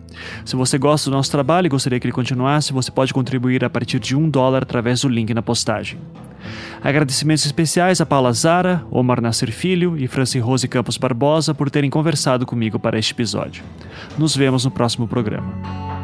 Se 0.46 0.56
você 0.56 0.78
gosta 0.78 1.10
do 1.10 1.18
nosso 1.18 1.30
trabalho 1.30 1.66
e 1.66 1.70
gostaria 1.70 2.00
que 2.00 2.08
ele 2.08 2.14
continuasse, 2.14 2.72
você 2.72 2.90
pode 2.90 3.14
contribuir 3.14 3.66
a 3.66 3.70
partir 3.70 4.00
de 4.00 4.16
um 4.16 4.30
dólar 4.30 4.64
através 4.64 5.02
do 5.02 5.10
link 5.10 5.34
na 5.34 5.42
postagem. 5.42 6.00
Agradecimentos 6.82 7.46
especiais 7.46 8.00
a 8.00 8.06
Paula 8.06 8.32
Zara, 8.32 8.86
Omar 8.90 9.20
Nasser 9.20 9.52
Filho 9.52 9.98
e 9.98 10.08
Franci 10.08 10.40
Rose 10.40 10.66
Campos 10.70 10.96
Barbosa 10.96 11.54
por 11.54 11.70
terem 11.70 11.90
conversado 11.90 12.46
comigo 12.46 12.80
para 12.80 12.98
este 12.98 13.12
episódio. 13.12 13.66
Nos 14.18 14.34
vemos 14.34 14.64
no 14.64 14.72
próximo 14.72 15.10
programa. 15.10 15.99